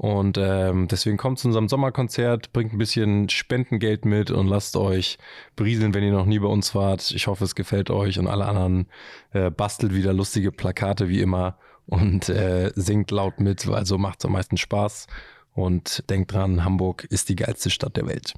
Und 0.00 0.38
ähm, 0.38 0.88
deswegen 0.88 1.18
kommt 1.18 1.40
zu 1.40 1.48
unserem 1.48 1.68
Sommerkonzert, 1.68 2.54
bringt 2.54 2.72
ein 2.72 2.78
bisschen 2.78 3.28
Spendengeld 3.28 4.06
mit 4.06 4.30
und 4.30 4.46
lasst 4.46 4.74
euch 4.78 5.18
brieseln, 5.56 5.92
wenn 5.92 6.02
ihr 6.02 6.10
noch 6.10 6.24
nie 6.24 6.38
bei 6.38 6.46
uns 6.46 6.74
wart. 6.74 7.10
Ich 7.10 7.26
hoffe, 7.26 7.44
es 7.44 7.54
gefällt 7.54 7.90
euch 7.90 8.18
und 8.18 8.26
alle 8.26 8.46
anderen 8.46 8.86
äh, 9.32 9.50
bastelt 9.50 9.94
wieder 9.94 10.14
lustige 10.14 10.52
Plakate 10.52 11.10
wie 11.10 11.20
immer 11.20 11.58
und 11.84 12.30
äh, 12.30 12.72
singt 12.74 13.10
laut 13.10 13.40
mit, 13.40 13.68
also 13.68 13.98
macht 13.98 14.20
es 14.20 14.24
am 14.24 14.32
meisten 14.32 14.56
Spaß. 14.56 15.06
Und 15.52 16.08
denkt 16.08 16.32
dran, 16.32 16.64
Hamburg 16.64 17.04
ist 17.04 17.28
die 17.28 17.36
geilste 17.36 17.68
Stadt 17.68 17.98
der 17.98 18.06
Welt. 18.06 18.32